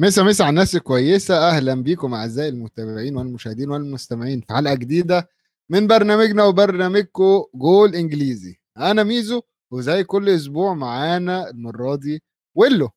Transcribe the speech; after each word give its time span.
مسا 0.00 0.22
مسا 0.22 0.42
على 0.42 0.50
الناس 0.50 0.76
الكويسة. 0.76 1.48
أهلا 1.48 1.74
بيكم 1.74 2.14
أعزائي 2.14 2.48
المتابعين 2.48 3.16
والمشاهدين 3.16 3.70
والمستمعين 3.70 4.40
في 4.40 4.54
حلقة 4.54 4.74
جديدة 4.74 5.28
من 5.70 5.86
برنامجنا 5.86 6.44
وبرنامجكم 6.44 7.44
جول 7.54 7.94
إنجليزي. 7.94 8.60
أنا 8.78 9.02
ميزو 9.02 9.42
وزي 9.70 10.04
كل 10.04 10.28
أسبوع 10.28 10.74
معانا 10.74 11.50
المرة 11.50 11.96
دي 11.96 12.22
ويلو. 12.54 12.90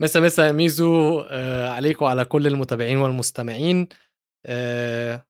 مسا 0.00 0.20
مسا 0.20 0.46
يا 0.46 0.52
ميزو 0.52 1.20
آه 1.20 1.68
عليكم 1.70 2.04
وعلى 2.04 2.24
كل 2.24 2.46
المتابعين 2.46 2.98
والمستمعين. 2.98 3.88
آه 4.46 5.26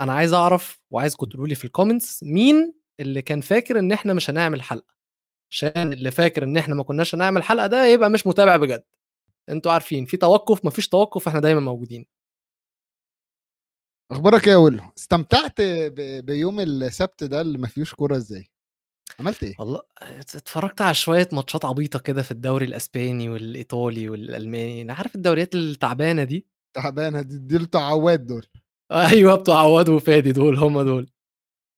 أنا 0.00 0.12
عايز 0.12 0.32
أعرف 0.32 0.80
وعايزكم 0.90 1.26
تقولوا 1.26 1.48
لي 1.48 1.54
في 1.54 1.64
ال 1.64 1.70
comments 1.70 2.22
مين 2.22 2.74
اللي 3.00 3.22
كان 3.22 3.40
فاكر 3.40 3.78
إن 3.78 3.92
إحنا 3.92 4.14
مش 4.14 4.30
هنعمل 4.30 4.62
حلقة. 4.62 4.94
عشان 5.50 5.92
اللي 5.92 6.10
فاكر 6.10 6.44
إن 6.44 6.56
إحنا 6.56 6.74
ما 6.74 6.82
كناش 6.82 7.14
هنعمل 7.14 7.42
حلقة 7.42 7.66
ده 7.66 7.86
يبقى 7.86 8.10
مش 8.10 8.26
متابع 8.26 8.56
بجد. 8.56 8.82
أنتوا 9.48 9.72
عارفين 9.72 10.04
في 10.04 10.16
توقف 10.16 10.64
مفيش 10.64 10.88
توقف 10.88 11.28
إحنا 11.28 11.40
دايما 11.40 11.60
موجودين. 11.60 12.06
أخبارك 14.12 14.46
إيه 14.46 14.52
يا 14.52 14.58
ويلو؟ 14.58 14.82
استمتعت 14.98 15.60
ب- 15.60 16.26
بيوم 16.26 16.60
السبت 16.60 17.24
ده 17.24 17.40
اللي 17.40 17.58
ما 17.58 17.66
فيهوش 17.66 17.94
كورة 17.94 18.16
إزاي؟ 18.16 18.50
عملت 19.20 19.42
إيه؟ 19.42 19.54
والله 19.58 19.82
اتفرجت 20.02 20.80
على 20.80 20.94
شوية 20.94 21.28
ماتشات 21.32 21.64
عبيطة 21.64 21.98
كده 21.98 22.22
في 22.22 22.30
الدوري 22.30 22.64
الإسباني 22.66 23.28
والإيطالي 23.28 24.08
والألماني. 24.08 24.82
أنا 24.82 24.94
عارف 24.94 25.14
الدوريات 25.14 25.54
التعبانة 25.54 26.24
دي؟ 26.24 26.46
تعبانة 26.76 27.22
دي 27.22 27.38
دي 27.38 27.56
التعواد 27.56 28.26
دول. 28.26 28.46
أيوه 28.92 29.34
بتوع 29.34 29.58
عواد 29.60 29.88
وفادي 29.88 30.32
دول 30.32 30.58
هم 30.58 30.82
دول. 30.82 31.10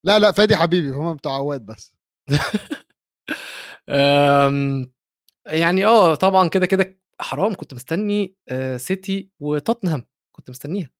لا 0.04 0.18
لا 0.18 0.32
فادي 0.32 0.56
حبيبي 0.56 0.90
هم 0.90 1.14
بتوع 1.14 1.32
عواد 1.34 1.66
بس. 1.66 1.92
أم، 3.88 4.92
يعني 5.46 5.86
آه 5.86 6.14
طبعا 6.14 6.48
كده 6.48 6.66
كده 6.66 6.98
حرام 7.20 7.54
كنت 7.54 7.74
مستني 7.74 8.34
آه، 8.48 8.76
سيتي 8.76 9.30
وتوتنهام 9.40 10.06
كنت 10.32 10.50
مستنيها. 10.50 10.90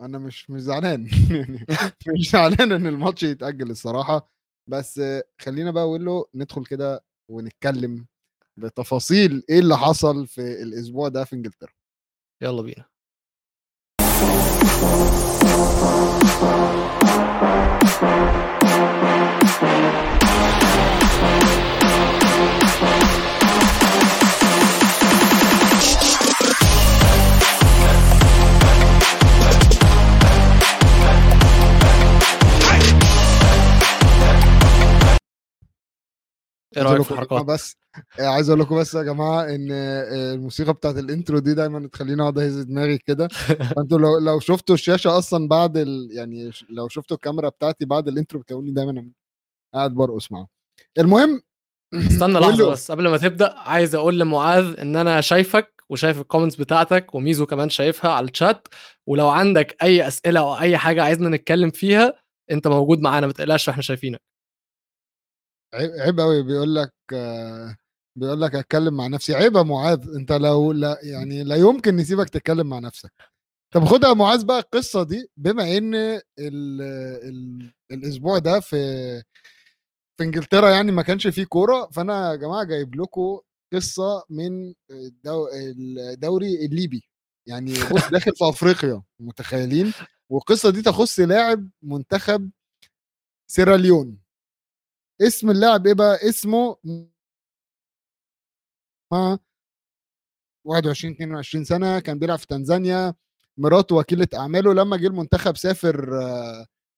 أنا 0.00 0.18
مش 0.18 0.50
مش 0.50 0.60
زعلان. 0.60 1.08
يعني 1.30 1.66
مش 2.18 2.30
زعلان 2.30 2.72
إن 2.72 2.86
الماتش 2.86 3.22
يتأجل 3.22 3.70
الصراحة. 3.70 4.30
بس 4.66 5.00
خلينا 5.40 5.70
بقى 5.70 5.82
أقول 5.82 6.04
له 6.04 6.26
ندخل 6.34 6.64
كده 6.64 7.04
ونتكلم 7.30 8.06
بتفاصيل 8.56 9.42
إيه 9.50 9.58
اللي 9.58 9.78
حصل 9.78 10.26
في 10.26 10.40
الأسبوع 10.62 11.08
ده 11.08 11.24
في 11.24 11.32
إنجلترا. 11.36 11.72
يلا 12.42 12.62
بينا. 12.62 12.90
إيه 36.76 36.82
رأيك 36.82 37.02
في 37.02 37.10
الحركات؟ 37.10 37.44
بس 37.44 37.76
عايز 38.18 38.50
أقول 38.50 38.60
لكم 38.60 38.76
بس 38.76 38.94
يا 38.94 39.02
جماعة 39.02 39.44
إن 39.44 39.72
الموسيقى 40.34 40.72
بتاعت 40.72 40.98
ال 40.98 41.05
intro 41.05 41.38
دي 41.38 41.54
دايما 41.54 41.88
تخليني 41.88 42.22
أقعد 42.22 42.38
أهز 42.38 42.58
دماغي 42.58 42.98
كده. 42.98 43.28
فأنتوا 43.76 43.98
لو 43.98 44.18
لو 44.18 44.40
شفتوا 44.40 44.74
الشاشة 44.74 45.18
أصلا 45.18 45.48
بعد 45.48 45.76
ال... 45.76 46.08
يعني 46.12 46.50
لو 46.70 46.88
شفتوا 46.88 47.16
الكاميرا 47.16 47.48
بتاعتي 47.48 47.84
بعد 47.84 48.08
ال 48.08 48.13
intro 48.13 48.40
بتلاقوني 48.40 48.70
دايما 48.70 49.10
قاعد 49.74 49.94
برقص 49.94 50.32
معاهم. 50.32 50.46
المهم 50.98 51.42
استنى 51.94 52.38
لحظة. 52.38 52.70
بس 52.70 52.90
قبل 52.90 53.08
ما 53.08 53.16
تبدأ 53.16 53.54
عايز 53.58 53.94
أقول 53.94 54.20
لمعاذ 54.20 54.80
إن 54.80 54.96
أنا 54.96 55.20
شايفك 55.20 55.82
وشايف 55.90 56.20
ال 56.20 56.24
comments 56.24 56.56
بتاعتك 56.56 57.14
وميزو 57.14 57.46
كمان 57.46 57.68
شايفها 57.68 58.10
على 58.10 58.28
الشات 58.28 58.68
ولو 59.06 59.28
عندك 59.28 59.76
أي 59.82 60.08
أسئلة 60.08 60.40
أو 60.40 60.58
أي 60.58 60.76
حاجة 60.78 61.02
عايزنا 61.02 61.28
نتكلم 61.28 61.70
فيها 61.70 62.14
أنت 62.50 62.68
موجود 62.68 63.00
معانا 63.00 63.26
ما 63.26 63.32
تقلقش 63.32 63.68
إحنا 63.68 63.82
شايفينك. 63.82 64.29
عيب 65.74 66.20
قوي 66.20 66.42
بيقول 66.42 66.74
لك 66.74 66.92
بيقول 68.16 68.40
لك 68.40 68.54
اتكلم 68.54 68.94
مع 68.96 69.06
نفسي. 69.06 69.34
عيب 69.34 69.56
يا 69.56 69.62
معاذ 69.62 70.08
أنت 70.16 70.32
لو 70.32 70.72
لا 70.72 70.98
يعني 71.02 71.44
لا 71.44 71.56
يمكن 71.56 71.96
نسيبك 71.96 72.28
تتكلم 72.28 72.66
مع 72.68 72.78
نفسك. 72.78 73.12
طب 73.74 73.84
خدها 73.84 74.08
يا 74.10 74.14
معاذ 74.14 74.44
بقى 74.44 74.58
القصة 74.58 75.02
دي 75.02 75.30
بما 75.36 75.76
إن 75.76 75.94
ال 75.94 76.20
ال 76.38 77.72
الأسبوع 77.90 78.38
ده 78.38 78.60
في 78.60 78.76
في 80.18 80.24
إنجلترا 80.24 80.70
يعني 80.70 80.92
ما 80.92 81.02
كانش 81.02 81.26
فيه 81.26 81.44
كورة 81.44 81.88
فأنا 81.92 82.30
يا 82.30 82.36
جماعة 82.36 82.64
جايب 82.64 82.94
لكم 83.00 83.40
قصة 83.74 84.24
من 84.30 84.74
الدو 84.90 85.48
الدوري 86.12 86.66
الليبي. 86.66 87.02
يعني 87.48 87.72
بص 87.72 88.08
داخل 88.10 88.32
في 88.36 88.48
أفريقيا 88.48 89.02
متخيلين؟ 89.20 89.92
والقصة 90.30 90.70
دي 90.70 90.82
تخص 90.82 91.20
لاعب 91.20 91.68
منتخب 91.82 92.50
سيراليون 93.50 94.18
اسم 95.20 95.50
اللاعب 95.50 95.86
إيه 95.86 95.94
بقى؟ 95.94 96.28
اسمه 96.28 96.76
ما 99.12 99.38
21 100.66 101.12
22 101.14 101.64
سنة 101.64 102.00
كان 102.00 102.18
بيلعب 102.18 102.38
في 102.38 102.46
تنزانيا. 102.46 103.14
مراته 103.58 103.96
وكيلة 103.96 104.26
أعماله 104.34 104.74
لما 104.74 104.96
جه 104.96 105.06
المنتخب 105.06 105.56
سافر 105.56 106.10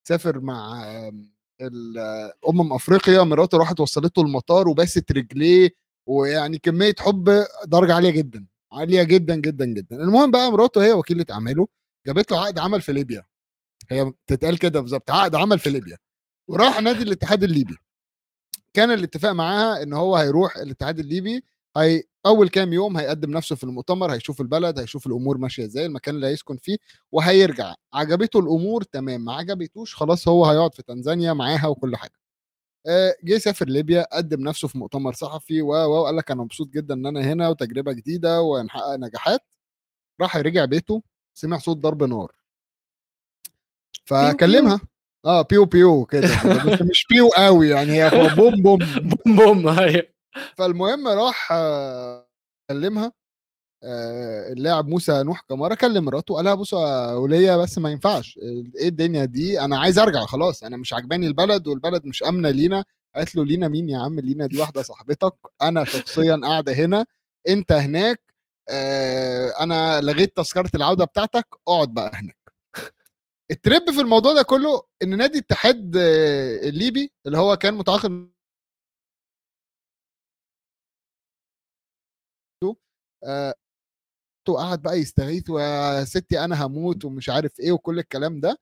سافر 0.08 0.40
مع 0.40 0.84
آه، 0.84 1.12
ال- 1.60 1.98
آه، 1.98 2.32
أمم 2.48 2.72
أفريقيا 2.72 3.22
مراته 3.22 3.58
راحت 3.58 3.80
وصلته 3.80 4.22
المطار 4.22 4.68
وباست 4.68 5.12
رجليه 5.12 5.70
ويعني 6.08 6.58
كمية 6.58 6.94
حب 6.98 7.44
درجة 7.66 7.94
عالية 7.94 8.10
جدا 8.10 8.46
عالية 8.72 9.02
جدا 9.02 9.36
جدا 9.36 9.64
جدا. 9.64 9.96
المهم 9.96 10.30
بقى 10.30 10.50
مراته 10.52 10.84
هي 10.84 10.92
وكيلة 10.92 11.26
أعماله 11.30 11.68
جابت 12.06 12.30
له 12.32 12.40
عقد 12.40 12.58
عمل 12.58 12.80
في 12.82 12.92
ليبيا. 12.92 13.24
هي 13.90 14.12
تتقال 14.26 14.58
كده 14.58 14.80
بالظبط 14.80 15.10
عقد 15.10 15.34
عمل 15.34 15.58
في 15.58 15.70
ليبيا. 15.70 15.98
وراح 16.48 16.80
نادي 16.80 17.02
الاتحاد 17.02 17.42
الليبي. 17.44 17.76
كان 18.74 18.90
الاتفاق 18.90 19.32
معاها 19.32 19.82
إن 19.82 19.92
هو 19.92 20.16
هيروح 20.16 20.56
الاتحاد 20.56 20.98
الليبي 20.98 21.44
هي 21.76 22.02
أول 22.26 22.48
كام 22.48 22.72
يوم 22.72 22.96
هيقدم 22.96 23.30
نفسه 23.30 23.56
في 23.56 23.64
المؤتمر 23.64 24.12
هيشوف 24.12 24.40
البلد 24.40 24.78
هيشوف 24.78 25.06
الأمور 25.06 25.38
ماشية 25.38 25.64
إزاي 25.64 25.86
المكان 25.86 26.14
اللي 26.14 26.26
هيسكن 26.26 26.56
فيه 26.56 26.76
وهيرجع. 27.12 27.74
عجبته 27.94 28.38
الأمور 28.40 28.82
تمام. 28.82 29.24
ما 29.24 29.32
عجبتوش 29.34 29.94
خلاص 29.94 30.28
هو 30.28 30.46
هيقعد 30.46 30.74
في 30.74 30.82
تنزانيا 30.82 31.32
معاها 31.32 31.66
وكل 31.66 31.96
حاجة. 31.96 32.12
آه، 32.86 33.14
جه 33.24 33.38
سافر 33.38 33.66
ليبيا 33.68 34.06
قدم 34.16 34.40
نفسه 34.48 34.68
في 34.68 34.78
مؤتمر 34.78 35.12
صحفي 35.12 35.62
و 35.62 35.68
و 35.74 36.04
قال 36.06 36.16
لك 36.16 36.30
أنا 36.30 36.42
مبسوط 36.42 36.68
جدا 36.70 36.94
إن 36.94 37.06
أنا 37.06 37.20
هنا 37.20 37.48
وتجربة 37.48 37.92
جديدة 37.92 38.42
وهنحقق 38.42 38.96
نجاحات. 38.96 39.40
راح 40.20 40.36
رجع 40.36 40.64
بيته 40.64 41.02
سمع 41.34 41.58
صوت 41.58 41.76
ضرب 41.76 42.04
نار. 42.04 42.32
فكلمها. 44.06 44.80
آه 45.24 45.42
بيو 45.42 45.64
بيو 45.64 46.04
كده. 46.04 46.28
بس 46.66 46.82
مش 46.82 47.06
بيو 47.10 47.28
قوي 47.28 47.68
يعني 47.68 47.92
هي 48.02 48.10
بوم 48.36 48.62
بوم. 48.62 48.78
بوم 49.26 49.36
بوم 49.36 49.68
هي 49.68 50.08
فالمهم 50.58 51.08
راح 51.08 51.48
آه، 51.52 52.28
كلمها 52.70 53.12
آه، 53.84 54.52
اللاعب 54.52 54.88
موسى 54.88 55.22
نوح 55.22 55.40
كمارة 55.48 55.74
كلم 55.74 56.04
مراته 56.04 56.34
قال 56.34 56.44
لها 56.44 56.54
بصوا 56.54 56.80
يا 56.88 57.12
ولية 57.14 57.56
بس 57.56 57.78
ما 57.78 57.90
ينفعش. 57.90 58.38
إيه 58.78 58.88
الدنيا 58.88 59.24
دي؟ 59.24 59.60
أنا 59.60 59.78
عايز 59.80 59.98
أرجع 59.98 60.20
خلاص. 60.26 60.64
أنا 60.64 60.76
مش 60.76 60.94
عجباني 60.94 61.26
البلد 61.26 61.66
والبلد 61.68 62.06
مش 62.06 62.22
آمنة 62.22 62.50
لينا. 62.50 62.84
قالت 63.16 63.36
له 63.36 63.44
لينا 63.44 63.68
مين 63.68 63.88
يا 63.88 63.98
عم؟ 63.98 64.20
لينا 64.20 64.46
دي 64.46 64.60
واحدة 64.60 64.82
صاحبتك. 64.82 65.34
أنا 65.62 65.84
شخصيا 65.84 66.40
قاعدة 66.44 66.72
هنا. 66.72 67.06
أنت 67.48 67.72
هناك 67.72 68.20
آه، 68.70 69.50
أنا 69.60 70.00
لغيت 70.00 70.36
تذكرة 70.36 70.70
العودة 70.74 71.04
بتاعتك. 71.04 71.46
اقعد 71.68 71.94
بقى 71.94 72.10
هناك. 72.14 72.41
التريب 73.52 73.90
في 73.90 74.00
الموضوع 74.00 74.34
ده 74.34 74.42
كله 74.42 74.82
إن 75.02 75.16
نادي 75.18 75.38
الاتحاد 75.38 75.96
آه، 75.96 76.68
الليبي 76.68 77.12
اللي 77.26 77.38
هو 77.38 77.56
كان 77.56 77.74
متعاقد 77.74 78.32
آه، 83.24 83.54
وقعد 84.48 84.82
بقى 84.82 84.98
يستغيث 84.98 85.50
ويا 85.50 86.04
ستي 86.04 86.44
أنا 86.44 86.66
هموت 86.66 87.04
ومش 87.04 87.28
عارف 87.30 87.60
إيه 87.60 87.72
وكل 87.72 87.98
الكلام 87.98 88.40
ده 88.40 88.58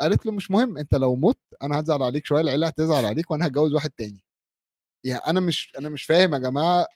قالت 0.00 0.26
له 0.26 0.32
مش 0.32 0.50
مهم 0.50 0.78
أنت 0.78 0.94
لو 0.94 1.16
مت 1.16 1.38
أنا 1.62 1.80
هزعل 1.80 2.02
عليك 2.02 2.26
شوية 2.26 2.40
العيلة 2.40 2.66
هتزعل 2.66 3.04
عليك 3.04 3.30
وأنا 3.30 3.46
هتجوز 3.46 3.74
واحد 3.74 3.90
تاني. 3.90 4.24
يعني 5.06 5.20
أنا 5.26 5.40
مش 5.40 5.72
أنا 5.78 5.88
مش 5.88 6.04
فاهم 6.04 6.34
يا 6.34 6.38
جماعة 6.38 6.86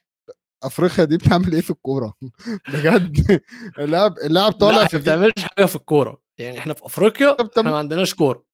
أفريقيا 0.63 1.05
دي 1.05 1.17
بتعمل 1.17 1.53
إيه 1.53 1.61
في 1.61 1.71
الكورة؟ 1.71 2.13
بجد. 2.73 3.41
اللاعب 3.79 4.17
اللاعب 4.19 4.51
طالع 4.51 4.77
لا 4.81 4.87
في 4.87 4.97
ما 4.97 5.01
بتعملش 5.03 5.33
حاجة 5.43 5.65
في 5.65 5.75
الكورة. 5.75 6.22
يعني 6.39 6.59
إحنا 6.59 6.73
في 6.73 6.85
أفريقيا 6.85 7.31
طب- 7.31 7.49
إحنا 7.57 7.71
ما 7.71 7.77
عندناش 7.77 8.13
كورة. 8.15 8.45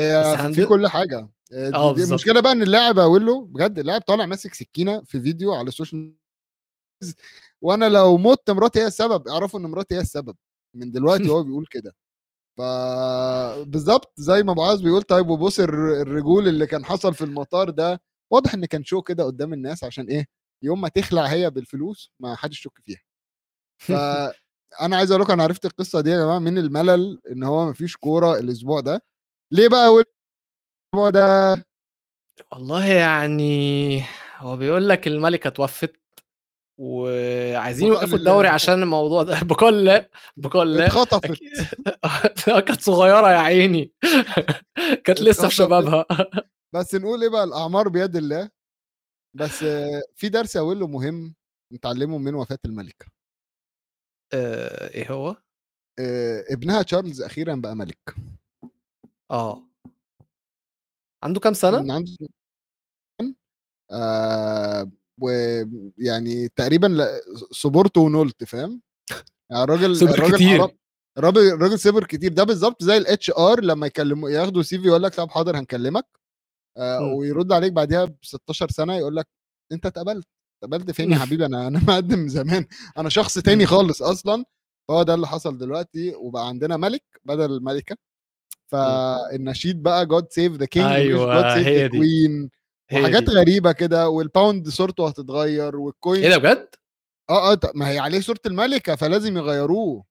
بس 0.00 0.54
في 0.54 0.66
كل 0.66 0.88
حاجة. 0.88 1.28
آه، 1.52 1.70
آه 1.74 1.92
بالظبط. 1.92 2.08
المشكلة 2.08 2.40
بقى 2.40 2.52
إن 2.52 2.62
اللاعب 2.62 2.98
أقول 2.98 3.26
له 3.26 3.44
بجد 3.46 3.78
اللاعب 3.78 4.00
طالع 4.00 4.26
ماسك 4.26 4.54
سكينة 4.54 5.02
في 5.04 5.20
فيديو 5.20 5.54
على 5.54 5.68
السوشيال 5.68 6.14
وأنا 7.62 7.88
لو 7.88 8.16
مت 8.16 8.50
مراتي 8.50 8.80
هي 8.80 8.86
السبب 8.86 9.28
اعرفوا 9.28 9.60
إن 9.60 9.64
مراتي 9.66 9.94
هي 9.94 10.00
السبب. 10.00 10.36
من 10.76 10.90
دلوقتي 10.92 11.28
هو 11.30 11.42
بيقول 11.42 11.66
كده. 11.70 11.94
فبالظبط 12.58 14.12
زي 14.16 14.42
ما 14.42 14.54
معاذ 14.54 14.82
بيقول 14.82 15.02
طيب 15.02 15.28
وبص 15.28 15.60
الر- 15.60 16.02
الرجول 16.02 16.48
اللي 16.48 16.66
كان 16.66 16.84
حصل 16.84 17.14
في 17.14 17.24
المطار 17.24 17.70
ده؟ 17.70 18.00
واضح 18.32 18.54
إن 18.54 18.64
كان 18.64 18.84
شو 18.84 19.02
كده 19.02 19.24
قدام 19.24 19.52
الناس 19.52 19.84
عشان 19.84 20.06
إيه؟ 20.08 20.26
يوم 20.64 20.80
ما 20.80 20.88
تخلع 20.88 21.24
هي 21.26 21.50
بالفلوس 21.50 22.12
ما 22.20 22.34
حدش 22.36 22.58
يشك 22.60 22.78
فيها. 22.84 23.02
فانا 24.70 24.96
عايز 24.96 25.10
أقول 25.10 25.22
لكم 25.22 25.32
أنا 25.32 25.42
عرفت 25.42 25.64
القصة 25.66 26.00
دي 26.00 26.10
يا 26.10 26.24
جماعة 26.24 26.38
من 26.38 26.58
الملل 26.58 27.20
إن 27.30 27.42
هو 27.42 27.70
مفيش 27.70 27.96
كورة 27.96 28.38
الأسبوع 28.38 28.80
ده. 28.80 29.02
ليه 29.52 29.68
بقى 29.68 29.86
الأسبوع 29.88 31.10
ده؟ 31.10 31.54
والله 32.52 32.84
يعني 32.86 34.02
هو 34.36 34.56
بيقول 34.56 34.88
لك 34.88 35.06
الملكة 35.06 35.50
توفت 35.50 35.96
وعايزين 36.78 37.88
يوقفوا. 37.88 38.18
الدوري 38.18 38.48
عشان 38.48 38.82
الموضوع 38.82 39.22
ده. 39.22 39.40
بكل 39.50 40.04
بكل. 40.36 40.80
اتخطفت. 40.80 41.38
كانت 42.66 42.80
صغيرة 42.80 43.30
يا 43.30 43.38
عيني. 43.38 43.92
كانت 45.04 45.20
لسه 45.20 45.48
في. 45.48 45.54
شبابها. 45.54 46.06
بس 46.74 46.94
نقول 46.94 47.22
إيه 47.22 47.28
بقى 47.30 47.44
الأعمار 47.44 47.88
بيد 47.88 48.16
الله. 48.16 48.50
بس 49.34 49.64
في 50.14 50.28
درس 50.28 50.56
أقول 50.56 50.80
له 50.80 50.86
مهم 50.86 51.34
نتعلمه 51.72 52.18
من 52.18 52.34
وفاة 52.34 52.58
الملكة. 52.64 53.06
آه، 54.32 54.88
إيه 54.94 55.12
هو؟ 55.12 55.36
آه، 55.98 56.44
ابنها 56.50 56.82
تشارلز 56.82 57.22
أخيرا 57.22 57.54
بقى 57.54 57.76
ملك 57.76 58.14
آه 59.30 59.62
عنده 61.22 61.40
كام 61.40 61.52
سنة؟ 61.52 61.82
من 61.82 61.90
عنده 61.90 62.12
آه 63.90 64.90
ويعني 65.20 66.48
تقريبا 66.48 67.06
صبرت 67.50 67.96
ونلت 67.98 68.44
فاهم 68.44 68.82
يعني 69.50 69.62
الراجل 69.64 69.96
صبر 70.00 70.10
الراجل 70.14 70.34
كتير. 70.36 70.68
الراجل 71.18 71.40
الراجل 71.52 71.78
صبر 71.78 72.04
كتير 72.04 72.32
ده 72.32 72.44
بالظبط 72.44 72.82
زي 72.82 72.96
ال 72.96 73.30
HR 73.30 73.60
لما 73.60 73.86
يكلموا 73.86 74.30
ياخدوا 74.30 74.62
CV 74.62 74.86
يقول 74.86 75.02
لك 75.02 75.14
طب 75.14 75.30
حاضر 75.30 75.58
هنكلمك 75.58 76.06
آه 76.76 77.00
مم. 77.00 77.12
ويرد 77.14 77.52
عليك 77.52 77.72
بعديها 77.72 78.04
ب 78.04 78.16
16 78.22 78.68
سنة 78.70 78.96
يقول 78.96 79.16
لك 79.16 79.26
أنت 79.72 79.86
اتقبلت 79.86 80.26
اتقبلت 80.62 80.90
فين 80.90 81.12
يا. 81.12 81.18
حبيبي 81.18 81.46
أنا 81.46 81.66
أنا 81.68 81.78
مقدم 81.88 82.18
من 82.18 82.28
زمان 82.28 82.66
أنا 82.98 83.08
شخص 83.08 83.38
تاني. 83.38 83.66
خالص 83.66 84.02
أصلا 84.02 84.44
فهو 84.88 85.02
ده 85.02 85.14
اللي 85.14 85.26
حصل 85.26 85.58
دلوقتي 85.58 86.14
وبقى 86.14 86.48
عندنا 86.48 86.76
ملك 86.76 87.02
بدل 87.24 87.52
الملكة 87.52 87.96
فالنشيد 88.66 89.82
بقى 89.82 90.06
God 90.06 90.26
save 90.32 90.52
the 90.52 90.66
King 90.66 90.86
أيوة، 90.92 91.34
God 91.42 91.54
save 91.64 91.68
the. 91.68 91.88
Queen 91.88 92.50
وحاجات 92.92 93.22
دي. 93.22 93.30
غريبة 93.32 93.72
كده 93.72 94.08
وال 94.08 94.25
pound 94.25 94.68
صورته 94.68 95.08
هتتغير 95.08 95.76
وال 95.76 95.89
Queen 95.89 96.22
إيه 96.22 96.30
ده 96.30 96.38
بجد؟ 96.38 96.68
آه 97.30 97.52
آه 97.52 97.54
طب 97.54 97.70
ما 97.74 97.88
هي 97.90 97.98
عليه 97.98 98.20
صورة 98.20 98.40
الملكة 98.46 98.96
فلازم 98.96 99.36
يغيروه 99.36 100.04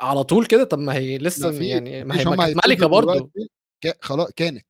على 0.00 0.24
طول 0.24 0.46
كده 0.46 0.64
طب 0.64 0.78
ما 0.78 0.94
هي 0.94 1.18
لسه 1.18 1.62
يعني 1.62 2.04
ما 2.04 2.20
هي 2.20 2.24
كانت 2.24 2.66
ملكة 2.66 2.86
برضه. 2.86 3.30
خلاص 4.00 4.30
كانت. 4.36 4.66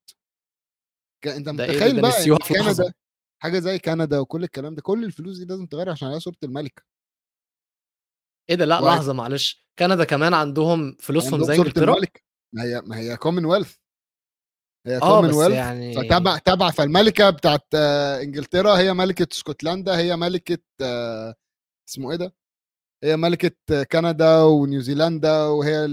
انت 1.26 1.46
ده 1.46 1.52
متخيل 1.52 2.00
بقى 2.02 2.12
في 2.12 2.36
كندا 2.54 2.92
حاجة 3.42 3.58
زي 3.58 3.78
كندا 3.78 4.18
وكل 4.18 4.44
الكلام 4.44 4.74
ده 4.74 4.82
كل 4.82 5.04
الفلوس 5.04 5.38
دي 5.38 5.44
لازم 5.44 5.66
تغير 5.66 5.90
عشان 5.90 6.08
عليها 6.08 6.18
صورة 6.20 6.36
الملكه 6.42 6.82
إيه 8.50 8.56
ده؟ 8.56 8.64
لأ 8.64 8.80
وهت- 8.80 8.96
لحظة 8.96 9.12
معلش 9.12 9.66
كندا 9.78 10.04
كمان 10.04 10.34
عندهم 10.34 10.96
فلوسهم 11.00 11.34
عندهم 11.34 11.48
زي 11.48 11.56
إنجلترا؟ 11.56 11.94
ما 12.54 12.62
هي 12.64 12.80
ما 12.86 12.96
هي 12.98 13.16
كومنولث 13.16 13.76
هي 14.86 14.96
آه 14.96 15.20
بس 15.20 15.30
كومنولث 15.30 15.54
يعني 15.54 15.94
فتابع 15.94 16.38
تابع 16.38 16.70
فالملكة 16.70 17.30
بتاعت 17.30 17.66
آه، 17.74 18.20
إنجلترا 18.22 18.78
هي 18.78 18.92
ملكة 18.94 19.26
اسكتلندا 19.32 19.98
هي 19.98 20.16
ملكة 20.16 20.58
آه، 20.82 21.34
اسمه 21.88 22.10
إيه 22.10 22.16
ده؟ 22.16 22.34
هي 23.04 23.16
ملكة 23.16 23.56
آه، 23.72 23.82
كندا 23.82 24.42
ونيوزيلندا 24.42 25.42
وهي 25.44 25.86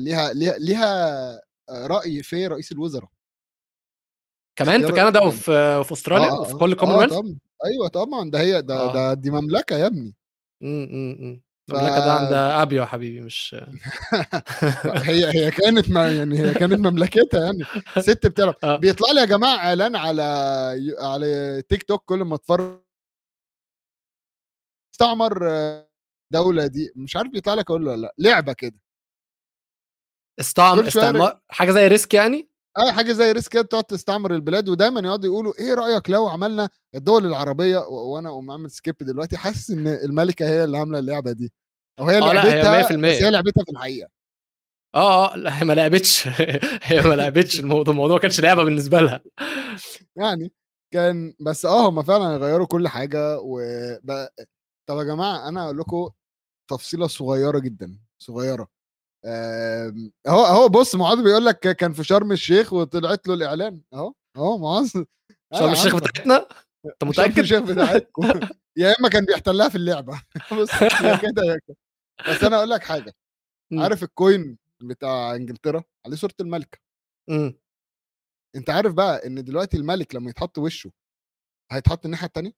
ليها 0.00 0.32
ليها 0.32 0.58
ليها 0.58 1.32
آه، 1.68 1.86
رأي 1.86 2.22
في 2.22 2.46
رئيس 2.46 2.72
الوزراء. 2.72 3.10
كمان 4.56 4.86
في 4.86 4.92
كندا 4.92 5.20
وفي 5.22 5.76
وفي 5.80 5.92
أستراليا 5.92 6.28
آه، 6.30 6.40
وفي 6.40 6.54
آه، 6.54 6.58
كل 6.58 6.64
آه، 6.70 6.72
الكومنولث 6.72 7.12
طبعا. 7.12 7.38
أيوه 7.64 7.88
طبعا. 7.88 8.30
ده 8.30 8.40
هي 8.40 8.62
ده 8.62 8.74
آه. 8.76 8.92
ده 8.92 9.14
دي 9.14 9.30
مملكة 9.30 9.76
يا 9.76 9.86
ابني. 9.86 10.14
إمم 10.62 10.88
إمم 10.92 11.42
ف- 11.70 11.74
المملكة 11.74 11.98
ده 12.04 12.12
عندها 12.12 12.62
أبيو 12.62 12.80
يا 12.80 12.86
حبيبي 12.86 13.20
مش 13.20 13.56
هي 15.08 15.26
هي 15.34 15.50
كانت 15.50 15.90
ما 15.90 16.12
يعني 16.16 16.38
هي 16.38 16.54
كانت 16.54 16.72
مملكتها 16.86 17.44
يعني. 17.44 17.64
ست 18.00 18.26
بتلعب 18.26 18.54
آه. 18.64 18.76
بيطلع 18.76 19.10
لي 19.12 19.20
يا 19.20 19.24
جماعة 19.26 19.56
إعلان 19.56 19.96
على 19.96 20.22
على 21.00 21.62
تيك 21.68 21.82
توك 21.82 22.04
كل 22.04 22.18
ما 22.18 22.34
اتفرج. 22.34 22.80
استعمر 24.94 25.50
آه، 25.50 25.88
دولة 26.32 26.66
دي. 26.66 26.92
مش 26.96 27.16
عارف 27.16 27.30
بيطلع 27.30 27.54
لك 27.54 27.70
أقول 27.70 27.88
ولا 27.88 27.96
لأ. 28.00 28.14
لعبة 28.18 28.52
كده. 28.52 28.78
استعم 30.40 30.80
كل 30.82 30.92
شوية 30.92 31.02
استعمار 31.04 31.40
حاجة 31.48 31.70
زي 31.70 31.88
Risk 31.88 32.14
يعني؟ 32.14 32.48
آه 32.78 32.90
حاجة 32.92 33.12
زي 33.12 33.32
Risk 33.32 33.52
كده 33.52 33.62
بتقعد 33.62 33.84
تستعمر 33.84 34.34
البلاد 34.34 34.68
ودايما 34.68 35.00
يقعدوا 35.00 35.30
يقولوا 35.30 35.52
إيه 35.58 35.74
رأيك 35.74 36.10
لو 36.10 36.28
عملنا 36.28 36.68
الدول 36.94 37.26
العربية 37.26 37.78
وأنا 37.78 38.28
أقوم 38.28 38.50
عامل 38.50 38.70
skip 38.70 38.96
دلوقتي 39.00 39.36
حاسس 39.36 39.70
إن 39.70 39.86
الملكة 39.88 40.48
هي 40.48 40.64
اللي 40.64 40.78
عاملة 40.78 40.98
اللعبة 40.98 41.32
دي 41.32 41.52
أو 42.00 42.04
هي 42.08 42.18
آه، 42.18 42.32
لعبتها 42.32 42.82
100%. 42.82 42.96
بس 42.96 43.22
هي 43.22 43.30
لعبتها 43.30 43.64
في 43.64 43.70
الحقيقة. 43.70 44.08
آه 44.94 45.32
آه 45.34 45.36
لأ 45.36 45.60
هي 45.60 45.64
ما 45.64 45.72
لعبتش. 45.72 46.28
هي 46.82 47.00
ما 47.02 47.14
لعبتش 47.14 47.60
الموضوع 47.60 47.92
الموضوع 47.92 48.16
ما 48.16 48.22
كانش 48.22 48.40
لعبة 48.40 48.64
بالنسبة 48.64 49.00
لها. 49.00 49.20
يعني 50.16 50.52
كان 50.92 51.34
بس 51.40 51.66
آه 51.66 51.88
هم 51.88 52.02
فعلا 52.02 52.36
غيروا 52.36 52.66
كل 52.66 52.88
حاجة 52.88 53.38
و 53.40 53.60
طب 54.88 54.98
يا 54.98 55.04
جماعة 55.04 55.48
أنا 55.48 55.64
أقول 55.64 55.78
لكم 55.78 56.10
تفصيلة 56.70 57.06
صغيرة 57.06 57.58
جدا 57.58 57.98
صغيرة. 58.18 58.68
اهو 59.26 60.44
اهو 60.46 60.68
بص 60.68 60.94
معاذ 60.94 61.22
بيقول 61.24 61.44
لك 61.44 61.58
كان 61.58 61.92
في 61.92 62.04
شرم 62.04 62.32
الشيخ 62.32 62.72
وطلعت 62.72 63.26
له 63.28 63.34
الإعلان. 63.34 63.80
أهو 63.94 64.14
أهو 64.36 64.58
معاذ. 64.58 64.86
شرم 65.54 65.68
يا 65.68 65.72
الشيخ 65.72 65.96
بتاعتنا؟ 65.96 66.36
أنت 66.86 66.94
شرم 67.02 67.08
متأكد؟ 67.08 67.38
الشيخ 67.38 67.62
بتاعتكم. 67.62 68.22
يا 68.76 68.94
إما 69.00 69.08
كان 69.08 69.24
بيحتلها 69.24 69.68
في 69.68 69.74
اللعبة. 69.76 70.22
بص 70.60 70.72
يا 70.82 71.16
كده 71.16 71.42
يا 71.42 71.58
كده. 71.68 71.76
بس 72.28 72.44
أنا 72.44 72.56
أقول 72.56 72.70
لك 72.70 72.82
حاجة. 72.82 73.12
عارف 73.72 74.02
الكوين 74.02 74.58
بتاع 74.82 75.34
إنجلترا؟ 75.34 75.84
عليه 76.06 76.16
صورة 76.16 76.34
الملكه. 76.40 76.78
أنت 78.56 78.70
عارف 78.70 78.92
بقى 78.94 79.26
إن 79.26 79.44
دلوقتي 79.44 79.76
الملك 79.76 80.14
لما 80.14 80.30
يتحط 80.30 80.58
وشه 80.58 80.90
هيتحط 81.72 82.04
الناحية 82.04 82.26
التانية؟ 82.26 82.52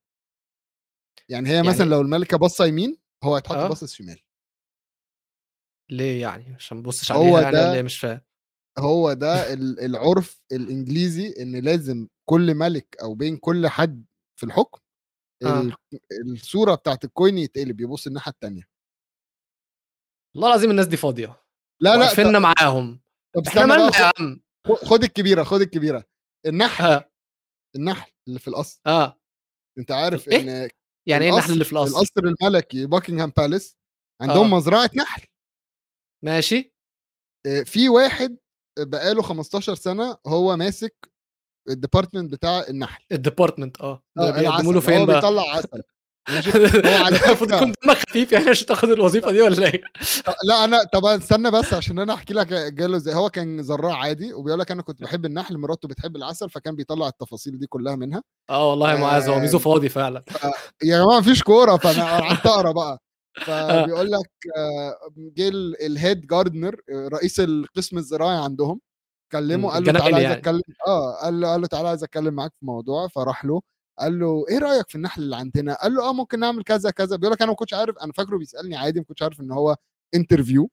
يعني 1.28 1.48
هي 1.48 1.62
مثلا 1.62 1.78
يعني- 1.78 1.90
لو 1.90 2.00
الملكة 2.00 2.38
باصة 2.38 2.64
يمين 2.66 2.96
هو 3.24 3.34
هيتحط 3.36 3.56
آه. 3.56 3.68
باصص 3.68 3.92
شمال. 3.94 4.20
ليه 5.91 6.21
يعني؟ 6.23 6.55
عشان 6.55 6.77
ما 6.77 6.83
نبصش 6.83 7.12
هو 7.12 7.37
عليها 7.37 7.41
يعني 7.43 7.56
ده- 7.56 7.62
ولا 7.69 7.75
إيه 7.75 7.83
مش 7.83 7.99
فاهم 7.99 8.21
هو 8.79 9.12
ده 9.12 9.53
ال- 9.53 9.81
العرف 9.81 10.43
الإنجليزي 10.53 11.35
إن 11.43 11.56
لازم 11.56 12.09
كل 12.28 12.55
ملك 12.55 12.97
أو 13.02 13.14
بين 13.14 13.37
كل 13.37 13.69
حد 13.69 14.05
في 14.40 14.47
الحكم 14.47 14.81
آه. 15.45 15.61
ال- 15.61 15.75
الصورة 16.33 16.75
بتاعت 16.75 17.05
الكوين 17.05 17.38
يتقلب 17.38 17.81
يبص 17.81 18.07
الناحية 18.07 18.33
التانية. 18.33 18.69
والله 20.35 20.49
العظيم 20.49 20.71
الناس 20.71 20.87
دي 20.87 20.97
فاضية. 20.97 21.43
لا 21.83 21.90
لا 21.90 21.97
واقفيننا 21.97 22.38
معاهم. 22.38 23.00
طب 23.35 23.47
إحنا 23.49 23.66
مالنا 23.66 23.90
يا 24.00 24.12
عم؟ 24.19 24.40
خد- 24.66 25.05
الكبيرة 25.05 25.43
خد 25.43 25.61
الكبيرة. 25.61 26.05
النحل 26.47 26.85
آه. 26.85 27.11
النحل 27.76 28.12
اللي 28.28 28.38
في 28.38 28.49
القصر. 28.49 28.81
آه. 28.87 29.21
أنت 29.78 29.90
عارف 29.90 30.28
إيه؟ 30.28 30.40
إن 30.40 30.71
يعني 31.09 31.25
إيه 31.25 31.31
النحل 31.31 31.52
اللي 31.52 31.64
في 31.64 31.73
القصر؟ 31.73 31.88
القصر 31.99 32.21
القصر 32.21 32.45
الملكي 32.47 32.87
Buckingham 32.87 33.33
Palace 33.37 33.76
عندهم 34.23 34.55
آه. 34.55 34.57
مزرعة 34.57 34.90
نحل. 34.97 35.23
ماشي. 36.25 36.73
آه، 37.46 37.62
في 37.62 37.88
واحد 37.88 38.37
بقاله 38.78 39.23
15 39.23 39.75
سنة 39.75 40.16
هو 40.26 40.56
ماسك 40.56 41.11
ال 41.68 41.74
department 41.74 42.33
بتاع 42.32 42.64
النحل. 42.68 43.04
ال 43.12 43.19
department 43.19 43.80
آه. 43.80 44.02
آه 44.18 44.30
بيقدموا 44.30 44.73
له 44.73 44.80
فين 44.80 44.99
هو 44.99 45.06
بقى؟ 45.06 45.16
بيطلع 45.16 45.42
عسل. 45.56 45.82
المفروض 47.26 47.52
يكون 47.52 47.73
دمك 47.85 47.96
خفيف 47.96 48.32
يعني 48.32 48.50
عشان 48.50 48.66
تاخد 48.66 48.88
الوظيفة 48.90 49.32
دي 49.32 49.42
ولا 49.42 49.66
إيه؟ 49.66 49.80
لا 50.44 50.64
أنا 50.64 50.85
طب 50.92 51.04
استنى 51.04 51.50
بس 51.50 51.75
عشان 51.75 51.99
أنا 51.99 52.14
أحكي 52.14 52.35
لك 52.35 52.46
جاله 52.49 52.96
إزاي. 52.96 53.14
هو 53.14 53.30
كان 53.30 53.62
زراع 53.62 53.94
عادي 53.96 54.32
وبيقول 54.35 54.61
لك 54.61 54.70
أنا 54.70 54.82
كنت 54.82 55.00
بحب 55.02 55.25
النحل 55.25 55.58
مراته 55.58 55.88
بتحب 55.88 56.16
العسل 56.16 56.50
فكان 56.50 56.76
بيطلع 56.76 57.08
التفاصيل 57.08 57.58
دي 57.58 57.66
كلها 57.66 57.96
منها. 57.96 58.23
آه 58.50 58.70
والله 58.70 58.96
معاذ 58.96 59.28
هو 59.28 59.38
ميزو 59.38 59.58
آه. 59.58 59.61
فاضي 59.61 59.88
فعلا. 59.88 60.25
يا 60.85 61.04
جماعة 61.04 61.18
مفيش 61.20 61.42
كورة 61.42 61.76
فأنا 61.76 62.04
قعدت 62.04 62.46
أقرأ 62.46 62.73
بقى. 62.73 62.99
فبيقول 63.45 64.11
لك 64.11 64.31
آه، 64.57 64.99
جه 65.16 65.49
ال- 65.49 65.83
الهيد 65.87 66.26
جاردنر 66.26 66.81
آه، 66.90 67.09
رئيس 67.09 67.40
القسم 67.40 67.99
الزراعي 67.99 68.37
عندهم 68.45 68.81
كلمه 69.33 69.71
قال 69.71 69.85
له 69.85 69.93
تعالى 69.93 70.14
عايز. 70.16 70.26
أتكلم 70.31 70.62
آه 70.87 71.12
قال 71.23 71.40
له 71.40 71.49
قال 71.49 71.61
له 71.61 71.66
تعالى 71.66 71.88
عايز 71.88 72.02
أتكلم 72.05 72.35
معاك 72.35 72.52
في 72.61 72.66
موضوع 72.66 73.09
فراح 73.09 73.45
له 73.45 73.62
قال 73.99 74.19
له 74.19 74.45
إيه 74.49 74.59
رأيك 74.59 74.88
في 74.88 74.95
النحل 74.95 75.23
اللي 75.23 75.37
عندنا؟ 75.37 75.75
قال 75.75 75.95
له 75.95 76.09
آه 76.09 76.12
ممكن 76.12 76.40
نعمل 76.40 76.62
كذا 76.64 76.90
كذا. 76.90 77.16
بيقول 77.16 77.33
لك 77.33 77.43
أنا 77.43 77.50
ما 77.50 77.57
كنتش 77.57 77.75
عارف 77.75 77.99
أنا 77.99 78.12
فاكره 78.12 78.37
بيسألني 78.38 78.76
عادي 78.76 78.99
ما 79.00 79.05
كنتش 79.05 79.23
عارف 79.23 79.40
إن 79.40 79.50
هو 79.52 79.76
انترفيو 80.14 80.71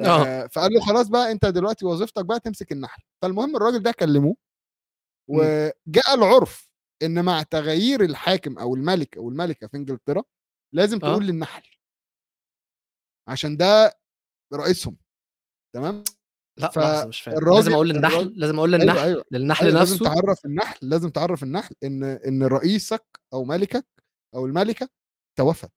آه. 0.00 0.46
فقال 0.46 0.72
له 0.72 0.80
خلاص 0.80 1.08
بقى 1.08 1.32
أنت 1.32 1.46
دلوقتي 1.46 1.86
وظيفتك 1.86 2.24
بقى 2.24 2.40
تمسك 2.40 2.72
النحل. 2.72 3.02
فالمهم 3.22 3.56
الراجل 3.56 3.82
ده 3.82 3.92
كلموه 3.92 4.36
وجاء 5.28 6.14
العرف 6.14 6.68
إن 7.02 7.24
مع 7.24 7.42
تغيير 7.42 8.04
الحاكم 8.04 8.58
أو 8.58 8.74
الملك 8.74 9.16
أو 9.16 9.28
الملكة 9.28 9.66
في 9.66 9.76
إنجلترا 9.76 10.22
لازم 10.74 10.96
آه. 10.96 11.00
تقول 11.10 11.26
للنحل 11.26 11.62
عشان 13.28 13.56
ده 13.56 13.98
رئيسهم 14.54 14.96
تمام؟ 15.74 16.04
لأ 16.58 16.70
ف- 16.70 17.06
مش 17.08 17.20
فاهم. 17.20 17.54
لازم 17.54 17.72
أقول 17.72 17.88
للنحل 17.88 18.14
الراجل- 18.14 18.40
لازم 18.40 18.56
أقول 18.58 18.72
للنحل 18.72 18.98
أيوه 18.98 19.24
للنحل 19.30 19.66
أيوة 19.66 19.78
لازم 19.78 19.94
نفسه. 19.94 20.04
تعرف 20.14 20.44
النحل 20.46 20.78
لازم 20.88 21.08
تعرف 21.10 21.42
النحل 21.42 21.74
إن 21.84 22.04
إن 22.04 22.42
رئيسك 22.42 23.04
أو 23.32 23.44
ملكك 23.44 23.86
أو 24.34 24.46
الملكة 24.46 24.88
توفت. 25.38 25.72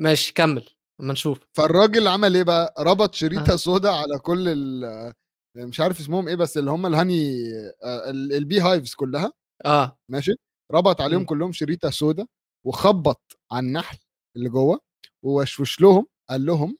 ماشي 0.00 0.32
كمل 0.32 0.68
أما 1.00 1.12
نشوف. 1.12 1.38
فالراجل 1.56 2.08
عمل 2.08 2.36
إيه 2.36 2.42
بقى؟ 2.42 2.74
ربط 2.78 3.14
شريطة 3.14 3.52
آه. 3.52 3.56
سودا 3.56 3.90
على 3.90 4.18
كل 4.18 4.48
ال 4.48 5.12
مش 5.56 5.80
عارف 5.80 6.00
اسمهم 6.00 6.28
إيه 6.28 6.34
بس 6.36 6.58
اللي 6.58 6.70
هم 6.70 6.86
ال 6.86 6.94
honey 6.94 7.36
آه، 7.82 8.10
ال- 8.10 8.32
ال 8.32 8.60
beehives 8.60 8.94
كلها 8.94 9.32
آه. 9.64 9.98
ماشي؟ 10.10 10.32
ربط 10.72 11.00
عليهم 11.00 11.20
مم. 11.20 11.26
كلهم 11.26 11.52
شريطة 11.52 11.90
سودا 11.90 12.26
وخبط 12.66 13.22
على 13.52 13.66
النحل 13.66 13.98
اللي 14.36 14.48
جوه. 14.48 14.80
ووشوش 15.22 15.80
لهم 15.80 16.06
قال 16.28 16.46
لهم 16.46 16.78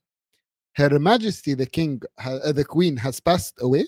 Her 0.81 0.99
Majesty 0.99 1.55
the 1.55 1.67
King 1.67 2.01
the 2.55 2.65
Queen 2.65 2.97
has 2.97 3.21
passed 3.21 3.55
away 3.61 3.85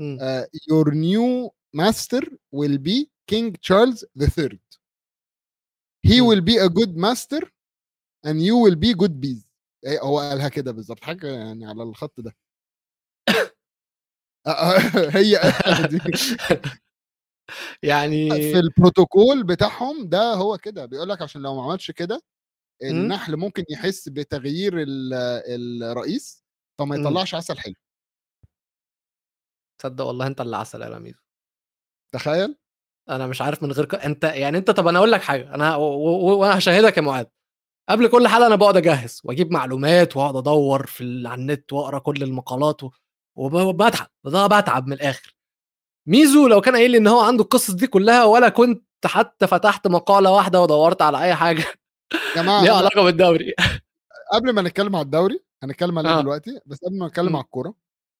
uh, 0.00 0.44
your 0.70 0.90
new 0.92 1.50
master 1.72 2.22
will 2.52 2.78
be 2.78 3.08
King 3.26 3.56
Charles 3.60 4.04
III. 4.16 4.58
He 6.02 6.20
مم. 6.20 6.26
will 6.28 6.40
be 6.40 6.56
a 6.56 6.68
good 6.68 6.96
master 6.96 7.40
and 8.24 8.40
you 8.40 8.56
will 8.56 8.76
be 8.76 8.94
good 8.94 9.20
bees. 9.20 9.44
إيه 9.86 10.00
هو 10.00 10.18
قالها 10.18 10.48
كده 10.48 10.72
بالظبط 10.72 11.04
حاجة 11.04 11.26
يعني 11.26 11.66
على 11.66 11.82
الخط 11.82 12.20
ده 12.20 12.36
آه، 14.46 14.50
آه، 14.50 14.78
هي. 15.10 15.40
يعني 17.82 18.30
في 18.30 18.58
البروتوكول 18.58 19.42
بتاعهم 19.44 20.08
ده 20.08 20.34
هو 20.34 20.58
كده 20.58 20.86
بيقول 20.86 21.08
لك 21.08 21.22
عشان 21.22 21.42
لو 21.42 21.54
ما 21.56 21.62
عملش 21.62 21.90
كده 21.90 22.20
النحل 22.82 23.36
ممكن 23.36 23.64
يحس 23.70 24.08
بتغيير 24.08 24.72
ال- 24.82 25.82
الرئيس 25.82 26.44
فما 26.78 26.96
مم. 26.96 27.02
يطلعش 27.06 27.34
عسل 27.34 27.58
حلو. 27.58 27.74
تصدق 29.80 30.04
والله 30.04 30.26
أنت 30.26 30.40
اللي 30.40 30.56
عسل 30.56 30.82
يا 30.82 30.88
رميز 30.88 31.14
تخيل. 32.14 32.56
أنا 33.08 33.26
مش 33.26 33.42
عارف 33.42 33.62
من 33.62 33.72
غير 33.72 33.84
ك... 33.84 33.94
أنت 33.94 34.24
يعني 34.24 34.58
أنت 34.58 34.70
طب 34.70 34.88
أنا 34.88 34.98
أقول 34.98 35.12
لك 35.12 35.22
حاجة 35.22 35.54
أنا 35.54 35.76
و- 35.76 35.82
و- 35.82 36.38
وأنا 36.38 36.58
هشهدك 36.58 36.96
يا 36.96 37.02
معاذ. 37.02 37.24
قبل 37.88 38.08
كل 38.08 38.28
حلقه 38.28 38.46
أنا 38.46 38.56
بقعد 38.56 38.76
أجهز 38.76 39.20
وأجيب 39.24 39.50
معلومات 39.52 40.16
وأقعد 40.16 40.36
أدور 40.36 40.86
في 40.86 41.04
ال... 41.04 41.26
على 41.26 41.40
النت 41.40 41.72
وأقرأ 41.72 41.98
كل 41.98 42.22
المقالات 42.22 42.82
و... 42.82 42.90
وبتعب 43.36 44.08
بتعب 44.24 44.86
من 44.86 44.92
الآخر. 44.92 45.36
ميزو 46.08 46.46
لو 46.48 46.60
كان 46.60 46.74
قايل 46.76 46.90
لي 46.90 46.98
إن 46.98 47.06
هو 47.06 47.20
عنده 47.20 47.42
القصص 47.44 47.70
دي 47.70 47.86
كلها 47.86 48.24
ولا 48.24 48.48
كنت 48.48 48.84
حتى 49.06 49.46
فتحت 49.46 49.86
مقالة 49.86 50.30
واحدة 50.32 50.60
ودورت 50.62 51.02
على 51.02 51.22
أي 51.24 51.34
حاجة. 51.34 51.64
جماعة 52.36 52.62
ليها 52.62 52.70
أنا 52.70 52.78
علاقة 52.78 53.02
بالدوري 53.04 53.54
قبل 54.32 54.52
ما 54.52 54.62
نتكلم 54.62 54.96
على 54.96 55.04
الدوري 55.04 55.40
هنتكلم 55.62 55.98
عليه 55.98 56.10
آه. 56.18 56.20
دلوقتي 56.20 56.60
بس 56.66 56.78
قبل 56.84 56.98
ما 56.98 57.06
نتكلم. 57.06 57.36
على 57.36 57.44
الكورة 57.44 57.74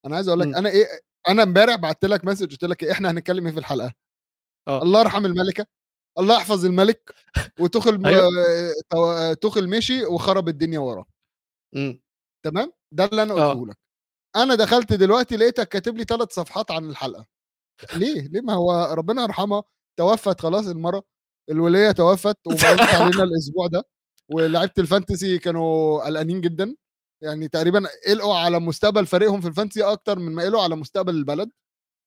أنا 0.07 0.17
عايز 0.17 0.29
أقول 0.29 0.41
لك. 0.41 0.57
أنا 0.57 0.69
إيه 0.69 0.87
أنا 1.29 1.43
امبارح 1.43 1.75
بعت 1.77 2.05
لك 2.05 2.25
message 2.25 2.51
قلت 2.51 2.65
لك 2.65 2.83
إيه 2.83 2.93
إحنا 2.93 3.11
هنتكلم 3.11 3.47
إيه 3.47 3.53
في 3.53 3.59
الحلقة 3.59 3.93
آه. 4.69 4.83
الله 4.83 5.01
يرحم 5.01 5.27
الملكة 5.27 5.67
الله 6.19 6.37
يحفظ 6.37 6.65
الملك 6.67 7.15
وتوخيل 7.61 8.07
أيوة. 8.07 8.23
آه، 8.27 8.73
تو- 8.91 9.33
توخيل 9.33 9.69
مشي 9.69 10.05
وخرب 10.05 10.49
الدنيا 10.49 10.79
وراه. 10.79 11.07
تمام 12.45 12.73
ده 12.93 13.05
اللي 13.05 13.23
أنا 13.23 13.35
آه. 13.35 13.51
قلته 13.53 13.67
لك 13.67 13.77
أنا 14.37 14.55
دخلت 14.55 14.93
دلوقتي 14.93 15.37
لقيتك 15.37 15.69
كاتب 15.69 15.97
لي 15.97 16.05
ثلاث 16.05 16.33
صفحات 16.33 16.71
عن 16.71 16.91
الحلقة 16.91 17.27
ليه 17.97 18.29
ليه 18.29 18.41
ما 18.41 18.53
هو 18.53 18.95
ربنا 18.95 19.23
يرحمها 19.23 19.63
توفت 19.99 20.41
خلاص 20.41 20.67
المرة 20.67 21.05
الولية 21.51 21.91
توفت 21.91 22.37
وبعدت 22.47 22.81
علينا 22.95 23.23
الأسبوع 23.25 23.67
ده 23.67 23.85
ولاعيبه 24.31 24.73
ال 24.79 24.86
fantasy 24.86 25.39
كانوا 25.39 26.01
قلقانين 26.07 26.41
جدا. 26.41 26.77
يعني 27.23 27.49
تقريبا 27.49 27.89
قلقوا 28.09 28.37
على 28.37 28.61
مستقبل 28.61 29.07
فريقهم 29.07 29.41
في 29.41 29.49
ال 29.49 29.53
fantasy 29.53 29.83
أكتر 29.83 30.19
من 30.19 30.33
ما 30.35 30.43
قلقوا 30.43 30.63
على 30.63 30.77
مستقبل 30.77 31.15
البلد. 31.15 31.51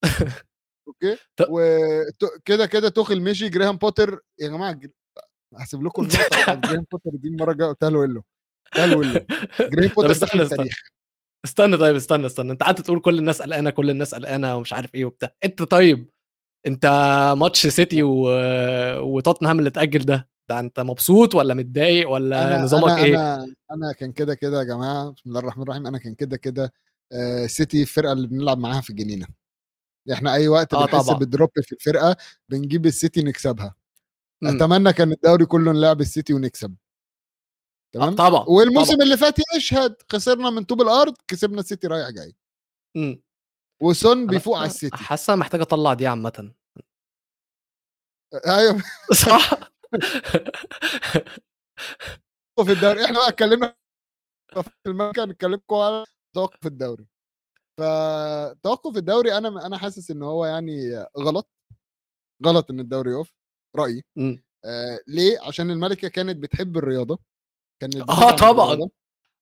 okay؟ 0.88 1.16
وكده 1.48 2.66
كده 2.66 2.88
توخيل 2.88 3.20
مشي 3.22 3.48
جراهام 3.48 3.76
بوتر 3.76 4.20
يا 4.40 4.48
جماعة 4.48 4.80
هسيب 5.56 5.82
لكم 5.82 6.08
جراهام 6.08 6.86
بوتر 6.92 7.10
دي 7.14 7.28
المرة 7.28 7.52
الجاية 7.52 7.68
قلتها 7.68 7.90
له 7.90 8.06
له 8.06 8.22
قلتها 8.72 8.86
له 8.86 9.02
جراهام 9.60 9.88
طب 9.88 9.94
بوتر 9.94 10.10
استنى 10.10 10.42
التاريخ. 10.42 10.74
استنى 11.44 11.76
طيب 11.76 11.96
استنى 11.96 12.26
استنى. 12.26 12.52
أنت 12.52 12.62
قعدت 12.62 12.80
تقول 12.80 13.00
كل 13.00 13.18
الناس 13.18 13.42
قلقانة 13.42 13.70
كل 13.70 13.90
الناس 13.90 14.14
قلقانة 14.14 14.56
ومش 14.56 14.72
عارف 14.72 14.94
إيه 14.94 15.04
وبتاع. 15.04 15.34
أنت 15.44 15.62
طيب 15.62 16.10
أنت 16.66 16.86
ماتش 17.38 17.66
سيتي 17.66 18.02
و... 18.02 18.22
وتوتنهام 19.00 19.58
اللي 19.58 19.68
اتأجل 19.68 20.04
ده 20.04 20.28
ده 20.48 20.60
أنت 20.60 20.80
مبسوط 20.80 21.34
ولا 21.34 21.54
متضايق 21.54 22.10
ولا 22.10 22.54
أنا 22.54 22.62
نظامك 22.64 22.84
أنا 22.90 23.04
إيه 23.04 23.14
أنا 23.14 23.54
أنا 23.70 23.92
كان 23.92 24.12
كده 24.12 24.34
كده 24.34 24.58
يا 24.58 24.64
جماعة 24.64 25.10
بسم 25.10 25.22
الله 25.28 25.40
الرحمن 25.40 25.62
الرحيم 25.62 25.86
أنا 25.86 25.98
كان 25.98 26.14
كده 26.14 26.36
كده 26.36 26.72
آه، 27.12 27.46
سيتي 27.46 27.82
الفرقة 27.82 28.12
اللي 28.12 28.26
بنلعب 28.26 28.58
معاها 28.58 28.80
في 28.80 28.90
الجنينه 28.90 29.26
إحنا 30.12 30.34
أي 30.34 30.48
وقت 30.48 30.74
آه 30.74 30.86
بنحس 30.86 31.06
طبعا. 31.06 31.18
ب 31.18 31.24
drop 31.24 31.48
في 31.62 31.72
الفرقة 31.72 32.16
بنجيب 32.48 32.86
السيتي 32.86 33.22
نكسبها 33.22 33.74
مم. 34.42 34.56
أتمنى 34.56 34.92
كان 34.92 35.12
الدوري 35.12 35.46
كله 35.46 35.72
نلعب 35.72 36.00
السيتي 36.00 36.34
ونكسب 36.34 36.70
آه 36.70 36.76
تمام 37.92 38.14
طبعا 38.16 38.44
والموسم 38.48 38.92
طبعا. 38.94 39.04
اللي 39.04 39.16
فات 39.16 39.34
يشهد 39.56 39.96
خسرنا 40.12 40.50
من 40.50 40.64
طوب 40.64 40.82
الأرض 40.82 41.14
كسبنا 41.28 41.60
السيتي 41.60 41.86
رايح 41.86 42.10
جاي 42.10 42.34
مم. 42.96 43.22
وسون 43.82 44.26
بيفوق 44.26 44.56
على 44.58 44.66
السيتي. 44.66 44.96
حاسه 44.96 45.36
محتاجه 45.36 45.62
أطلع 45.62 45.94
دي 45.94 46.06
عامة. 46.06 46.52
أيوه. 48.46 48.82
صح؟ 49.26 49.50
في 52.64 52.72
الدوري. 52.72 53.04
إحنا 53.04 53.18
بقى 53.18 53.28
اتكلمنا 53.28 53.76
في 54.54 54.70
المكان 54.86 55.28
نتكلمكم 55.28 55.76
على 55.76 56.04
توقف 56.34 56.66
الدوري. 56.66 57.06
فتوقف 57.78 58.96
الدوري 58.96 59.38
أنا 59.38 59.66
أنا 59.66 59.78
حاسس 59.78 60.10
إن 60.10 60.22
هو 60.22 60.46
يعني 60.46 61.04
غلط. 61.18 61.48
غلط 62.46 62.70
إن 62.70 62.80
الدوري 62.80 63.10
يقف 63.10 63.32
رأيي. 63.76 64.02
آه 64.64 65.00
ليه؟ 65.06 65.38
عشان 65.46 65.70
الملكة 65.70 66.08
كانت 66.08 66.36
بتحب 66.36 66.76
الرياضة. 66.76 67.18
كانت 67.80 67.96
آه 67.96 68.36
طبعا. 68.36 68.72
الرياضة. 68.72 68.90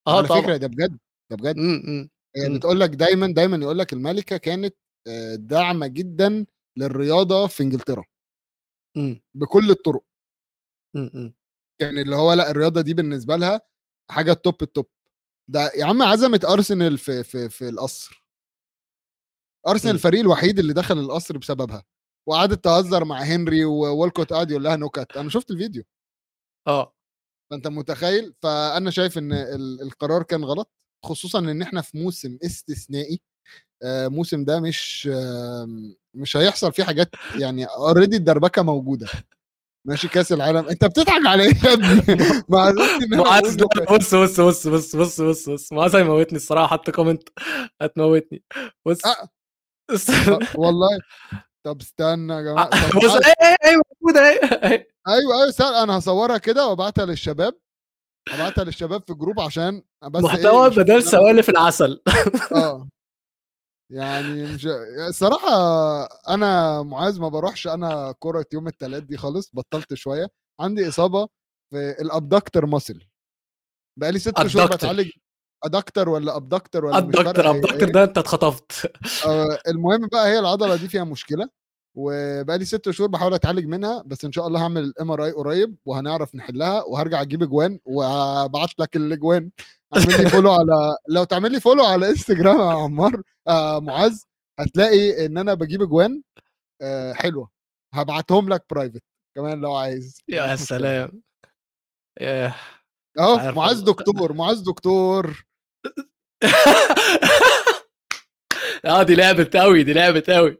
آه 0.06 0.16
على 0.18 0.28
طبعا. 0.28 0.40
فكره 0.40 0.56
ده 0.56 0.66
بجد 0.66 0.98
ده 1.30 1.36
بجد. 1.36 1.56
مم. 1.56 2.10
هي 2.36 2.48
مم. 2.48 2.56
بتقول 2.56 2.80
لك 2.80 2.90
دايما 2.90 3.26
دايما 3.26 3.56
يقول 3.56 3.78
لك 3.78 3.92
الملكة 3.92 4.36
كانت 4.36 4.76
آه، 5.06 5.34
داعمة 5.34 5.86
جدا 5.86 6.46
للرياضة 6.78 7.46
في 7.46 7.62
إنجلترا. 7.62 8.04
مم. 8.96 9.22
بكل 9.34 9.70
الطرق. 9.70 10.04
يعني 11.80 12.00
اللي 12.02 12.16
هو 12.16 12.32
لأ 12.32 12.50
الرياضة 12.50 12.80
دي 12.80 12.94
بالنسبة 12.94 13.36
لها 13.36 13.60
حاجة 14.10 14.32
ال 14.32 14.40
top 14.40 14.62
ال 14.62 14.68
top 14.68 14.86
ده 15.50 15.72
يا 15.76 15.84
عم 15.84 16.02
عزمت 16.02 16.44
أرسنال 16.44 16.98
في 16.98 17.24
في 17.24 17.48
في 17.48 17.68
القصر. 17.68 18.24
أرسنال. 19.68 19.94
الفريق 19.94 20.20
الوحيد 20.20 20.58
اللي 20.58 20.72
دخل 20.72 20.98
القصر 20.98 21.38
بسببها. 21.38 21.84
وقعدت 22.28 22.64
تهزر 22.64 23.04
مع 23.04 23.16
هنري 23.22 23.64
وولكوت 23.64 24.32
قعد 24.32 24.50
يقول 24.50 24.64
لها 24.64 24.76
نكت 24.76 25.16
أنا 25.16 25.30
شفت 25.30 25.50
الفيديو. 25.50 25.82
آه. 26.68 26.94
فأنت 27.50 27.66
متخيل؟ 27.68 28.34
فأنا 28.42 28.90
شايف 28.90 29.18
إن 29.18 29.32
ال- 29.32 29.82
القرار 29.82 30.22
كان 30.22 30.44
غلط. 30.44 30.72
خصوصا 31.04 31.38
إن 31.38 31.62
إحنا 31.62 31.82
في 31.82 31.98
موسم 31.98 32.38
استثنائي 32.44 33.20
آه، 33.82 34.08
موسم 34.08 34.44
ده 34.44 34.60
مش 34.60 35.06
مش 36.14 36.36
هيحصل 36.36 36.72
فيه 36.72 36.84
حاجات 36.84 37.10
يعني 37.38 37.64
already 37.64 38.16
الدربكة 38.16 38.62
موجودة. 38.62 39.08
ماشي 39.86 40.08
كأس 40.08 40.32
العالم. 40.32 40.68
أنت 40.68 40.84
بتضحك 40.84 41.26
على 41.26 41.42
إيه 41.42 41.54
يا 41.64 41.72
ابني؟ 41.72 42.42
معاذ 42.48 42.74
بص 43.94 44.14
بص 44.14 44.38
بص 44.40 44.66
بص 44.66 44.94
بص 44.96 45.20
بص 45.20 45.48
بص 45.48 45.72
معاذ 45.72 45.96
هيموتني 45.96 46.36
الصراحة 46.36 46.66
حط 46.66 46.90
comment 46.90 47.28
هتموتني. 47.82 48.42
بص. 48.86 49.06
آه. 49.06 49.28
آه، 49.90 50.38
والله. 50.54 50.88
طب 51.64 51.80
استنى 51.80 52.32
يا 52.34 52.40
جماعة. 52.42 52.68
بص 53.04 53.14
إيه 53.14 53.56
إيه 53.64 53.76
موجوده 54.00 54.28
إيه 54.28 54.70
إيه. 54.70 54.88
أيوه 55.08 55.34
أيوه 55.36 55.48
استنى 55.48 55.82
أنا 55.82 55.98
هصورها 55.98 56.38
كده 56.38 56.66
وأبعتها 56.66 57.06
للشباب. 57.06 57.54
ابعتها 58.28 58.64
للشباب 58.64 59.02
في 59.06 59.12
ال 59.12 59.17
group 59.17 59.40
عشان 59.40 59.82
بس 60.10 60.22
محتوى 60.22 60.64
إيه 60.66 60.76
بدل 60.76 61.02
سوالف 61.02 61.48
العسل. 61.50 62.02
آه. 62.56 62.88
يعني 63.92 64.42
مش 64.54 64.66
الصراحة 65.08 65.48
أنا 66.28 66.82
معاذ 66.82 67.20
ما 67.20 67.28
بروحش 67.28 67.66
أنا 67.66 68.14
كرة 68.18 68.46
يوم 68.52 68.66
التلات 68.68 69.02
دي 69.02 69.16
خالص 69.16 69.50
بطلت 69.54 69.94
شوية. 69.94 70.28
عندي 70.60 70.88
إصابة 70.88 71.28
في 71.70 71.90
ال 72.00 72.08
abductor 72.08 72.66
muscle 72.66 73.06
بقالي 73.98 74.18
ست 74.18 74.46
شهور. 74.46 74.66
بتعالج. 74.66 75.10
adductor 75.64 76.08
ولا 76.08 76.36
abductor 76.36 76.84
ولا 76.84 77.00
فارقة 77.12 77.42
هي 77.42 77.50
الدكتور 77.50 77.80
إيه. 77.88 77.92
ده 77.92 78.04
أنت 78.04 78.18
اتخطفت. 78.18 78.92
آه، 79.26 79.58
المهم 79.68 80.08
بقى 80.12 80.28
هي 80.28 80.38
العضلة 80.38 80.76
دي 80.76 80.88
فيها 80.88 81.04
مشكلة. 81.04 81.48
وبقالي 81.94 82.64
ست 82.64 82.90
شهور 82.90 83.10
بحاول 83.10 83.34
أتعالج 83.34 83.66
منها 83.66 84.02
بس 84.06 84.24
إن 84.24 84.32
شاء 84.32 84.46
الله 84.46 84.62
هعمل 84.62 84.84
ال 84.84 85.10
MRI 85.10 85.30
قريب 85.32 85.76
وهنعرف 85.84 86.34
نحلها 86.34 86.82
وهرجع 86.82 87.22
أجيب 87.22 87.42
إجوان 87.42 87.78
وهبعت 87.84 88.78
لك 88.78 88.96
الاجوان 88.96 89.50
اعمل 89.96 90.24
لي 90.24 90.30
follow 90.30 90.52
على 90.52 90.96
لو 91.14 91.24
تعمل 91.24 91.52
لي 91.52 91.60
follow 91.60 91.84
على 91.84 92.08
انستجرام 92.08 92.58
يا 92.60 92.64
عمار 92.64 93.22
آه 93.48 93.80
معاذ 93.80 94.22
هتلاقي 94.60 95.26
إن 95.26 95.38
أنا 95.38 95.54
بجيب 95.54 95.82
إجوان 95.82 96.22
آه 96.82 97.12
حلوة. 97.12 97.50
هبعتهم 97.94 98.48
لك 98.48 98.64
private 98.70 99.02
كمان 99.36 99.60
لو 99.60 99.74
عايز. 99.74 100.22
يا 100.28 100.56
سلام. 100.56 101.22
أهو 103.18 103.52
معاذ. 103.52 103.84
دكتور 103.84 104.32
معاذ 104.32 104.62
دكتور. 104.64 105.44
آه 108.84 109.02
دي 109.02 109.14
لعبت 109.14 109.56
قوي 109.56 109.82
دي 109.82 109.92
لعبت 109.92 110.30
قوي 110.30 110.58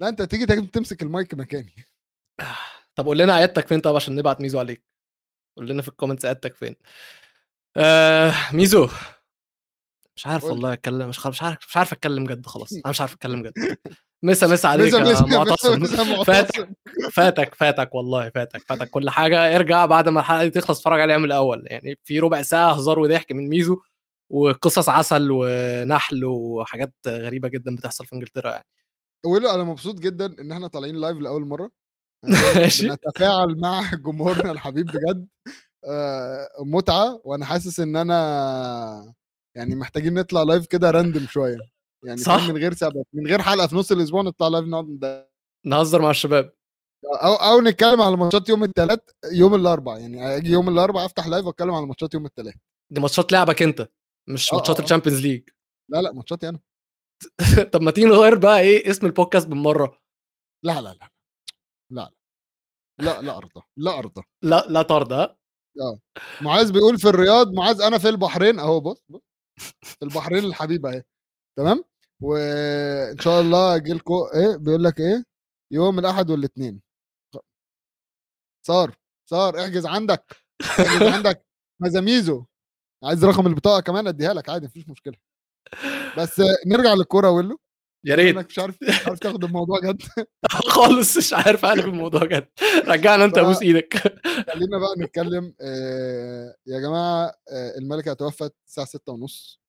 لا 0.00 0.08
انت 0.08 0.22
تيجي 0.22 0.46
تمسك 0.66 1.02
المايك 1.02 1.34
مكاني. 1.34 1.74
طب 2.96 3.06
قول 3.06 3.18
لنا 3.18 3.34
عيادتك 3.34 3.68
فين 3.68 3.80
طب 3.80 3.96
عشان 3.96 4.16
نبعت 4.16 4.40
ميزو 4.40 4.58
عليك. 4.58 4.82
قول 5.56 5.68
لنا 5.68 5.82
في 5.82 5.88
ال 5.88 5.92
comments 5.92 6.24
عيادتك 6.24 6.54
فين. 6.54 6.76
آه 7.76 8.32
ميزو. 8.52 8.88
مش 10.16 10.26
عارف. 10.26 10.44
والله 10.44 10.72
أتكلم 10.72 11.08
مش 11.08 11.26
مش 11.26 11.42
عارف 11.42 11.58
مش 11.68 11.76
عارف 11.76 11.92
أتكلم 11.92 12.26
جد 12.26 12.46
خلاص. 12.46 12.72
أنا 12.72 12.82
مش 12.86 13.00
عارف 13.00 13.12
أتكلم 13.14 13.42
جد 13.42 13.52
مسا 14.22 14.46
مسا 14.46 14.66
عليك 14.66 14.94
يا 14.94 15.20
معتصم. 15.22 15.84
فاتك. 16.24 16.68
فاتك 17.12 17.54
فاتك 17.54 17.94
والله 17.94 18.30
فاتك 18.30 18.62
فاتك 18.68 18.90
كل 18.90 19.10
حاجة. 19.10 19.56
ارجع 19.56 19.86
بعد 19.86 20.08
ما 20.08 20.20
الحلقة 20.20 20.44
دي 20.44 20.50
تخلص 20.50 20.78
اتفرج 20.78 21.00
عليها 21.00 21.18
من 21.18 21.24
الأول. 21.24 21.62
يعني 21.66 21.98
في 22.04 22.18
ربع 22.20 22.42
ساعة 22.42 22.72
هزار 22.72 22.98
وضحك 22.98 23.32
من 23.32 23.48
ميزو 23.48 23.80
وقصص 24.30 24.88
عسل 24.88 25.28
ونحل 25.30 26.24
وحاجات 26.24 26.94
غريبة 27.06 27.48
جدا 27.48 27.76
بتحصل 27.76 28.06
في 28.06 28.12
إنجلترا 28.14 28.50
يعني. 28.50 28.64
ويلو 29.26 29.50
أنا 29.50 29.64
مبسوط 29.64 29.94
جدا 30.00 30.40
إن 30.40 30.52
إحنا 30.52 30.66
طالعين 30.66 30.94
live 30.96 31.16
لأول 31.18 31.46
مرة. 31.46 31.70
ماشي. 32.56 32.88
بنتفاعل 32.88 33.60
مع 33.60 33.90
جمهورنا 34.06 34.50
الحبيب 34.52 34.86
بجد. 34.86 35.28
آه، 35.84 36.48
متعة 36.60 37.20
وأنا 37.24 37.44
حاسس 37.44 37.80
إن 37.80 37.96
أنا 37.96 39.14
يعني 39.56 39.74
محتاجين 39.74 40.14
نطلع 40.14 40.42
live 40.42 40.66
كده 40.66 40.90
random 40.90 41.26
شوية. 41.26 41.58
يعني 42.04 42.18
صح. 42.20 42.48
من 42.48 42.56
غير 42.56 42.74
سبب 42.74 43.04
من 43.12 43.26
غير 43.26 43.42
حلقة 43.42 43.66
في 43.66 43.76
نص 43.76 43.92
الأسبوع 43.92 44.22
نطلع 44.22 44.48
live 44.48 44.64
نقعد 44.64 45.26
نهزر 45.66 46.02
مع 46.02 46.10
الشباب. 46.10 46.52
أو 47.22 47.34
أو 47.34 47.60
نتكلم 47.60 48.00
على 48.02 48.16
ماتشات 48.16 48.48
يوم 48.48 48.64
الثلاث 48.64 49.00
يوم 49.32 49.54
الأربع. 49.54 49.98
يعني 49.98 50.36
أجي 50.36 50.50
يوم 50.50 50.68
الأربع 50.68 51.04
أفتح 51.04 51.26
live 51.26 51.46
وأتكلم 51.46 51.70
على 51.74 51.86
ماتشات 51.86 52.14
يوم 52.14 52.26
الثلاث 52.26 52.54
دي 52.92 53.00
ماتشات 53.00 53.32
لعبك 53.32 53.62
أنت 53.62 53.88
مش 54.28 54.52
آه، 54.52 54.56
ماتشات 54.56 54.76
آه، 54.76 54.80
آه. 54.80 54.84
ال 54.84 54.88
Champions 54.88 55.20
League 55.20 55.48
لا 55.90 56.02
لا 56.02 56.12
ماتشاتي 56.12 56.48
أنا. 56.48 56.58
طب 57.72 57.82
ما 57.82 57.90
تيجي 57.90 58.06
نغير 58.06 58.38
بقى 58.38 58.60
إيه 58.60 58.90
اسم 58.90 59.06
البودكاست 59.06 59.46
بالمرة. 59.48 59.98
لا 60.64 60.80
لا 60.80 60.94
لا 60.94 61.08
لا 61.92 62.10
لا 63.00 63.22
لا 63.22 63.36
أرضى 63.36 63.62
لا 63.76 63.98
أرضى. 63.98 64.22
لا 64.42 64.66
لا 64.68 64.82
طرد 64.82 65.12
ها؟ 65.12 65.36
معاذ 66.42 66.72
بيقول 66.72 66.98
في 66.98 67.08
الرياض 67.08 67.52
معاذ 67.52 67.80
أنا 67.82 67.98
في 67.98 68.08
البحرين 68.08 68.58
أهو 68.58 68.80
بص 68.80 69.04
بص 69.08 69.22
في 69.82 70.02
البحرين 70.02 70.44
الحبيبة 70.44 70.90
أهي. 70.90 71.02
تمام؟ 71.58 71.84
وإن 72.22 73.18
شاء 73.20 73.40
الله 73.40 73.76
أجي 73.76 73.92
لكم 73.92 74.14
إيه 74.34 74.56
بيقول 74.56 74.84
لك 74.84 75.00
إيه 75.00 75.24
يوم 75.72 75.98
الأحد 75.98 76.30
والاثنين 76.30 76.82
صار 78.66 78.96
صار 79.30 79.60
احجز 79.64 79.86
عندك 79.86 80.36
احجز 80.62 81.02
عندك. 81.14 81.46
مزاميزو 81.82 82.44
عايز 83.04 83.24
رقم 83.24 83.46
البطاقة 83.46 83.80
كمان 83.80 84.06
أديها 84.06 84.34
لك 84.34 84.48
عادي 84.48 84.66
مفيش 84.66 84.88
مشكلة. 84.88 85.14
بس 86.18 86.42
نرجع 86.66 86.94
للكورة 86.94 87.30
ويلو. 87.30 87.58
يا 88.04 88.14
انك 88.14 88.20
ريت. 88.36 88.36
مش 88.48 88.58
عارف 88.58 88.76
مش 88.82 89.06
عارف 89.06 89.18
تاخد 89.18 89.44
الموضوع 89.44 89.80
جد. 89.80 90.02
خالص 90.68 91.16
مش 91.16 91.32
عارف 91.32 91.64
اقلب 91.64 91.84
الموضوع 91.84 92.24
جد. 92.24 92.48
رجعنا 92.86 93.24
أنت 93.24 93.38
ابوس 93.38 93.62
إيدك 93.62 93.94
خلينا 94.52 94.78
بقى 94.78 94.94
نتكلم 94.98 95.54
آه، 95.60 96.54
يا 96.66 96.80
جماعة 96.80 97.34
آه، 97.52 97.78
الملكة 97.78 98.12
توفت 98.12 98.54
الساعة 98.66 98.86
6 98.86 99.12
ونص 99.12 99.60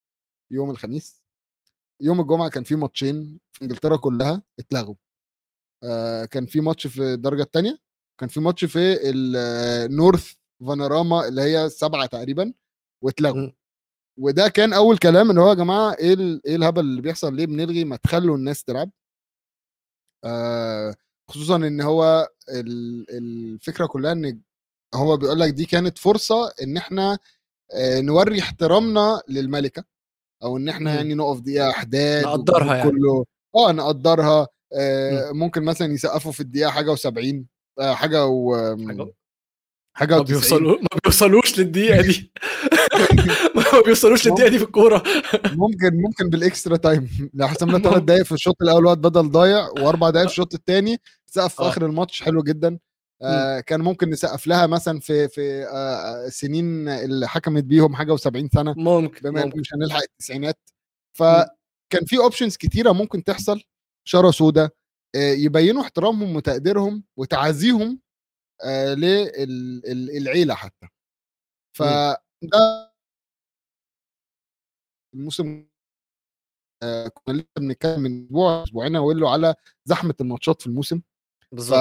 يوم 0.51 0.71
الخميس. 0.71 1.23
يوم 2.01 2.21
الجمعة 2.21 2.49
كان 2.49 2.63
في 2.63 2.75
ماتشين 2.75 3.39
في 3.53 3.61
إنجلترا 3.61 3.97
كلها 3.97 4.43
اتلغوا. 4.59 4.95
آه، 5.83 6.25
كان 6.25 6.45
في 6.45 6.61
ماتش 6.61 6.87
في 6.87 7.01
الدرجة 7.13 7.41
الثانية 7.43 7.79
كان 8.19 8.29
في 8.29 8.39
ماتش 8.39 8.65
في 8.65 8.97
النورث 9.03 10.33
فانوراما 10.67 11.27
اللي 11.27 11.41
هي 11.41 11.69
سبعة 11.69 12.05
تقريبا 12.05 12.53
واتلغوا. 13.03 13.51
وده 14.19 14.47
كان 14.47 14.73
أول 14.73 14.97
كلام 14.97 15.29
إن 15.31 15.37
هو 15.37 15.49
يا 15.49 15.53
جماعة 15.53 15.93
إيه 15.99 16.15
إيه 16.45 16.55
الهبل 16.55 16.81
اللي 16.81 17.01
بيحصل 17.01 17.35
ليه 17.35 17.45
بنلغي 17.45 17.83
ما 17.85 17.95
تخلوا 17.95 18.37
الناس 18.37 18.63
تلعب 18.63 18.89
آه 20.25 20.95
خصوصا 21.29 21.55
إن 21.55 21.81
هو 21.81 22.29
ال- 22.49 23.05
الفكرة 23.17 23.85
كلها 23.85 24.11
إن 24.11 24.41
هو 24.95 25.17
بيقول 25.17 25.39
لك 25.39 25.53
دي 25.53 25.65
كانت 25.65 25.97
فرصة 25.97 26.53
إن 26.63 26.77
إحنا 26.77 27.17
آه، 27.73 28.01
نوري 28.01 28.39
احترامنا 28.39 29.21
للملكة 29.27 29.83
أو 30.43 30.57
إن 30.57 30.69
إحنا. 30.69 30.95
يعني 30.95 31.13
نقف 31.13 31.39
دقيقة 31.39 31.69
احداد 31.69 32.25
نقدرها 32.25 32.57
والجمهور 32.57 32.75
يعني. 32.77 32.91
كله 32.91 33.25
آه 33.55 33.71
نقدرها 33.71 34.47
آه 34.73 35.31
ممكن 35.31 35.63
مثلا 35.63 35.93
يسقفوا 35.93 36.31
في 36.31 36.39
الدقيقة 36.39 36.71
حاجة 36.71 36.95
و70 36.95 37.35
آه 37.79 37.93
حاجة 37.93 38.25
و 38.25 38.55
حاجة؟ 38.87 39.13
حاجة 39.97 40.15
ما 40.17 40.23
و90 40.23 40.27
بيوصلوا 40.27 40.77
ما 40.81 40.87
بيوصلوش 41.03 41.59
للدقيقة 41.59 42.01
دي 42.01 42.31
ما 43.73 43.81
بيوصلوش 43.85 44.27
للدقيقة 44.27 44.49
دي 44.49 44.57
في 44.59 44.63
الكورة. 44.65 45.03
ممكن 45.63 46.01
ممكن 46.01 46.29
بالإكسترا 46.29 46.77
تايم. 46.77 47.29
لو 47.33 47.47
حسبنا 47.47 47.79
ثلاث. 47.79 48.03
دقائق 48.03 48.23
في 48.23 48.31
الشوط 48.31 48.61
الأول 48.61 48.85
وقت 48.85 48.97
بدل 48.97 49.31
ضايع 49.31 49.67
وأربع 49.69 50.09
دقائق 50.09 50.27
في 50.27 50.31
الشوط 50.31 50.53
الثاني 50.53 51.01
سقف 51.25 51.55
في 51.55 51.61
آه. 51.61 51.67
آخر 51.69 51.85
الماتش 51.85 52.21
حلو 52.23 52.43
جدا. 52.43 52.79
آه 53.21 53.59
كان 53.59 53.81
ممكن 53.81 54.09
نسقف 54.09 54.47
لها 54.47 54.67
مثلا 54.67 54.99
في 54.99 55.27
في 55.27 55.63
آه 55.73 56.29
سنين 56.29 56.89
اللي 56.89 57.27
حكمت 57.27 57.63
بيهم 57.63 57.95
حاجة 57.95 58.15
و70 58.15 58.47
سنة. 58.53 58.73
ممكن 58.77 59.29
بما 59.29 59.45
ممكن. 59.45 59.59
مش 59.59 59.73
هنلحق 59.73 60.01
التسعينات. 60.03 60.59
فكان 61.17 62.05
في 62.05 62.17
اوبشنز 62.17 62.57
كتيرة 62.57 62.91
ممكن 62.91 63.23
تحصل. 63.23 63.61
شارة 64.07 64.31
سودا 64.31 64.69
آه، 65.15 65.31
يبينوا 65.33 65.81
احترامهم 65.81 66.35
وتقديرهم 66.35 67.03
وتعازيهم 67.17 67.99
آه، 68.65 68.93
للعيله 68.93 70.53
حتى. 70.55 70.87
فده 71.77 72.88
الموسم 75.13 75.65
آه، 76.83 77.07
كنا 77.13 77.33
لسه 77.37 77.45
بنتكلم 77.59 77.99
من 78.01 78.23
أسبوع 78.25 78.63
أسبوعين 78.63 78.95
أقول 78.95 79.19
له 79.21 79.29
على 79.31 79.55
زحمة 79.85 80.13
الماتشات 80.21 80.61
في 80.61 80.67
الموسم. 80.67 81.01
بالظبط. 81.51 81.77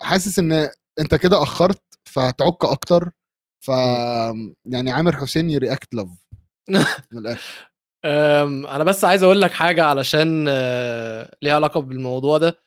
فحاسس 0.00 0.38
إن 0.38 0.52
أنت 1.00 1.14
كده 1.14 1.42
أخرت 1.42 1.82
فهتعك 2.04 2.64
أكتر. 2.64 3.10
ف 3.64 3.68
يعني 4.66 4.90
عامر 4.92 5.16
حسين 5.16 5.50
يرياكت 5.50 5.94
لاف 5.94 6.08
من 7.12 7.18
الآخر. 7.18 7.70
أم، 8.04 8.66
أنا 8.66 8.84
بس 8.84 9.04
عايز 9.04 9.22
أقول 9.22 9.40
لك 9.40 9.50
حاجة 9.52 9.84
علشان 9.84 10.46
آه، 10.48 11.36
ليها 11.42 11.54
علاقة 11.54 11.80
بالموضوع 11.80 12.38
ده. 12.38 12.58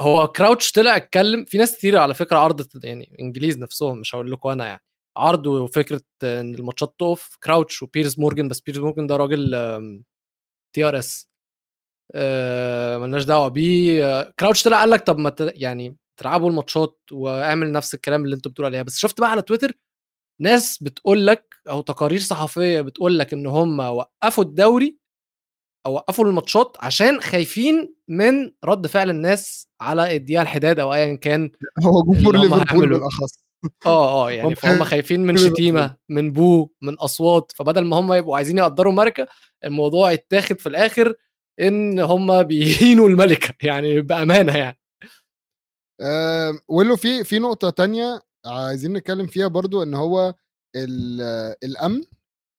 هو 0.00 0.28
كراوتش 0.28 0.72
طلع 0.72 0.96
اتكلم 0.96 1.44
في 1.44 1.58
ناس 1.58 1.76
كتير 1.78 1.98
على 1.98 2.14
فكرة 2.14 2.38
عرضت 2.38 2.84
يعني 2.84 3.16
إنجليز 3.20 3.58
نفسهم 3.58 3.98
مش 4.00 4.14
هقول 4.14 4.32
لكم 4.32 4.48
أنا 4.50 4.66
يعني. 4.66 4.82
عرضوا 5.16 5.66
فكره 5.66 6.00
إن 6.22 6.54
الماتشات 6.54 6.94
تقف. 6.98 7.36
كراوتش 7.44 7.82
وبيرز 7.82 8.20
مورجان 8.20 8.48
بس 8.48 8.60
بيرز 8.60 8.78
مورجان 8.78 9.06
ده 9.06 9.16
راجل 9.16 9.50
تي 10.74 10.84
ار 10.84 10.98
اس 10.98 11.28
ملناش 13.00 13.24
دعوة 13.24 13.48
بيه. 13.48 14.22
كراوتش 14.22 14.62
طلع 14.62 14.80
قال 14.80 14.90
لك 14.90 15.06
طب 15.06 15.18
ما 15.18 15.34
يعني 15.40 15.96
تلعبوا 16.20 16.50
الماتشات 16.50 17.00
واعمل 17.12 17.72
نفس 17.72 17.94
الكلام 17.94 18.24
اللي 18.24 18.36
أنتوا 18.36 18.50
بتقولوا 18.50 18.68
عليها. 18.68 18.82
بس 18.82 18.98
شفت 18.98 19.20
بقى 19.20 19.30
على 19.30 19.42
تويتر 19.42 19.72
ناس 20.40 20.82
بتقول 20.82 21.26
لك 21.26 21.54
أو 21.68 21.80
تقارير 21.80 22.20
صحفية 22.20 22.80
بتقول 22.80 23.18
لك 23.18 23.32
إن 23.32 23.46
هم 23.46 23.80
وقفوا 23.80 24.44
الدوري 24.44 24.98
أو 25.86 25.94
وقفوا 25.94 26.24
الماتشات 26.24 26.76
عشان 26.80 27.20
خايفين 27.20 27.94
من 28.08 28.52
رد 28.64 28.86
فعل 28.86 29.10
الناس 29.10 29.68
على 29.80 30.16
الدقيقة 30.16 30.42
الحداد 30.42 30.80
أو 30.80 30.94
ايا 30.94 31.16
كان 31.16 31.50
هو 31.84 32.02
جمهور 32.02 32.36
ليفربول. 32.36 32.88
بالأخص. 32.88 33.45
آه 33.86 34.26
آه 34.26 34.30
يعني 34.36 34.48
هم 34.48 34.54
فهم 34.54 34.84
خايفين 34.84 35.20
من. 35.20 35.36
شتيمة 35.36 35.96
من 36.08 36.32
بو 36.32 36.68
من 36.82 36.94
أصوات 36.94 37.52
فبدل 37.56 37.84
ما 37.84 37.96
هم 38.00 38.12
يبقوا 38.12 38.36
عايزين 38.36 38.58
يقدروا 38.58 38.92
ماركة 38.92 39.28
الموضوع 39.64 40.12
يتاخد 40.12 40.58
في 40.60 40.68
الآخر 40.68 41.14
إن 41.60 42.00
هم 42.00 42.42
بيهينوا 42.42 43.08
الملكة 43.08 43.54
يعني 43.66 44.00
بأمانة 44.00 44.56
يعني 44.56 44.78
آه، 46.00 46.58
ولو 46.68 46.96
في 46.96 47.24
في 47.24 47.38
نقطة 47.38 47.70
تانية 47.70 48.20
عايزين 48.46 48.92
نتكلم 48.92 49.26
فيها 49.26 49.48
برضو 49.48 49.82
إن 49.82 49.94
هو 49.94 50.34
ال- 50.76 51.54
الأمن 51.64 52.04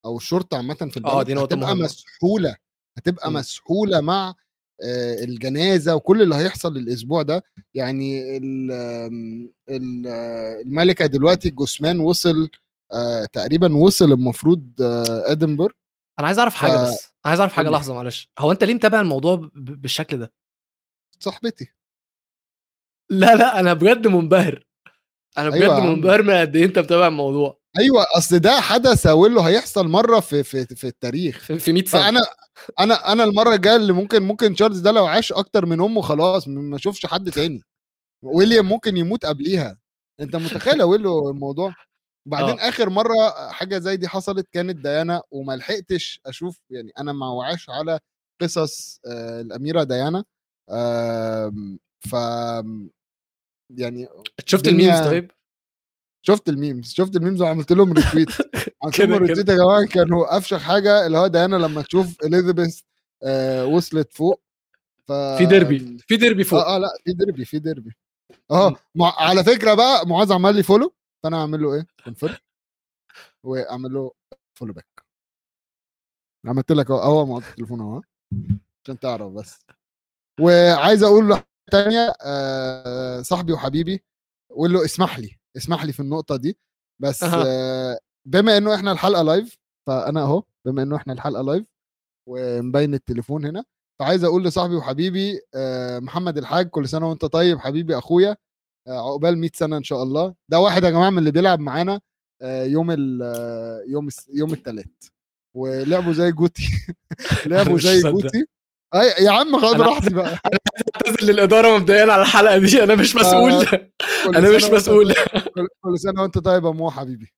أو 0.04 0.16
الشرطة 0.16 0.56
عامة 0.56 0.74
في 0.74 0.96
البلد 0.96 1.12
آه 1.14 1.22
دي 1.22 1.34
نقطة 1.34 1.54
هتبقى 1.54 1.66
مهمة 1.68 1.84
مسحولة 1.84 2.56
هتبقى 2.98 3.30
م. 3.30 3.34
مسحولة 3.34 4.00
مع 4.00 4.34
آه، 4.84 5.24
الجنازة 5.24 5.94
وكل 5.94 6.22
اللي 6.22 6.34
هيحصل 6.34 6.76
الأسبوع 6.76 7.22
ده. 7.22 7.44
يعني 7.74 8.36
آه، 8.72 9.10
الملكة 10.62 11.06
دلوقتي 11.06 11.48
الجثمان 11.48 12.00
وصل 12.00 12.50
آه، 12.92 13.24
تقريبا 13.24 13.76
وصل 13.76 14.12
المفروض 14.12 14.72
ادنبرج 15.26 15.72
أنا 16.18 16.26
عايز 16.26 16.38
أعرف 16.38 16.54
حاجة 16.54 16.70
ف- 16.76 16.82
بس 16.82 17.04
أنا 17.04 17.30
عايز 17.30 17.40
أعرف 17.40 17.52
حاجة. 17.52 17.68
لحظة 17.70 17.94
معلش. 17.94 18.30
هو 18.38 18.52
أنت 18.52 18.64
ليه 18.64 18.74
متابع 18.74 19.00
الموضوع 19.00 19.50
بالشكل 19.54 20.18
ده؟ 20.18 20.32
صاحبتي. 21.20 21.72
لا 23.10 23.34
لا 23.36 23.60
أنا 23.60 23.72
بجد 23.74 24.06
منبهر. 24.06 24.64
أنا 25.38 25.50
بجد 25.50 25.62
أيوة 25.62 25.74
يا 25.76 25.80
عم. 25.80 25.88
منبهر 25.92 26.22
من 26.22 26.34
قد 26.34 26.56
إيه 26.56 26.64
أنت 26.64 26.78
متابع 26.78 27.06
الموضوع. 27.06 27.57
أيوه 27.78 28.06
أصل 28.16 28.38
ده 28.38 28.60
حدث 28.60 29.06
أقول 29.06 29.34
له 29.34 29.48
هيحصل 29.48 29.88
مرة 29.88 30.20
في 30.20 30.42
في 30.42 30.66
في 30.66 30.86
التاريخ. 30.86 31.38
في, 31.38 31.58
في 31.58 31.72
100 31.72 31.84
سنة. 31.84 32.00
فأنا 32.02 32.20
أنا 32.80 33.12
أنا 33.12 33.24
المرة 33.24 33.54
الجاية 33.54 33.76
اللي 33.76 33.92
ممكن 33.92 34.22
ممكن 34.22 34.54
تشارلز 34.54 34.78
ده 34.80 34.92
لو 34.92 35.06
عاش 35.06 35.32
أكتر 35.32 35.66
من 35.66 35.80
أمه 35.80 36.00
خلاص 36.02 36.48
ما 36.48 36.76
أشوفش 36.76 37.06
حد 37.06 37.30
تاني. 37.30 37.62
ويليام 38.24 38.66
ممكن 38.68 38.96
يموت 38.96 39.26
قبليها. 39.26 39.78
أنت 40.20 40.36
متخيل 40.36 40.80
أقول 40.80 41.02
له 41.02 41.30
الموضوع؟ 41.30 41.74
وبعدين 42.26 42.60
آه. 42.60 42.68
آخر 42.68 42.90
مرة 42.90 43.50
حاجة 43.50 43.78
زي 43.78 43.96
دي 43.96 44.08
حصلت 44.08 44.46
كانت 44.52 44.76
ديانا 44.76 45.22
وما 45.30 45.56
لحقتش 45.56 46.20
أشوف 46.26 46.58
يعني 46.70 46.92
أنا 46.98 47.12
ما 47.12 47.28
وعاش 47.30 47.70
على 47.70 47.98
قصص 48.42 49.00
آه، 49.06 49.40
الأميرة 49.40 49.82
ديانا. 49.82 50.24
آم، 50.70 51.78
ف 52.00 52.14
يعني 53.70 54.08
شفت 54.46 54.68
ال 54.68 54.73
memes 54.73 54.98
طيب؟ 55.00 55.30
شفت 56.22 56.48
ال 56.48 56.55
memes 56.55 56.92
شفت 56.92 57.16
ال 57.16 57.20
memes 57.20 57.42
وعملت 57.42 57.72
لهم 57.72 57.92
retweet 57.92 58.28
عملت 58.82 59.00
لهم 59.00 59.22
retweet 59.22 59.48
يا 59.48 59.54
جماعة 59.56 59.86
كانوا 59.86 60.36
أفشخ 60.36 60.58
حاجة 60.62 61.06
اللي 61.06 61.18
هو 61.18 61.26
ديانا 61.26 61.56
لما 61.56 61.82
تشوف 61.82 62.16
اليزابيث 62.24 62.80
آه 63.22 63.66
وصلت 63.66 64.12
فوق. 64.12 64.42
ف 65.08 65.12
في 65.12 65.46
ديربي 65.46 65.98
في 65.98 66.16
ديربي 66.16 66.44
فوق. 66.44 66.60
آه 66.60 66.74
آه 66.76 66.78
لأ 66.78 66.88
في 67.04 67.12
ديربي 67.12 67.44
في 67.44 67.58
ديربي. 67.58 67.96
آه 68.50 68.76
مع... 68.94 69.14
على 69.18 69.44
فكرة 69.44 69.74
بقى 69.74 70.06
معاذ 70.08 70.32
عمل 70.32 70.54
لي 70.56 70.62
follow 70.62 70.94
فأنا 71.22 71.40
أعمل 71.40 71.62
له 71.62 71.74
إيه؟ 71.74 71.86
confirm 72.04 72.36
وأعمل 73.44 73.92
له 73.94 74.12
follow 74.54 74.72
back 74.72 75.04
عملت 76.46 76.72
لك 76.72 76.90
أهو 76.90 76.98
أهو 77.02 77.26
معاذ 77.26 77.42
التليفون 77.50 77.80
أهو 77.80 78.02
عشان 78.84 78.98
تعرف 78.98 79.32
بس. 79.32 79.58
وعايز 80.40 81.02
أقول 81.02 81.28
له 81.28 81.42
تانية 81.70 82.12
آه 82.22 83.22
صاحبي 83.22 83.52
وحبيبي 83.52 84.04
قول 84.50 84.72
له 84.72 84.84
اسمح 84.84 85.18
لي. 85.18 85.38
اسمح 85.58 85.84
لي 85.84 85.92
في 85.92 86.00
النقطة 86.00 86.36
دي 86.36 86.58
بس. 87.02 87.22
آه 87.46 87.98
بما 88.28 88.56
إنه 88.56 88.74
إحنا 88.74 88.92
الحلقة 88.92 89.22
live 89.22 89.58
فأنا 89.86 90.20
أهو 90.22 90.42
بما 90.66 90.82
إنه 90.82 90.96
إحنا 90.96 91.12
الحلقة 91.12 91.42
live 91.42 91.66
ومبين 92.28 92.94
التليفون 92.94 93.44
هنا 93.44 93.64
فعايز 94.00 94.24
أقول 94.24 94.44
لصاحبي 94.44 94.74
وحبيبي 94.76 95.40
آه، 95.54 95.98
محمد 95.98 96.38
الحاج 96.38 96.68
كل 96.70 96.88
سنة 96.88 97.08
وأنت 97.08 97.24
طيب 97.24 97.58
حبيبي 97.58 97.98
أخويا 97.98 98.36
آه، 98.88 99.10
عقبال 99.10 99.38
100 99.38 99.50
سنة 99.54 99.76
إن 99.76 99.82
شاء 99.82 100.02
الله 100.02 100.34
ده 100.48 100.60
واحد 100.60 100.84
يا 100.84 100.90
جماعة 100.90 101.10
من 101.10 101.18
اللي 101.18 101.30
بيلعب 101.30 101.60
معانا 101.60 102.00
آه، 102.42 102.64
يوم 102.64 102.90
ال 102.90 103.22
يوم 103.90 104.06
الس- 104.06 104.28
يوم 104.34 104.52
الثلاث 104.52 104.86
ولعبوا 105.56 106.12
زي 106.12 106.32
جوتي 106.32 106.62
لعبوا 107.46 107.78
زي. 108.00 108.02
جوتي 108.22 108.46
أي 108.94 109.24
يا 109.24 109.30
عم 109.30 109.58
خد 109.58 109.80
راحتي 109.80 110.14
بقى. 110.14 110.38
أعتذر 110.96 111.22
للإدارة 111.24 111.78
مبدئيا 111.78 112.12
على 112.12 112.22
الحلقة 112.22 112.58
دي 112.58 112.82
أنا 112.84 112.94
مش 112.94 113.16
مسؤول. 113.16 113.66
كل 113.66 113.78
أنا 114.36 114.56
مش 114.56 114.64
مسؤول. 114.64 115.14
كل- 115.84 115.98
سنة 115.98 116.22
وأنت 116.22 116.38
طيب 116.38 116.64
يا 116.64 116.70
مو 116.70 116.90
حبيبي. 116.90 117.32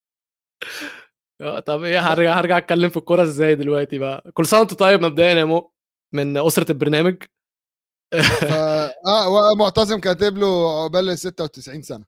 آه، 1.40 1.60
طب 1.60 1.82
إيه 1.84 2.00
هرجع 2.00 2.38
هرجع 2.38 2.58
أتكلم 2.58 2.90
في 2.90 2.96
الكورة 2.96 3.22
إزاي 3.22 3.54
دلوقتي 3.54 3.98
بقى؟ 3.98 4.30
كل 4.34 4.46
سنة 4.46 4.60
وأنت 4.60 4.74
طيب 4.74 5.02
مبدئيا 5.02 5.34
يا 5.34 5.44
مو 5.44 5.72
من 6.14 6.36
أسرة 6.36 6.72
البرنامج. 6.72 7.22
آه 9.06 9.28
ومعتصم 9.52 10.00
كاتب 10.00 10.38
له 10.38 10.82
عقبال 10.82 11.18
96 11.18 11.82
سنة. 11.82 12.04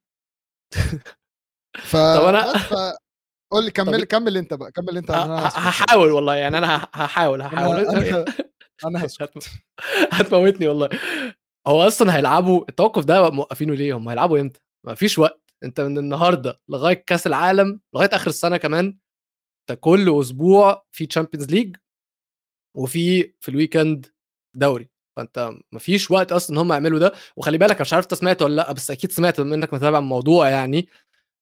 ف 1.78 1.96
طب 1.96 2.56
ف... 2.58 2.74
قول 3.52 3.64
لي 3.64 3.70
كمل 3.70 4.04
كمل 4.04 4.36
أنت 4.36 4.54
بقى 4.54 4.72
كمل 4.72 4.96
أنت 4.96 5.10
ه- 5.10 5.14
عشان 5.14 5.30
أنا 5.30 5.40
ه- 5.42 5.46
هسكت. 5.46 5.58
هحاول 5.58 6.10
والله 6.12 6.34
يعني 6.34 6.58
أنا 6.58 6.88
هحاول 6.94 7.42
هحاول. 7.42 8.24
أنا 8.86 9.06
هسكت 9.06 9.22
هتم- 9.38 9.50
هتموتني 10.12 10.68
والله. 10.68 10.88
هو 11.66 11.82
أصلا 11.86 12.16
هيلعبوا 12.16 12.64
التوقف 12.68 13.04
ده 13.04 13.30
موقفينه 13.30 13.74
ليه؟ 13.74 13.96
هم 13.96 14.08
هيلعبوا 14.08 14.40
إمتى؟ 14.40 14.60
ما 14.86 14.94
فيش 14.94 15.18
وقت. 15.18 15.42
أنت 15.64 15.80
من 15.80 15.98
النهارده 15.98 16.60
لغاية 16.68 16.94
كأس 17.06 17.26
العالم 17.26 17.80
لغاية 17.94 18.08
آخر 18.12 18.26
السنة 18.28 18.56
كمان 18.56 18.98
أنت 19.70 19.78
كل 19.80 20.20
أسبوع 20.20 20.86
في 20.92 21.06
Champions 21.06 21.46
League 21.50 21.76
وفي 22.76 23.22
في 23.40 23.48
ال 23.48 23.55
weekend 23.55 24.06
دوري. 24.56 24.90
فأنت 25.16 25.52
ما 25.72 25.78
فيش 25.78 26.10
وقت 26.10 26.32
أصلا 26.32 26.56
إن 26.56 26.60
هم 26.60 26.72
يعملوا 26.72 26.98
ده. 26.98 27.12
وخلي 27.36 27.58
بالك 27.58 27.80
مش 27.80 27.92
عارف 27.92 28.04
أنت 28.04 28.14
سمعت 28.14 28.42
ولا 28.42 28.56
لأ 28.56 28.72
بس 28.72 28.90
أكيد 28.90 29.12
سمعت 29.12 29.40
بما 29.40 29.54
إنك 29.54 29.74
متابع 29.74 29.98
الموضوع 29.98 30.48
يعني. 30.50 30.88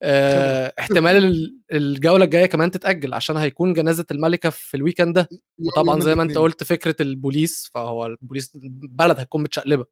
آه 0.03 0.73
احتمال 0.79 1.17
ال- 1.17 1.59
الجولة 1.73 2.25
الجاية 2.25 2.47
كمان 2.47 2.71
تتأجل 2.71 3.15
عشان 3.15 3.37
هيكون 3.37 3.73
جنازة 3.73 4.07
الملكة 4.11 4.51
في 4.51 4.77
ال 4.77 4.82
weekend 4.82 5.15
ده. 5.15 5.29
وطبعا 5.59 6.01
زي 6.01 6.15
ما 6.15 6.23
انت. 6.23 6.39
قلت 6.39 6.65
فكرة 6.65 6.97
البوليس 7.01 7.71
فهو 7.75 8.07
البوليس 8.07 8.55
البلد 8.55 9.19
هتكون 9.21 9.43
متشقلبة. 9.43 9.85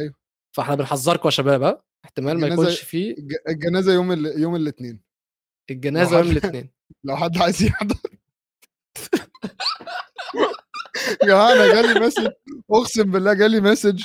أيوه. 0.00 0.14
فاحنا 0.56 0.74
بنحذركم 0.74 1.22
يا 1.28 1.30
شباب 1.30 1.62
ها؟ 1.62 1.82
احتمال 2.04 2.40
ما 2.40 2.46
يكونش 2.46 2.80
فيه. 2.80 3.10
الج- 3.18 3.34
الجنازة 3.48 3.92
يوم 3.94 4.12
ال... 4.12 4.40
يوم 4.40 4.56
الاثنين. 4.56 5.00
الجنازة 5.70 6.18
يوم 6.18 6.30
الاثنين. 6.30 6.70
لو 7.04 7.16
حد 7.16 7.38
عايز 7.38 7.62
يحضر. 7.62 7.96
يا 11.22 11.26
جماعة 11.26 11.52
أنا 11.52 11.74
جالي 11.74 12.00
message 12.06 12.28
أقسم 12.70 13.10
بالله 13.10 13.32
جالي 13.34 13.60
message 13.60 14.02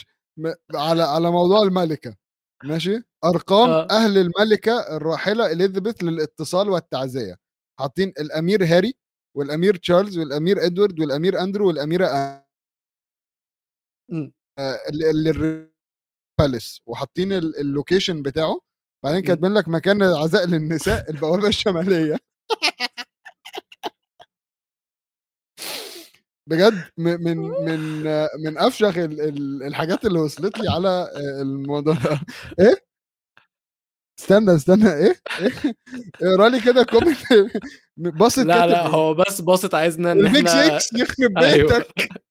على 0.75 1.03
على 1.03 1.31
موضوع 1.31 1.63
الملكة. 1.63 2.15
ماشي؟ 2.63 3.03
أرقام 3.25 3.69
آه. 3.69 3.87
أهل 3.91 4.17
الملكة 4.17 4.95
الراحلة 4.97 5.51
إليزابيث 5.51 6.03
للاتصال 6.03 6.69
والتعزية. 6.69 7.37
حاطين 7.79 8.07
الأمير 8.19 8.65
هاري 8.65 8.93
والأمير 9.37 9.75
تشارلز 9.75 10.17
والأمير 10.17 10.65
إدوارد 10.65 10.99
والأمير 10.99 11.41
أندرو 11.41 11.67
والأميرة 11.67 12.07
آ- 12.07 12.41
مم. 14.11 14.33
آه، 14.59 14.79
palace 16.39 16.81
وحاطين 16.85 17.33
ال- 17.33 17.59
ال 17.59 17.66
location 17.66 18.21
بتاعه. 18.21 18.59
بعدين 19.05 19.21
كاتبين 19.21 19.53
لك 19.53 19.67
مكان 19.67 20.03
العزاء 20.03 20.45
للنساء 20.47 21.09
البوابة 21.11 21.47
الشمالية. 21.47 22.17
بجد 26.51 26.83
من 26.97 27.37
من 27.65 28.07
آه، 28.07 28.29
من 28.45 28.57
أفشخ 28.57 28.97
ال- 28.97 29.21
ال- 29.21 29.63
الحاجات 29.63 30.05
اللي 30.05 30.19
وصلت 30.19 30.57
لي 30.59 30.69
على 30.71 30.87
آه، 30.89 31.41
الموضوع 31.41 31.93
ده. 31.93 32.19
إيه؟ 32.59 32.75
استنى 34.19 34.55
استنى 34.55 34.93
إيه؟ 34.93 35.15
إيه؟ 35.39 35.51
اقرأ 36.23 36.49
لي 36.49 36.59
كده 36.61 36.83
كومنت 36.83 37.17
باصت 37.97 38.39
لا 38.39 38.67
لا 38.67 38.81
إيه؟ 38.81 38.87
هو 38.87 39.13
بس 39.13 39.41
باصت 39.41 39.73
عايزنا 39.75 40.11
إن 40.11 40.25
إحنا 40.25 40.79
6 40.79 40.97
يخرب 41.01 41.37
أيوه. 41.43 41.77
بيتك. 41.77 42.21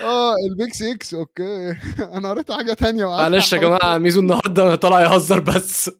آه 0.00 0.34
ال 0.50 0.54
page 0.54 0.72
6 0.72 1.18
OK. 1.18 1.70
أنا 1.98 2.30
قريت 2.30 2.52
حاجة 2.52 2.72
تانية 2.72 3.04
وقعدت 3.04 3.32
معلش 3.32 3.52
يا 3.52 3.58
جماعة 3.58 3.98
ميزو 3.98 4.20
النهارده 4.20 4.74
طالع 4.76 5.00
يهزر 5.02 5.40
بس. 5.40 5.90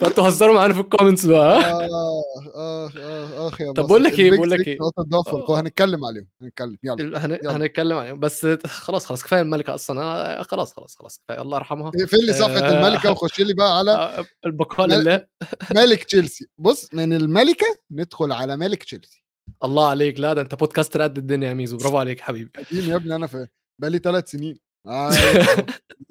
فانتوا 0.00 0.28
هزروا 0.28 0.54
معانا 0.54 0.74
في 0.74 0.80
ال 0.80 0.85
comments 0.85 1.26
بقى 1.26 1.60
ها؟ 1.60 1.72
آه 1.84 2.22
آه 2.54 2.90
آه 2.98 3.48
آخ 3.48 3.60
يا 3.60 3.72
طب. 3.72 3.86
بقول 3.86 4.04
لك 4.04 4.12
ال 4.20 4.23
page 4.23 4.34
بقول 4.34 4.50
لك 4.50 4.60
6. 4.60 4.72
نقطة 4.80 5.02
ضعف 5.02 5.28
آه. 5.50 5.60
هنتكلم 5.60 6.04
عليهم 6.04 6.26
هنتكلم 6.42 6.76
يلا 6.84 7.26
هن... 7.26 7.30
يلا. 7.32 7.56
هنتكلم 7.56 7.96
عليهم 7.98 8.20
بس 8.20 8.46
خلاص 8.66 9.06
خلاص 9.06 9.22
كفاية 9.24 9.40
الملكة 9.40 9.74
أصلا 9.74 10.02
أنا 10.02 10.42
خلاص 10.42 10.72
خلاص 10.74 10.96
خلاص 10.96 11.18
كفاية 11.18 11.42
الله 11.42 11.56
يرحمها 11.58 11.88
اقفل 11.88 12.26
لي 12.26 12.32
صفحة 12.32 12.58
آه. 12.58 12.78
الملكة 12.88 13.10
وخش 13.10 13.40
لي 13.40 13.54
بقى 13.54 13.78
على 13.78 13.90
آه، 14.18 14.24
البقاء. 14.46 14.86
لله 14.86 15.26
مالك 15.74 16.04
تشيلسي 16.04 16.46
بص 16.58 16.94
من 16.94 17.12
الملكة 17.12 17.66
ندخل 17.90 18.32
على 18.32 18.56
مالك 18.56 18.82
تشيلسي 18.84 19.24
الله 19.64 19.88
عليك 19.88 20.20
لا 20.20 20.32
ده 20.34 20.40
أنت 20.40 20.54
podcaster 20.54 21.02
قد 21.02 21.18
الدنيا 21.18 21.48
يا 21.48 21.54
ميزو 21.54 21.76
برافو 21.76 21.98
عليك 21.98 22.20
حبيبي 22.20 22.50
قديم 22.70 22.90
يا 22.90 22.96
ابني 22.96 23.14
أنا 23.14 23.26
في 23.26 23.46
بقالي 23.80 23.98
ثلاث 23.98 24.30
سنين 24.30 24.58
آه 24.86 25.10
أهو. 25.12 25.66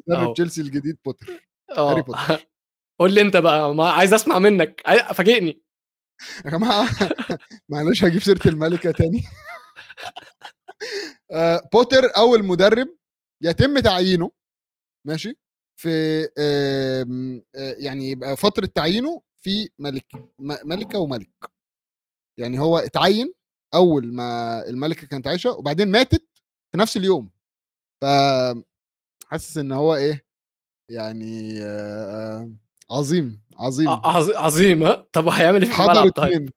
مدرب 0.08 0.34
تشيلسي 0.34 0.62
الجديد 0.62 0.98
بوتر 1.06 1.28
هاري 1.78 2.02
بوتر. 2.02 2.48
قول 2.99 3.13
لي 3.13 3.21
انت 3.21 3.38
بقى 3.38 3.75
ما 3.75 3.89
عايز 3.89 4.13
اسمع 4.13 4.39
منك. 4.39 4.82
فاجئني. 5.15 5.62
يا 6.45 6.51
جماعة 6.51 6.89
معلش 7.69 8.03
هجيب 8.03 8.21
سيرة 8.23 8.47
الملكة 8.47 8.91
تاني. 8.91 9.23
آه، 11.32 11.69
بوتر 11.73 12.17
أول 12.17 12.45
مدرب 12.45 12.88
يتم 13.43 13.79
تعيينه 13.79 14.32
ماشي 15.08 15.38
في 15.82 15.89
آه، 16.39 17.06
يعني 17.56 18.12
يبقى 18.12 18.38
فترة 18.38 18.65
تعيينه 18.65 19.21
في 19.41 19.69
ملك 19.79 20.06
م- 20.39 20.69
ملكة 20.69 20.99
وملك. 20.99 21.29
يعني 22.39 22.60
هو 22.60 22.77
اتعين 22.77 23.34
أول 23.73 24.13
ما 24.15 24.62
الملكة 24.69 25.08
كانت 25.08 25.27
عايشة 25.27 25.51
وبعدين 25.51 25.91
ماتت 25.91 26.27
في 26.71 26.77
نفس 26.77 26.97
اليوم. 26.97 27.29
ف 28.01 28.06
حاسس 29.27 29.58
إن 29.58 29.71
هو 29.71 29.95
إيه 29.95 30.25
يعني 30.91 31.60
آه، 31.63 32.51
عظيم 32.97 33.41
عظيم. 33.58 33.89
ع- 33.89 34.01
عظ- 34.06 34.36
عظيم 34.36 34.84
ها؟ 34.84 35.08
طب 35.13 35.27
هيعمل 35.27 35.63
إيه 35.63 35.71
في 35.71 35.79
الملعب 35.84 36.10
طيب؟ 36.12 36.49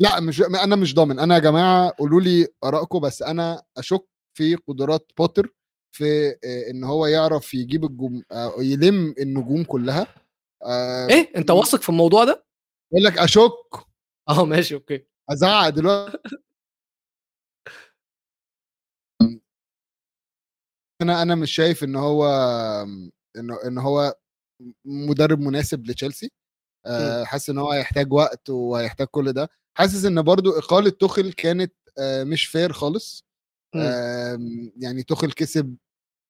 لا 0.00 0.20
مش 0.20 0.42
أنا 0.42 0.76
مش 0.76 0.94
ضامن. 0.94 1.18
أنا 1.18 1.34
يا 1.34 1.40
جماعة 1.40 1.94
قولوا 1.98 2.20
لي 2.20 2.48
آرائكم 2.64 3.00
بس 3.00 3.22
أنا 3.22 3.62
أشك 3.76 4.06
في 4.36 4.54
قدرات 4.54 5.12
بوتر 5.18 5.54
في 5.96 6.28
آه، 6.44 6.70
إن 6.70 6.84
هو 6.84 7.06
يعرف 7.06 7.54
يجيب 7.54 7.84
الجم... 7.84 8.22
آه، 8.32 8.54
يلم 8.58 9.14
النجوم 9.18 9.64
كلها. 9.64 10.06
آه، 10.62 11.06
إيه؟ 11.08 11.32
أنت 11.36 11.50
واثق 11.50 11.80
في 11.82 11.88
الموضوع 11.88 12.24
ده؟ 12.24 12.44
بقول 12.92 13.04
لك 13.04 13.18
أشك. 13.18 13.52
آه 14.28 14.44
ماشي 14.44 14.74
OK. 14.74 15.04
أزعق 15.30 15.68
دلوقتي. 15.68 16.18
أنا 21.02 21.22
أنا 21.22 21.34
مش 21.34 21.50
شايف 21.54 21.84
إن 21.84 21.96
هو 21.96 22.24
انه 23.36 23.58
إن 23.66 23.78
هو 23.78 24.14
مدرب 24.84 25.40
مناسب 25.40 25.86
لتشيلسي. 25.86 26.30
آه، 26.86 27.24
حاسس 27.24 27.50
إن 27.50 27.58
هو 27.58 27.70
هيحتاج 27.70 28.12
وقت 28.12 28.50
وهيحتاج 28.50 29.06
كل 29.06 29.32
ده. 29.32 29.50
حاسس 29.78 30.04
إن 30.04 30.22
برضو 30.22 30.58
إقالة 30.58 30.90
توخل 30.90 31.32
كانت 31.32 31.74
آه، 31.98 32.24
مش 32.24 32.46
fair 32.46 32.72
خالص. 32.72 33.26
يعني 34.76 35.02
توخل 35.06 35.32
كسب 35.32 35.76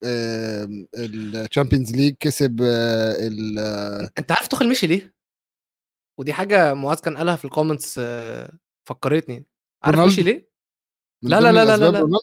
ال 0.05 0.24
Champions 0.24 1.93
League 1.97 2.15
كسب 2.21 2.61
آه، 2.63 4.11
أنت 4.19 4.33
عارف 4.33 4.49
توخل 4.49 4.69
مشي 4.71 4.87
ليه؟ 4.87 5.15
ودي 6.19 6.33
حاجة 6.33 6.75
معاذ 6.75 6.99
كان 6.99 7.17
قالها 7.17 7.37
في 7.37 7.45
ال 7.45 7.51
comments 7.51 8.01
فكرتني. 8.89 9.47
عارف. 9.83 10.01
مشي 10.01 10.23
ليه؟ 10.23 10.51
لا، 11.23 11.41
لا، 11.41 11.53
لا، 11.53 11.77
لا، 11.77 11.91
لا. 11.91 12.19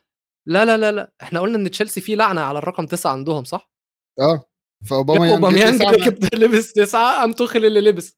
لا 0.47 0.65
لا 0.65 0.77
لا 0.77 0.91
لا. 0.91 1.13
إحنا 1.21 1.39
قلنا 1.39 1.57
إن 1.57 1.71
تشيلسي 1.71 2.01
فيه 2.01 2.15
لعنة 2.15 2.41
على 2.41 2.59
الرقم 2.59 2.85
تسعة 2.85 3.11
عندهم 3.11 3.43
صح؟ 3.43 3.71
آه. 4.19 4.43
فأوباما 4.85 5.31
اوباميانج 5.31 5.81
ركب 5.81 6.35
لبس 6.35 6.73
تسعة. 6.73 7.19
قام 7.19 7.33
توخل 7.33 7.65
اللي 7.65 7.81
لبس. 7.81 8.17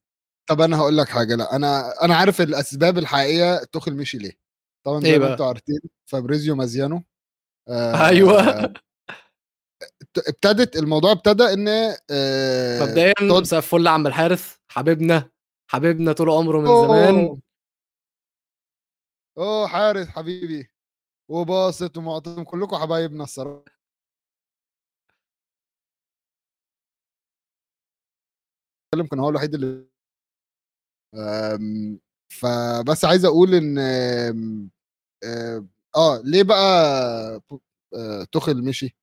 طب 0.50 0.62
أنا 0.62 0.78
هقول 0.78 0.98
لك 0.98 1.10
حاجة 1.10 1.36
لا 1.36 1.56
أنا 1.56 2.04
أنا 2.04 2.15
عارف 2.15 2.41
الأسباب 2.41 2.98
الحقيقية 2.98 3.63
توخل 3.63 3.93
مشي 3.93 4.17
ليه. 4.17 4.39
طبعا 4.86 5.00
زي 5.00 5.12
إيه 5.12 5.19
ما؟ 5.19 5.32
أنتوا 5.32 5.45
عارفين 5.45 5.80
فابريزيو 6.06 6.56
مازيانو 6.56 7.04
آه 7.69 8.08
أيوه. 8.08 8.74
ابتدت 10.28 10.76
الموضوع 10.76 11.12
ابتدى 11.12 11.43
إن 11.43 11.67
آه 12.12 12.84
مبدئيا 12.84 13.13
مساء 13.22 13.60
الفل 13.60 13.88
عم 13.88 14.08
الحارث 14.08 14.56
حبيبنا 14.72 15.30
حبيبنا 15.72 16.13
طول 16.13 16.30
عمره 16.30 16.60
من 16.60 16.88
زمان. 16.88 17.41
أوه 19.38 19.67
حارس 19.67 20.08
حبيبي 20.08 20.69
وباسط 21.32 21.98
ومعتصم 21.98 22.43
كلكم 22.43 22.76
حبايبنا 22.78 23.24
الصراحة. 23.24 23.79
اتكلم 28.93 29.08
كان 29.08 29.19
هو 29.19 29.30
الوحيد 29.30 29.54
اللي 29.54 29.86
أم، 31.15 31.99
فبس 32.32 33.06
عايز 33.06 33.25
أقول 33.25 33.54
إن 33.56 33.78
آه 35.23 35.65
آه، 35.95 36.21
ليه 36.25 36.43
بقى 36.43 37.41
آه، 37.95 38.23
توخل 38.23 38.63
مشي 38.63 38.95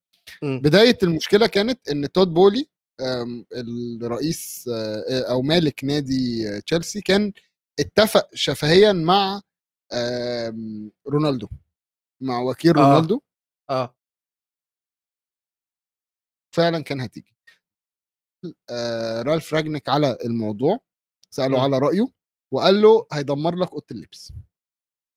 مم. 0.43 0.61
بداية 0.65 0.99
المشكلة 1.03 1.47
كانت 1.47 1.89
إن 1.89 2.13
تود 2.13 2.29
بولي 2.35 2.69
الرئيس 4.03 4.69
آه، 4.73 5.31
أو 5.31 5.43
مالك 5.43 5.85
نادي 5.85 6.45
تشيلسي 6.61 7.01
كان 7.01 7.33
اتفق 7.81 8.29
شفهيا 8.35 8.93
مع 8.93 9.41
رونالدو 11.09 11.49
مع 12.23 12.41
وكيل 12.41 12.79
آه. 12.79 12.81
رونالدو 12.83 13.21
آه 13.71 13.95
فعلا 16.55 16.81
كان 16.83 17.01
هتيجي 17.01 17.36
رالف 19.23 19.55
راجنيك 19.55 19.89
على 19.89 20.19
الموضوع 20.25 20.79
سأله 21.35 21.57
مم. 21.57 21.63
على 21.63 21.79
رأيه 21.79 22.09
وقال 22.55 22.83
له 22.83 23.07
هيدمر 23.13 23.57
لك 23.57 23.73
أوضة 23.73 23.87
اللبس 23.91 24.33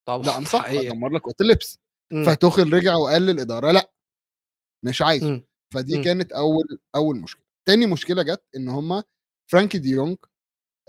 طبعا 0.07 0.39
لا 0.39 0.45
صح. 0.45 0.65
هيدمر 0.65 1.09
لك 1.09 1.23
أوضة 1.23 1.35
اللبس 1.41 1.79
مم. 2.13 2.23
فتوخل 2.25 2.73
رجع 2.73 2.95
وقال 2.95 3.21
للإدارة 3.21 3.71
لأ 3.71 3.91
مش 4.85 5.01
عايزه 5.01 5.29
مم. 5.31 5.45
فدي 5.73 5.97
مم. 5.97 6.03
كانت 6.03 6.31
أول 6.31 6.79
أول 6.95 7.19
مشكلة 7.21 7.43
تاني 7.67 7.85
مشكلة 7.85 8.23
جت 8.23 8.43
إن 8.55 8.69
هم 8.69 9.03
فرانكي 9.51 9.77
دي 9.79 9.89
يونج 9.89 10.17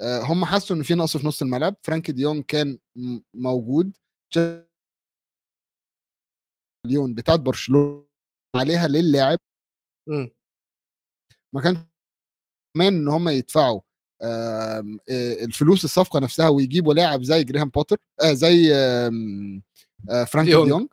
آه، 0.01 0.21
هم 0.21 0.45
حسوا 0.45 0.77
إن 0.77 0.83
في 0.83 0.95
نقص 0.95 1.17
في 1.17 1.27
نص 1.27 1.43
الملعب 1.43 1.77
فرانكي 1.87 2.13
دي 2.13 2.23
يونج 2.23 2.45
كان 2.45 2.79
م- 2.97 3.21
موجود 3.35 3.97
مليون 6.87 7.15
بتاعت 7.15 7.41
برشلونة 7.41 8.07
عليها 8.57 8.89
للاعب. 8.89 9.39
ما 11.55 11.61
كانش 11.63 11.79
كمان 12.75 12.95
إن 12.95 13.09
هم 13.09 13.29
يدفعوا 13.29 13.81
الفلوس 15.45 15.85
الصفقة 15.85 16.21
نفسها 16.21 16.49
ويجيبوا 16.49 16.95
لاعب 16.95 17.23
زي 17.23 17.45
جريهام 17.45 17.69
بوتر 17.69 17.97
آه 18.23 18.33
زي 18.33 18.75
آه 18.75 20.25
فرانكي 20.25 20.51
ديونج. 20.51 20.89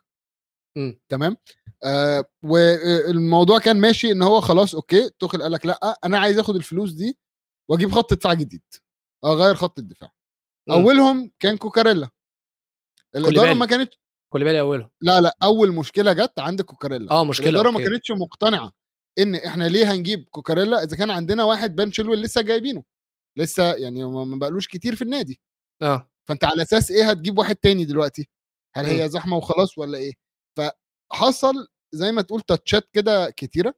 تمام؟ 1.09 1.37
آه 1.83 2.25
والموضوع 2.43 3.59
كان 3.59 3.81
ماشي 3.81 4.11
إن 4.11 4.21
هو 4.21 4.41
خلاص 4.41 4.75
OK 4.75 5.09
توخل 5.19 5.41
قال 5.41 5.51
لك 5.51 5.65
لأ 5.65 5.99
أنا 6.05 6.19
عايز 6.19 6.39
آخد 6.39 6.55
الفلوس 6.55 6.91
دي 6.91 7.17
وأجيب 7.69 7.91
خط 7.91 8.13
دفاع 8.13 8.33
جديد. 8.33 8.61
أغير 9.25 9.55
خط 9.55 9.79
الدفاع. 9.79 10.11
مم. 10.67 10.75
أولهم 10.75 11.31
كان 11.39 11.57
كوكاريلا. 11.57 12.09
الإدارة. 13.15 13.53
ما 13.53 13.65
كانت 13.65 13.93
كل 14.33 14.43
بالي 14.43 14.59
أولهم. 14.59 14.89
لا 15.01 15.21
لا 15.21 15.37
أول 15.43 15.71
مشكلة 15.71 16.13
جت 16.13 16.39
عند 16.39 16.61
كوكاريلا. 16.61 17.11
آه 17.11 17.23
مشكلة 17.23 17.49
الإدارة 17.49 17.71
ما. 17.71 17.79
كانتش 17.79 18.11
مقتنعة. 18.11 18.71
إن 19.19 19.35
إحنا 19.35 19.63
ليه 19.63 19.91
هنجيب 19.93 20.29
كوكاريلا 20.29 20.83
إذا 20.83 20.97
كان 20.97 21.11
عندنا 21.11 21.43
واحد 21.43 21.75
بن 21.75 21.91
شيلويل 21.91 22.21
لسه 22.21 22.41
جايبينه؟ 22.41 22.83
لسه 23.37 23.73
يعني 23.73 24.03
ما 24.05 24.37
بقالوش 24.37 24.67
كتير 24.67 24.95
في 24.95 25.01
النادي. 25.01 25.41
آه. 25.81 26.09
فأنت 26.27 26.43
على 26.43 26.61
أساس 26.61 26.91
إيه 26.91 27.09
هتجيب 27.09 27.37
واحد 27.37 27.55
تاني 27.55 27.85
دلوقتي؟ 27.85 28.29
هل. 28.75 28.85
هي 28.85 29.09
زحمة 29.09 29.37
وخلاص 29.37 29.77
ولا 29.77 29.97
إيه؟ 29.97 30.13
فحصل 30.57 31.67
زي 31.95 32.11
ما 32.11 32.21
تقول 32.21 32.41
تاتشات 32.41 32.89
كده 32.93 33.29
كتيرة. 33.29 33.73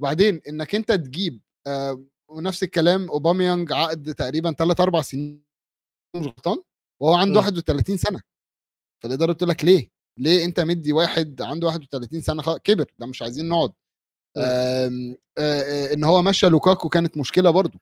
وبعدين 0.00 0.40
إنك 0.48 0.74
أنت 0.74 0.92
تجيب 0.92 1.40
آه 1.66 2.04
ونفس 2.30 2.62
الكلام 2.62 3.10
أوباميانج 3.10 3.72
عقد 3.72 4.14
تقريبا 4.14 4.52
3 4.52 4.82
4 4.82 5.02
سنين 5.02 5.44
مش 6.16 6.26
غلطان 6.26 6.62
وهو 7.02 7.14
عنده 7.14 7.40
مم. 7.40 7.46
31 7.46 7.96
سنة. 7.96 8.20
فالإدارة 9.02 9.32
بتقول 9.32 9.50
لك 9.50 9.64
ليه؟ 9.64 9.90
ليه 10.18 10.44
أنت 10.44 10.60
مدي 10.60 10.92
واحد 10.92 11.42
عنده 11.42 11.66
31 11.66 12.20
سنة 12.20 12.42
كبر 12.58 12.92
ده 12.98 13.06
مش 13.06 13.22
عايزين 13.22 13.48
نقعد. 13.48 13.72
آه، 14.36 15.16
آه، 15.38 15.92
إن 15.94 16.04
هو 16.04 16.22
مشى 16.22 16.48
لوكاكو 16.48 16.88
كانت 16.88 17.16
مشكلة 17.18 17.50
برضو 17.50 17.78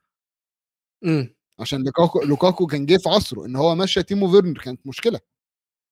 مم. 1.04 1.34
عشان 1.60 1.84
لوكاكو 1.84 2.20
لوكاكو 2.22 2.66
كان 2.66 2.86
جه 2.86 2.96
في 2.96 3.08
عصره 3.08 3.46
إن 3.46 3.56
هو 3.56 3.74
مشى 3.74 4.02
تيمو 4.02 4.30
فيرنر 4.30 4.58
كانت 4.62 4.86
مشكلة. 4.86 5.20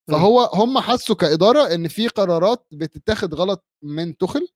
مم. 0.09 0.17
فهو 0.17 0.41
هم 0.41 0.79
حسوا 0.79 1.17
كإدارة 1.17 1.75
إن 1.75 1.89
في 1.89 2.09
قرارات 2.09 2.67
بتتاخد 2.73 3.35
غلط 3.35 3.65
من 3.83 4.17
توخل 4.17 4.49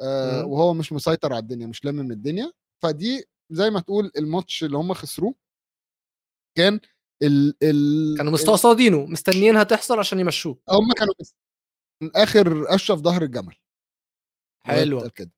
آه 0.00 0.42
مم. 0.42 0.48
وهو 0.52 0.74
مش 0.74 0.92
مسيطر 0.92 1.32
على 1.32 1.42
الدنيا 1.42 1.66
مش 1.66 1.84
لامم 1.84 2.10
الدنيا. 2.12 2.52
فدي 2.82 3.24
زي 3.50 3.70
ما 3.70 3.80
تقول 3.80 4.10
الماتش 4.18 4.64
اللي 4.64 4.76
هم 4.78 4.94
خسروه. 4.94 5.34
كان 6.56 6.80
ال 7.22 7.54
ال 7.62 8.16
كانوا 8.16 8.32
مستقصدينه 8.32 9.06
مستنيينها 9.06 9.62
تحصل 9.62 9.98
عشان 9.98 10.20
يمشوه. 10.20 10.58
هم 10.68 10.92
كانوا 10.92 11.14
من 12.02 12.10
آخر 12.16 12.74
قشة 12.74 12.90
في 12.90 12.98
ظهر 13.00 13.22
الجمل. 13.22 13.54
حلوة. 14.66 15.08
كده. 15.08 15.30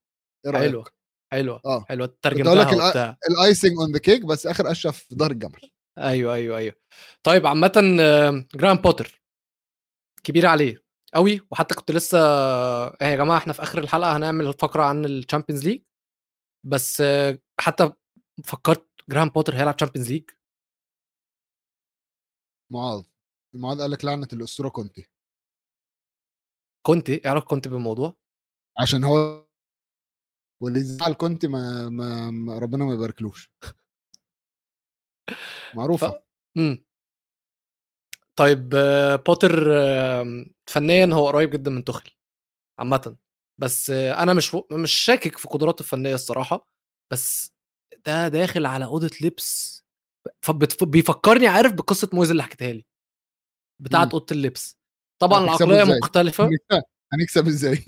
إيه 0.46 0.50
رأيك؟ 0.52 0.70
حلوة 0.70 0.85
حلوة. 1.33 1.61
آه 1.64 1.85
حلوة 1.88 2.16
ترجمتها 2.22 2.88
وبتاع. 2.88 3.16
ال 3.31 3.38
icing 3.38 3.73
on 3.79 3.92
the 3.92 3.99
cake 3.99 4.25
بس 4.24 4.46
آخر 4.46 4.70
قشة 4.71 4.95
في 4.95 5.07
ظهر 5.14 5.31
الجمل. 5.31 5.70
أيوه 5.98 6.35
أيوه 6.35 6.59
أيوه. 6.59 6.74
طيب 7.22 7.46
عامة 7.46 7.96
آه، 8.00 8.46
جرام 8.55 8.76
بوتر 8.76 9.22
كبير 10.24 10.46
عليه 10.46 10.85
قوي 11.14 11.40
وحتى 11.50 11.74
كنت 11.74 11.90
لسه 11.90 12.18
آه، 12.18 12.96
يا 13.02 13.16
جماعة 13.16 13.38
إحنا 13.38 13.52
في 13.52 13.62
آخر 13.62 13.78
الحلقة 13.78 14.16
هنعمل 14.16 14.52
فقرة 14.52 14.83
عن 14.83 15.05
ال 15.05 15.11
Champions 15.11 15.64
League 15.68 15.83
بس 16.66 17.02
حتى 17.61 17.92
فكرت 18.44 18.88
جرام 19.11 19.28
بوتر 19.28 19.55
هيلعب 19.57 19.76
Champions 19.77 20.12
League 20.12 20.31
معاذ. 22.72 23.02
معاذ 23.55 23.81
قال 23.81 23.90
لك 23.90 24.05
لعنة 24.05 24.28
الأسطورة 24.33 24.68
كونتي. 24.68 25.09
إيه 27.09 27.28
علاقة 27.28 27.44
كونتي 27.45 27.68
بالموضوع؟ 27.68 28.16
عشان 28.78 29.05
هو 29.05 29.41
واللي 30.62 30.81
يزعل 30.81 31.12
كنت 31.12 31.46
ما, 31.46 31.88
ما, 32.31 32.59
ربنا 32.59 32.85
ما 32.85 32.94
يباركلوش. 32.94 33.51
معروفة. 35.75 36.09
ف- 36.11 36.22
امم. 36.57 36.85
طيب 38.37 38.68
بوتر 39.27 39.64
فنيا 40.66 41.07
هو 41.14 41.27
قريب 41.27 41.51
جدا 41.51 41.70
من 41.70 41.85
توخل 41.85 42.11
عامة. 42.79 43.16
بس 43.59 43.90
أنا 43.90 44.35
مش 44.35 44.57
مش 44.72 44.92
شاكك 44.92 45.38
في 45.38 45.48
قدراته 45.48 45.81
الفنية 45.81 46.14
الصراحة 46.14 46.68
بس 47.12 47.53
ده 48.07 48.29
داخل 48.29 48.66
على 48.66 48.85
أوضة 48.85 49.11
لبس. 49.20 49.83
بيفكرني 50.83 51.46
عارف 51.46 51.72
بقصة 51.72 52.11
مويز 52.12 52.31
اللي 52.31 52.42
حكيتها 52.42 52.72
لي. 52.72 52.85
بتاعت 53.83 54.07
مم. 54.07 54.12
أوضة 54.12 54.27
اللبس. 54.33 54.79
طبعا 55.18 55.40
إزاي؟ 55.83 55.98
مختلفة. 55.98 56.44
هنكسب- 56.44 57.46
إزاي؟ 57.46 57.85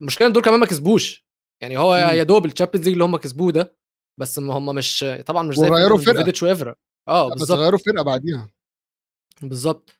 المشكلة 0.00 0.28
إن 0.28 0.32
دول 0.32 0.42
كمان 0.42 0.60
ما 0.60 0.66
كسبوش. 0.66 1.25
يعني 1.62 1.78
هو. 1.78 1.94
يا 1.96 2.22
دوب 2.22 2.46
ال 2.46 2.50
Champions 2.50 2.84
League 2.86 2.92
اللي 2.92 3.04
هم 3.04 3.16
كسبوه 3.16 3.52
ده 3.52 3.76
بس 4.20 4.38
ما 4.38 4.54
هم 4.54 4.74
مش 4.74 5.04
طبعا 5.26 5.42
مش 5.42 5.56
زي 5.56 5.68
فرقة. 5.98 6.18
فيديتش 6.18 6.42
وإفرا 6.42 6.74
آه 7.08 7.28
بس 7.30 7.38
بالظبط 7.38 7.58
غيروا 7.58 7.78
فرقة 7.78 8.02
بعديها. 8.04 8.50
بالظبط 9.42 9.90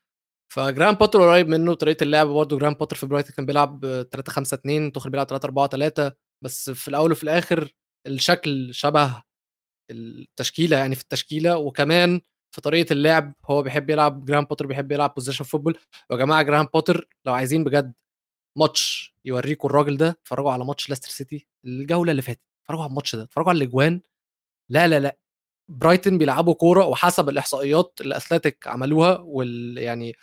فجرام 0.53 0.95
بوتر 0.95 1.21
قريب 1.31 1.49
منه 1.49 1.75
طريقة 1.75 2.05
اللعب 2.05 2.27
برضه 2.27 2.59
جرام 2.59 2.75
بوتر 2.75 2.97
في 2.97 3.07
برايتون 3.07 3.33
كان 3.37 3.47
بيلعب 3.47 3.81
3 4.13 4.33
5 4.33 4.55
2 4.55 4.93
توخل 4.93 5.11
بيلعب 5.11 5.27
3 5.27 5.47
4 5.47 5.67
3 5.69 6.13
بس 6.45 6.71
في 6.71 6.89
الأول 6.89 7.13
وفي 7.13 7.25
الآخر 7.25 7.73
الشكل 8.07 8.75
شبه 8.75 9.23
التشكيلة 9.91 10.77
يعني 10.77 10.95
في 10.95 11.03
التشكيلة. 11.03 11.57
وكمان 11.59 12.21
في 12.55 12.61
طريقة 12.61 12.93
اللعب 12.93 13.35
هو 13.45 13.63
بيحب 13.63 13.91
يلعب 13.91 14.25
جرام 14.25 14.45
بوتر 14.45 14.67
بيحب 14.67 14.93
يلعب 14.93 15.15
position 15.15 15.45
football 15.45 15.79
يا 16.11 16.17
جماعة 16.17 16.43
جرام 16.43 16.67
بوتر 16.75 17.09
لو 17.27 17.33
عايزين 17.35 17.65
بجد 17.65 17.93
ماتش 18.57 19.15
يوريكم 19.25 19.69
الراجل 19.69 19.97
ده 19.97 20.09
اتفرجوا 20.09 20.51
على 20.53 20.65
ماتش 20.65 20.91
لاستر 20.91 21.09
سيتي 21.09 21.47
الجولة 21.65 22.11
اللي 22.11 22.23
فاتت 22.23 22.41
اتفرجوا 22.63 22.83
على 22.83 22.91
الماتش 22.91 23.17
ده 23.17 23.23
اتفرجوا 23.23 23.51
على 23.51 23.57
الأجوان. 23.59 24.01
لا 24.71 24.89
لا 24.89 25.01
لا. 25.01 25.19
برايتون 25.69 26.19
بيلعبوا 26.19 26.55
كورة 26.55 26.87
وحسب 26.87 27.29
الإحصائيات 27.29 27.99
اللي 28.01 28.17
Athletic 28.17 28.67
عملوها 28.69 29.19
وال 29.19 29.79
يعني 29.79 30.17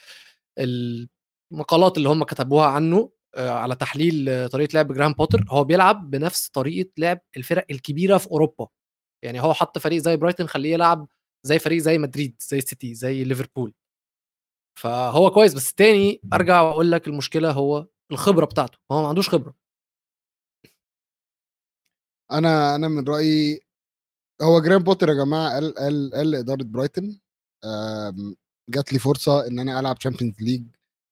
المقالات 1.51 1.97
اللي 1.97 2.09
هم 2.09 2.23
كتبوها 2.23 2.65
عنه 2.67 3.11
آه، 3.35 3.49
على 3.49 3.75
تحليل 3.75 4.49
طريقة 4.49 4.71
لعب 4.75 4.93
جرام 4.93 5.13
بوتر 5.13 5.45
هو 5.49 5.63
بيلعب 5.63 6.09
بنفس 6.11 6.49
طريقة 6.49 6.89
لعب 6.97 7.19
الفرق 7.37 7.65
الكبيرة 7.71 8.17
في 8.17 8.27
أوروبا. 8.31 8.67
يعني 9.23 9.41
هو 9.41 9.53
حط 9.53 9.77
فريق 9.79 9.99
زي 10.01 10.17
برايتون 10.17 10.47
خليه 10.47 10.73
يلعب 10.73 11.07
زي 11.43 11.59
فريق 11.59 11.79
زي 11.81 11.97
مدريد 11.97 12.35
زي 12.41 12.61
سيتي 12.61 12.95
زي 12.95 13.23
ليفربول. 13.23 13.73
فهو 14.79 15.31
كويس 15.31 15.53
بس 15.53 15.73
تاني 15.73 16.21
أرجع 16.33 16.61
وأقول 16.61 16.91
لك 16.91 17.07
المشكلة 17.07 17.51
هو 17.51 17.87
الخبرة 18.11 18.45
بتاعته 18.45 18.77
هو 18.91 19.01
ما 19.01 19.07
عندوش 19.07 19.29
خبرة 19.29 19.53
أنا 22.31 22.75
أنا 22.75 22.87
من 22.87 23.07
رأيي 23.07 23.61
هو 24.41 24.61
جرام 24.61 24.83
بوتر 24.83 25.09
يا 25.09 25.13
جماعة 25.13 25.53
قال 25.53 25.75
قال 25.75 26.11
قال 26.13 26.31
لإدارة 26.31 26.63
برايتون 26.63 27.19
آم، 27.65 28.35
جات 28.69 28.93
لي 28.93 28.99
فرصة 28.99 29.47
إن 29.47 29.59
أنا 29.59 29.79
ألعب 29.79 29.97
Champions 29.99 30.41
League 30.41 30.63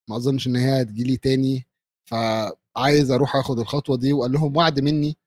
ما 0.10 0.16
أظنش 0.16 0.48
إن 0.48 0.56
هي 0.56 0.82
هتجيلي 0.82 1.18
تاني 1.18 1.68
فعايز 2.10 3.12
أروح 3.12 3.36
أخد 3.36 3.60
الخطوة 3.60 3.98
دي 3.98 4.14
وقال 4.14 4.32
لهم 4.32 4.58
وعد 4.58 4.80
مني 4.80 5.18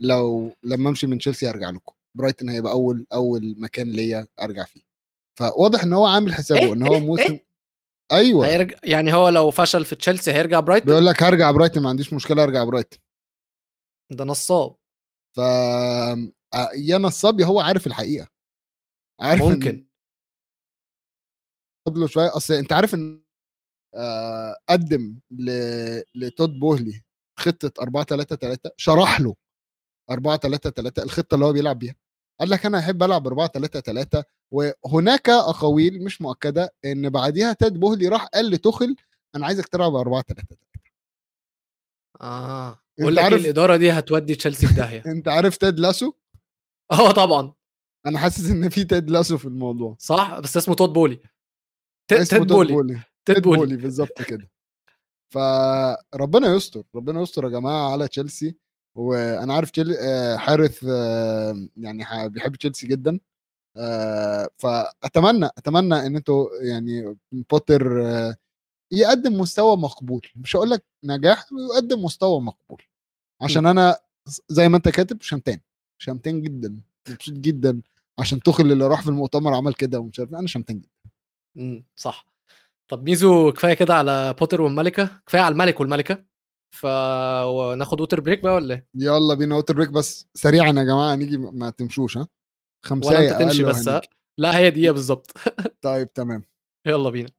لو 0.00 0.52
لما 0.62 0.88
أمشي 0.90 1.06
من 1.06 1.18
تشيلسي 1.18 1.50
أرجع 1.50 1.70
لكم 1.70 1.92
برايتون 2.14 2.48
هيبقى 2.48 2.72
أول 2.72 3.06
أول 3.12 3.54
مكان 3.58 3.90
ليا 3.92 4.26
أرجع 4.40 4.64
فيه 4.64 4.80
فواضح 5.38 5.82
إن 5.82 5.92
هو 5.92 6.06
عامل 6.06 6.34
حسابه 6.34 6.60
إيه؟ 6.66 6.72
إن 6.72 6.82
هو 6.86 6.94
إيه؟ 6.94 7.00
موسم 7.00 7.22
إيه؟ 7.32 7.45
أيوه. 8.12 8.46
هيرجع 8.46 8.76
يعني 8.84 9.14
هو 9.14 9.28
لو 9.28 9.50
فشل 9.50 9.84
في 9.84 9.96
تشيلسي 9.96 10.32
هيرجع 10.32 10.60
برايتون 10.60 10.86
بيقول 10.86 11.06
لك 11.06 11.22
هرجع 11.22 11.50
برايتون 11.50 11.82
ما 11.82 11.88
عنديش 11.88 12.12
مشكلة 12.12 12.42
أرجع 12.42 12.64
برايتون 12.64 12.98
ده 14.10 14.24
نصاب. 14.24 14.76
ف 15.36 15.40
آه، 15.40 16.70
يا 16.76 16.98
نصاب 16.98 17.40
يا 17.40 17.46
هو 17.46 17.60
عارف 17.60 17.86
الحقيقة. 17.86 18.28
عارف 19.20 19.42
ممكن. 19.42 19.86
فضله 21.88 22.06
شوية. 22.06 22.36
أصل 22.36 22.54
أنت 22.54 22.72
عارف 22.72 22.94
إن 22.94 23.22
آه، 23.94 24.56
قدم 24.68 25.20
ل... 25.30 25.50
لتود 26.14 26.58
بوهلي 26.58 27.02
خطة 27.38 27.72
4 27.82 28.04
3 28.04 28.36
3 28.36 28.70
شرح 28.76 29.20
له 29.20 29.34
4 30.10 30.36
3 30.36 30.70
3 30.70 31.02
الخطة 31.02 31.34
اللي 31.34 31.44
هو 31.46 31.52
بيلعب 31.52 31.78
بيها. 31.78 31.94
قال 32.40 32.50
لك 32.50 32.66
أنا 32.66 32.78
أحب 32.78 33.02
ألعب 33.02 33.26
4 33.26 33.46
3 33.46 33.80
3 33.80 34.24
وهناك 34.50 35.28
أقاويل 35.28 36.04
مش 36.04 36.22
مؤكدة 36.22 36.74
إن 36.84 37.10
بعديها 37.10 37.52
تاد 37.52 37.74
بوهلي 37.80 38.08
راح 38.08 38.24
قال 38.26 38.50
لتوخل 38.50 38.96
أنا 39.34 39.46
عايزك 39.46 39.66
تلعب 39.68 39.94
4 39.94 40.22
3 40.22 40.42
3 40.48 40.56
آه. 42.20 42.78
بقول 42.98 43.16
لك 43.16 43.18
إيه، 43.18 43.24
عارف- 43.30 43.40
الإدارة 43.44 43.76
دي 43.76 43.90
هتودي 43.92 44.34
تشيلسي 44.34 44.66
في 44.66 44.74
داهية. 44.74 45.02
أنت 45.12 45.28
عارف 45.28 45.56
Ted 45.56 45.78
Lasso؟ 45.80 46.12
آه 46.92 47.10
طبعا. 47.12 47.52
أنا 48.06 48.18
حاسس 48.18 48.50
إن 48.50 48.68
في 48.68 48.84
Ted 48.84 49.10
Lasso 49.10 49.38
في 49.38 49.44
الموضوع. 49.44 49.96
صح 49.98 50.38
بس 50.40 50.56
اسمه 50.56 50.74
تود 50.74 50.92
بولي 50.92 51.16
ت- 52.08 52.12
اسمه 52.12 52.38
تيد 52.38 52.48
تود 52.48 52.66
بولي 52.66 52.74
بولي 52.74 53.40
بولي 53.40 53.76
بالظبط 53.76 54.22
كده. 54.22 54.50
فربنا 55.34 56.54
يستر 56.54 56.82
ربنا 56.94 57.22
يستر 57.22 57.44
يا 57.44 57.48
جماعة 57.48 57.92
على 57.92 58.08
تشيلسي. 58.08 58.56
وأنا 58.96 59.54
عارف 59.54 59.70
تشيل... 59.70 59.96
آه، 60.00 60.36
حارث 60.36 60.84
آه، 60.88 61.68
يعني 61.76 62.28
بيحب 62.28 62.56
تشيلسي 62.56 62.86
جدا 62.86 63.20
آه، 63.76 64.48
فأتمنى 64.58 65.46
أتمنى 65.46 66.06
إن 66.06 66.16
أنتوا 66.16 66.48
يعني 66.62 67.16
بوتر 67.32 68.02
يقدم 68.92 69.40
مستوى 69.40 69.76
مقبول. 69.76 70.26
مش 70.36 70.56
هقول 70.56 70.70
لك 70.70 70.84
نجاح 71.04 71.46
يقدم 71.74 72.04
مستوى 72.04 72.40
مقبول. 72.40 72.82
عشان 73.42 73.66
أنا 73.66 73.98
زي 74.48 74.68
ما 74.68 74.76
أنت 74.76 74.88
كاتب 74.88 75.22
شمتان. 75.22 75.60
شمتان 75.98 76.42
جدا. 76.42 76.80
مبسوط 77.10 77.34
جدا. 77.34 77.82
عشان 78.18 78.40
توخيل 78.40 78.72
اللي 78.72 78.86
راح 78.86 79.02
في 79.02 79.08
المؤتمر 79.08 79.54
عمل 79.54 79.74
كده 79.74 80.00
ومش 80.00 80.18
عارف 80.20 80.34
أنا 80.34 80.46
شمتان 80.46 80.78
جدا. 80.78 81.12
امم 81.56 81.84
صح. 81.96 82.26
طب 82.88 83.04
ميزو 83.04 83.52
كفاية 83.52 83.74
كده 83.74 83.94
على 83.94 84.34
بوتر 84.38 84.60
والملكة؟ 84.60 85.20
كفاية 85.26 85.42
على 85.42 85.52
الملك 85.52 85.80
والملكة؟ 85.80 86.24
فناخد 86.70 88.00
water 88.00 88.20
break 88.20 88.42
بقى 88.42 88.54
ولا 88.54 88.74
إيه؟ 88.74 88.86
يلا 88.94 89.34
بينا 89.34 89.54
water 89.54 89.74
break 89.74 89.90
بس 89.90 90.28
سريعا 90.34 90.66
يا 90.66 90.84
جماعة 90.84 91.14
نيجي 91.14 91.36
ما 91.38 91.70
تمشوش 91.70 92.18
ها؟ 92.18 92.28
خمسة 92.82 93.08
ولا 93.08 93.30
أنت 93.30 93.42
تمشي 93.42 93.64
بس؟ 93.64 93.90
لا 94.38 94.58
هي 94.58 94.70
دقيقه 94.70 94.92
بالظبط. 94.92 95.32
طيب 95.82 96.12
تمام. 96.12 96.42
يلا 96.86 97.10
بينا. 97.10 97.30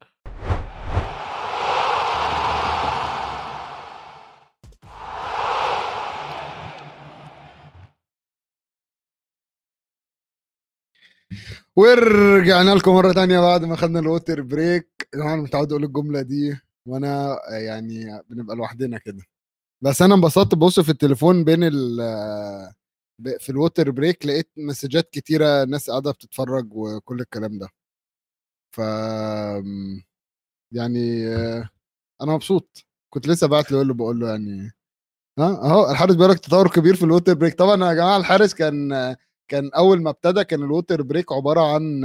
ورجعنا 11.76 12.76
لكم 12.76 12.92
مرة 12.94 13.14
تانية 13.14 13.40
بعد 13.40 13.66
ما 13.66 13.76
خدنا 13.76 14.00
ال 14.00 14.07
water 14.07 14.42
break 14.42 15.10
أنا 15.16 15.36
متعود 15.36 15.72
أقول 15.72 15.84
الجملة 15.84 16.22
دي. 16.22 16.67
وأنا 16.88 17.38
يعني 17.52 18.22
بنبقى 18.30 18.56
لوحدنا 18.56 18.98
كده. 18.98 19.24
بس 19.82 20.02
أنا 20.02 20.16
انبسطت 20.16 20.56
ببص 20.56 20.80
في 20.80 20.90
التليفون 20.92 21.44
بين 21.44 21.60
ال 21.64 22.02
في 23.40 23.50
ال 23.50 23.57
water 23.57 23.92
break 23.92 24.26
لقيت 24.26 24.52
messages 24.58 25.10
كتيرة 25.10 25.64
ناس 25.66 25.90
قاعدة 25.90 26.12
بتتفرج 26.12 26.68
وكل 26.74 27.20
الكلام 27.22 27.60
ده. 27.60 27.70
ف 28.72 28.82
يعني 30.72 31.28
آه، 31.28 31.70
أنا 32.22 32.34
مبسوط. 32.34 32.86
كنت 33.14 33.28
لسه 33.28 33.48
بعت 33.48 33.72
له 33.72 33.94
بقول 33.94 34.20
له 34.20 34.30
يعني 34.30 34.72
ها 35.40 35.46
أهو 35.72 35.92
الحارس 35.92 36.16
بيقول 36.16 36.32
لك 36.32 36.40
تطور 36.40 36.70
كبير 36.72 36.96
في 36.96 37.04
ال 37.06 37.11
water 37.11 37.34
break 37.34 37.56
طبعا 37.60 37.90
يا 37.90 37.94
جماعة 37.94 38.18
الحارس 38.18 38.54
كان 38.54 38.90
كان 39.50 39.72
أول 39.78 40.02
ما 40.04 40.10
ابتدى 40.10 40.44
كان 40.44 40.64
ال 40.64 40.70
water 40.70 41.02
break 41.04 41.32
عبارة 41.34 41.76
عن 41.76 42.04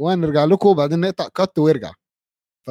وهنرجع 0.00 0.44
لكم 0.44 0.68
وبعدين 0.68 1.00
نقطع 1.00 1.28
cut 1.28 1.58
ويرجع. 1.58 1.92
ف 2.66 2.70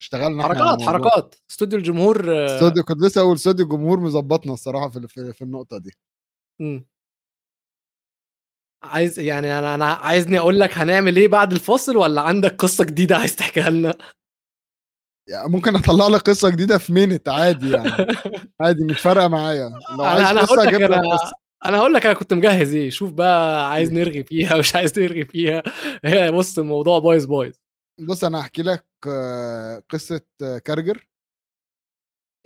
اشتغلنا 0.00 0.42
حركات. 0.42 0.82
حركات. 0.82 1.34
استوديو 1.50 1.78
الجمهور 1.78 2.36
آه، 2.38 2.56
استوديو 2.56 2.82
كنت 2.82 3.02
لسه 3.02 3.20
أقول 3.20 3.34
استوديو 3.36 3.64
الجمهور 3.66 4.00
مظبطنا 4.00 4.52
الصراحة 4.52 4.88
في 4.88 5.08
في, 5.08 5.32
في 5.32 5.42
النقطة 5.42 5.78
دي. 5.78 5.90
مم. 6.60 6.86
عايز 8.84 9.18
يعني 9.20 9.58
أنا 9.58 9.74
أنا 9.74 9.84
عايزني 9.92 10.38
أقول 10.38 10.60
لك 10.60 10.78
هنعمل 10.78 11.16
إيه 11.16 11.28
بعد 11.28 11.52
الفاصل 11.52 11.96
ولا 11.96 12.20
عندك 12.20 12.54
قصة 12.56 12.84
جديدة 12.84 13.16
عايز 13.16 13.36
تحكيها 13.36 13.70
لنا؟ 13.70 13.94
يعني 15.28 15.48
ممكن 15.48 15.76
أطلع 15.76 16.08
لك 16.08 16.20
قصة 16.20 16.50
جديدة 16.50 16.78
في 16.78 16.92
مينت 16.92 17.28
عادي 17.28 17.70
يعني. 17.70 17.90
عادي 18.60 18.84
مش 18.84 19.00
فارقة 19.00 19.28
معايا. 19.28 19.70
لو 19.98 20.04
عايز 20.04 20.26
أنا 20.28 20.40
قصة 20.40 20.62
أجيب 20.62 20.80
لك 20.80 20.92
أنا 20.92 21.16
قصة. 21.16 21.32
أنا 21.64 21.78
هقول 21.78 21.94
لك 21.94 22.06
أنا 22.06 22.14
كنت 22.14 22.34
مجهز 22.34 22.74
إيه. 22.74 22.90
شوف 22.90 23.12
بقى 23.12 23.70
عايز 23.70 23.92
نرغي 23.92 24.24
فيها 24.24 24.56
مش 24.58 24.76
عايز 24.76 24.98
نرغي 24.98 25.24
فيها. 25.24 25.62
هي 26.04 26.32
بص 26.32 26.58
الموضوع 26.58 26.98
بايظ 26.98 27.24
بايظ. 27.24 27.54
بص 27.98 28.24
أنا 28.24 28.40
هحكي 28.40 28.62
لك 28.62 28.86
آه، 29.08 29.82
قصة 29.90 30.20
آه، 30.42 30.58
كارجر. 30.58 31.08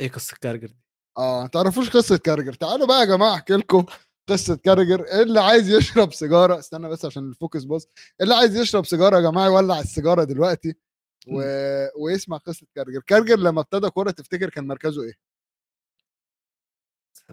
إيه 0.01 0.09
قصة 0.11 0.37
كارجر 0.41 0.67
دي؟ 0.67 0.77
آه 1.19 1.47
تعرفوش 1.47 1.91
قصة 1.91 2.17
كارجر. 2.19 2.53
تعالوا 2.55 2.87
بقى 2.87 3.01
يا 3.01 3.05
جماعة 3.05 3.35
أحكي 3.35 3.53
لكم 3.55 3.87
قصة 4.29 4.57
كارجر. 4.57 5.05
اللي 5.23 5.41
عايز 5.41 5.71
يشرب 5.71 6.12
سيجارة 6.12 6.59
استنى 6.59 6.88
بس 6.88 7.05
عشان 7.05 7.29
ال 7.29 7.35
focus 7.35 7.64
بص 7.65 7.87
اللي 8.21 8.35
عايز 8.35 8.57
يشرب 8.57 8.87
سيجارة 8.87 9.17
يا 9.17 9.21
جماعة 9.31 9.47
يولع 9.47 9.81
السيجارة 9.81 10.25
دلوقتي 10.25 10.75
و... 11.29 11.43
ويسمع 12.05 12.37
قصة 12.37 12.67
كارجر. 12.75 13.01
كارجر 13.07 13.37
لما 13.38 13.61
ابتدى 13.61 13.91
كورة 13.91 14.11
تفتكر 14.11 14.51
كان 14.51 14.67
مركزه 14.67 15.03
إيه؟ 15.03 15.15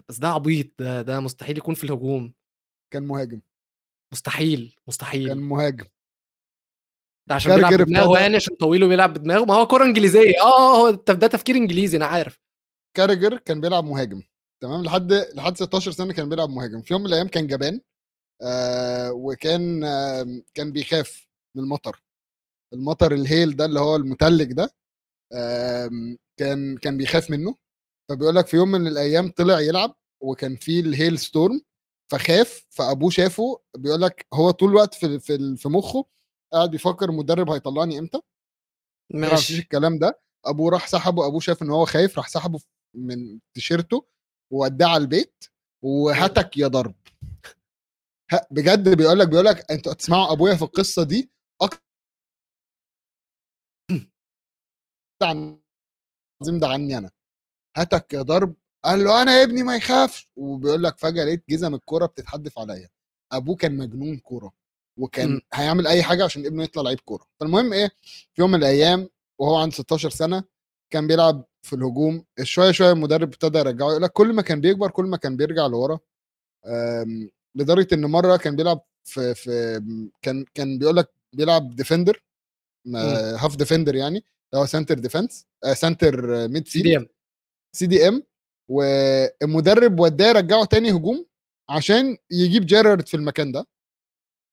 بس 0.08 0.18
ده 0.18 0.28
عبيط 0.28 0.66
ده 0.78 1.02
ده 1.02 1.20
مستحيل 1.20 1.58
يكون 1.58 1.74
في 1.74 1.84
الهجوم. 1.84 2.34
كان 2.92 3.02
مهاجم. 3.06 3.40
مستحيل 4.12 4.68
كان 4.68 4.82
مستحيل 4.88 5.40
مهاجم. 5.40 5.84
ده 7.30 7.34
عشان 7.36 7.54
بيلعب 7.54 7.72
بدماغه 7.74 8.18
يعني 8.18 8.36
عشان 8.36 8.54
طويل 8.56 8.84
وبيلعب 8.84 9.14
بدماغه. 9.14 9.44
ما 9.44 9.54
هو 9.54 9.66
كوره 9.66 9.84
إنجليزية. 9.84 10.40
آه 10.42 10.58
آه 10.58 10.76
هو 10.80 10.90
ده 10.90 11.26
تفكير 11.26 11.56
إنجليزي 11.56 11.96
أنا 11.96 12.06
عارف. 12.06 12.38
كارجر 12.96 13.38
كان 13.38 13.60
بيلعب 13.60 13.84
مهاجم 13.84 14.22
تمام؟ 14.62 14.82
لحد 14.84 15.12
لحد 15.12 15.56
16 15.56 15.90
سنة 15.90 16.12
كان 16.12 16.28
بيلعب 16.28 16.50
مهاجم. 16.50 16.82
في 16.82 16.92
يوم 16.94 17.02
من 17.02 17.08
الأيام 17.08 17.28
كان 17.28 17.46
جبان 17.46 17.80
آه 18.42 19.12
وكان 19.12 19.84
آه 19.84 20.42
كان 20.54 20.72
بيخاف 20.72 21.26
من 21.56 21.62
المطر. 21.62 22.02
المطر 22.72 23.12
الهيل 23.14 23.56
ده 23.56 23.64
اللي 23.64 23.80
هو 23.80 23.96
المتلج 23.96 24.52
ده 24.52 24.74
آم، 25.34 26.18
كان 26.38 26.76
كان 26.76 26.96
بيخاف 26.96 27.30
منه. 27.30 27.54
فبيقول 28.10 28.34
لك 28.36 28.46
في 28.46 28.56
يوم 28.56 28.68
من 28.70 28.86
الأيام 28.86 29.28
طلع 29.30 29.60
يلعب 29.60 29.94
وكان 30.22 30.56
في 30.56 30.80
الهيل 30.80 31.18
ستورم 31.18 31.60
فخاف 32.12 32.66
فأبوه 32.70 33.10
شافه. 33.10 33.60
بيقول 33.76 34.00
لك 34.02 34.26
هو 34.34 34.50
طول 34.50 34.70
الوقت 34.70 34.94
في 34.94 35.18
في 35.20 35.56
في 35.56 35.68
مخه 35.68 36.04
قاعد 36.52 36.70
بيفكر 36.70 37.08
المدرب 37.10 37.50
هيطلعني 37.50 37.98
إمتى؟ 37.98 38.20
فيش 39.12 39.20
ماشي. 39.20 39.58
الكلام 39.58 39.98
ده؟ 39.98 40.20
أبوه 40.46 40.70
راح 40.70 40.88
سحبه 40.88 41.26
أبوه 41.26 41.40
شاف 41.40 41.62
إن 41.62 41.70
هو 41.70 41.84
خايف 41.84 42.16
راح 42.18 42.28
سحبه 42.28 42.60
من 42.94 43.40
تيشيرته 43.54 44.06
ووداه 44.52 44.86
على 44.86 45.02
البيت 45.02 45.44
وهتك 45.84 46.56
يا 46.56 46.66
ضرب. 46.68 46.94
بجد 48.50 48.96
بيقول 48.96 49.18
لك 49.18 49.28
بيقول 49.28 49.44
لك 49.44 49.70
أنتوا 49.70 49.92
هتسمعوا 49.92 50.32
أبويا 50.32 50.54
في 50.54 50.62
القصة 50.62 51.02
دي؟ 51.04 51.30
أكتر 51.62 51.82
عن 55.22 55.60
العظيم 56.42 56.60
ده 56.60 56.68
عني 56.68 56.98
أنا. 56.98 57.10
هتك 57.76 58.12
يا 58.12 58.22
ضرب. 58.22 58.54
قال 58.84 59.04
له 59.04 59.22
أنا 59.22 59.42
ابني 59.42 59.62
ما 59.62 59.76
يخافش. 59.76 60.30
وبيقول 60.36 60.82
لك 60.82 60.98
فجأة 60.98 61.24
لقيت 61.24 61.44
جزم 61.50 61.74
الكورة 61.74 62.06
بتتحدف 62.06 62.58
عليا. 62.58 62.88
أبوه 63.32 63.56
كان 63.56 63.76
مجنون 63.76 64.18
كورة. 64.18 64.52
وكان 65.00 65.30
مم. 65.30 65.40
هيعمل 65.54 65.86
أي 65.86 66.02
حاجة 66.02 66.24
عشان 66.24 66.46
ابنه 66.46 66.62
يطلع 66.64 66.82
لعيب 66.82 67.00
كورة. 67.00 67.26
فالمهم 67.40 67.72
إيه 67.72 67.88
في 68.34 68.42
يوم 68.42 68.50
من 68.50 68.58
الأيام 68.58 69.08
وهو 69.38 69.56
عنده 69.56 69.74
16 69.74 70.10
سنة 70.10 70.44
كان 70.92 71.06
بيلعب 71.06 71.44
في 71.62 71.72
الهجوم 71.72 72.24
شوية 72.42 72.70
شوية 72.72 72.92
المدرب 72.92 73.28
ابتدى 73.28 73.58
يرجعه 73.58 73.90
يقول 73.90 74.02
لك 74.02 74.12
كل 74.12 74.32
ما 74.32 74.42
كان 74.42 74.60
بيكبر 74.60 74.90
كل 74.90 75.04
ما 75.04 75.16
كان 75.16 75.36
بيرجع 75.36 75.66
لورا 75.66 75.98
لدرجة 77.54 77.94
إن 77.94 78.06
مرة 78.06 78.36
كان 78.36 78.56
بيلعب 78.56 78.84
في 79.04 79.34
في 79.34 79.80
كان 80.22 80.44
كان 80.54 80.78
بيقول 80.78 80.96
لك 80.96 81.12
بيلعب 81.32 81.76
ديفندر 81.76 82.22
half 83.36 83.56
defender 83.56 83.94
يعني 83.94 84.16
اللي 84.18 84.62
هو 84.62 84.66
سنتر 84.66 84.98
ديفense 84.98 85.44
سنتر 85.72 86.48
ميد 86.48 86.68
سي 86.68 86.82
دي 86.82 86.96
ام 86.96 87.06
سي 87.76 87.86
دي 87.86 88.08
ام 88.08 88.22
والمدرب 88.70 90.00
وداه 90.00 90.32
رجعه 90.32 90.64
تاني 90.64 90.90
هجوم 90.90 91.26
عشان 91.70 92.16
يجيب 92.30 92.66
جيرارد 92.66 93.06
في 93.06 93.16
المكان 93.16 93.52
ده. 93.52 93.66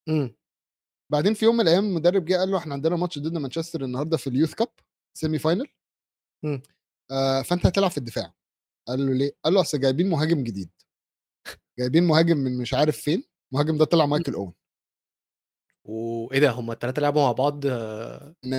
إمم. 0.09 0.35
بعدين 1.11 1.33
في 1.33 1.45
يوم 1.45 1.55
من 1.55 1.61
الأيام 1.61 1.85
المدرب 1.85 2.25
جه 2.25 2.35
قال 2.37 2.51
له 2.51 2.57
إحنا 2.57 2.73
عندنا 2.73 2.95
ماتش 2.95 3.19
ضد 3.19 3.37
مانشستر 3.37 3.83
النهارده 3.83 4.17
في 4.17 4.27
ال 4.27 4.32
youth 4.32 4.53
cup 4.53 4.67
semi 5.17 5.39
final 5.39 5.67
مم. 6.43 6.61
آه 7.11 7.41
فأنت 7.41 7.65
هتلعب 7.65 7.91
في 7.91 7.97
الدفاع. 7.97 8.33
قال 8.87 9.05
له 9.05 9.13
ليه؟ 9.13 9.31
قال 9.43 9.53
له 9.53 9.61
أصل 9.61 9.79
جايبين 9.79 10.09
مهاجم 10.09 10.43
جديد. 10.43 10.69
جايبين 11.79 12.03
مهاجم 12.03 12.37
من 12.37 12.57
مش 12.57 12.73
عارف 12.73 12.97
فين 12.97 13.23
المهاجم 13.51 13.77
ده 13.77 13.85
طلع 13.85 14.05
مايكل 14.05 14.33
أوين. 14.33 14.53
وإيه 15.85 16.39
ده؟ 16.39 16.51
هم 16.51 16.71
الثلاثه 16.71 17.01
لعبوا 17.01 17.21
مع 17.21 17.31
بعض 17.31 17.63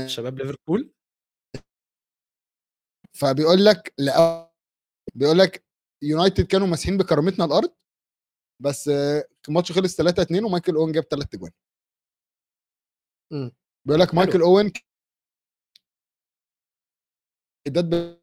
شباب 0.07 0.39
ليفربول؟ 0.39 0.93
فبيقول 3.13 3.65
لك 3.65 3.95
لا 3.99 4.51
بيقول 5.15 5.39
لك 5.39 5.65
يونايتد 6.03 6.47
كانوا 6.47 6.67
ماسحين 6.67 6.97
بكرامتنا 6.97 7.45
الأرض 7.45 7.75
بس 8.61 8.91
الماتش 9.49 9.73
خلص 9.73 9.97
3 9.97 10.23
2 10.23 10.45
ومايكل 10.45 10.75
أوين 10.75 10.93
جاب 10.93 11.05
ثلاث 11.05 11.35
أجوان 11.35 11.51
مم. 13.33 13.53
بيقول 13.85 14.01
لك. 14.01 14.15
مايكل 14.15 14.41
أوين 14.41 14.73
ده 17.67 18.21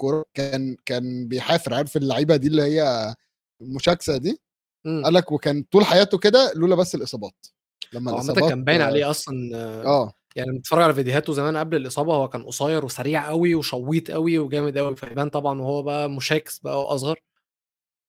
كورة 0.00 0.24
كان 0.34 0.76
كان 0.86 1.28
بيحافر 1.28 1.74
عارف 1.74 1.96
اللعيبة 1.96 2.36
دي 2.36 2.46
اللي 2.46 2.62
هي 2.62 3.14
مشاكسة 3.60 4.16
دي 4.16 4.40
مم. 4.86 5.04
قال 5.04 5.14
لك 5.14 5.32
وكان 5.32 5.62
طول 5.62 5.84
حياته 5.84 6.18
كده 6.18 6.52
لولا 6.56 6.74
بس 6.74 6.94
الإصابات 6.94 7.46
لما 7.92 8.10
الإصابات 8.14 8.48
كان 8.48 8.64
باين 8.64 8.80
عليه 8.82 9.10
أصلا 9.10 9.56
آه 9.86 10.12
يعني 10.36 10.50
لما 10.50 10.58
بتتفرج 10.58 10.82
على 10.82 10.94
فيديوهاته 10.94 11.32
زمان 11.32 11.56
قبل 11.56 11.76
الإصابة 11.76 12.14
هو 12.14 12.28
كان 12.28 12.42
قصير 12.44 12.84
وسريع 12.84 13.28
قوي 13.28 13.54
وشويط 13.54 14.10
قوي 14.10 14.38
وجامد 14.38 14.78
قوي 14.78 14.96
فيبان 14.96 15.28
طبعا 15.30 15.60
وهو 15.60 15.82
بقى 15.82 16.10
مشاكس 16.10 16.58
بقى 16.58 16.80
وأصغر 16.82 17.20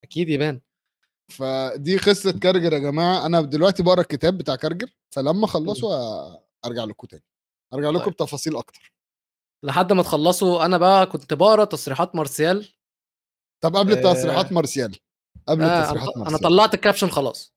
أكيد 0.04 0.30
يبان 0.30 0.62
فدي 1.32 1.98
قصة 1.98 2.32
كارجر 2.40 2.74
يا 2.74 2.80
جماعة. 2.80 3.26
أنا 3.26 3.42
دلوقتي 3.42 3.84
بقرأ 3.84 4.02
الكتاب 4.02 4.38
بتاع 4.38 4.56
كارجر 4.56 4.90
فلما 5.16 5.46
أخلصه 5.46 5.88
أرجع 6.66 6.84
لكم 6.84 7.08
تاني. 7.08 7.24
أرجع 7.74 7.90
لكم 7.90 8.04
طيب. 8.06 8.14
بتفاصيل 8.14 8.58
أكتر. 8.58 8.94
لحد 9.66 9.94
ما 9.94 10.04
تخلصوا 10.04 10.66
أنا 10.66 10.78
بقى 10.78 11.06
كنت 11.06 11.34
بقرأ 11.34 11.66
تصريحات 11.66 12.16
مارسيال. 12.16 12.74
طب 13.64 13.76
قبل 13.76 13.98
آه. 13.98 14.14
تصريحات 14.14 14.52
مارسيال 14.52 14.98
قبل 15.48 15.64
آه 15.64 15.86
تصريحات 15.86 16.10
أنا 16.10 16.18
مارسيال. 16.24 16.40
أنا 16.40 16.50
طلعت 16.50 16.74
ال 16.74 16.78
caption 16.78 17.10
خلاص. 17.10 17.54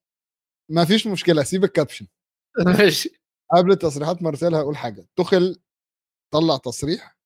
ما 0.70 0.84
فيش 0.84 1.06
مشكلة 1.06 1.42
سيب 1.42 1.64
ال 1.64 1.69
caption 1.69 2.06
ماشي. 2.78 3.20
قبل 3.56 3.76
تصريحات 3.76 4.22
مارسيال 4.22 4.54
هقول 4.54 4.76
حاجة. 4.76 5.08
توخيل 5.16 5.60
طلع 6.34 6.56
تصريح. 6.56 7.18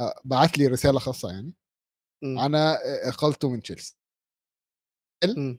آه، 0.00 0.20
بعت 0.24 0.58
لي 0.58 0.66
رسالة 0.66 0.98
خاصة 0.98 1.30
يعني. 1.30 1.52
مم. 2.24 2.38
أنا 2.38 2.78
اقالته 3.08 3.50
من 3.50 3.62
تشيلسي 3.62 3.96
مم. 5.24 5.58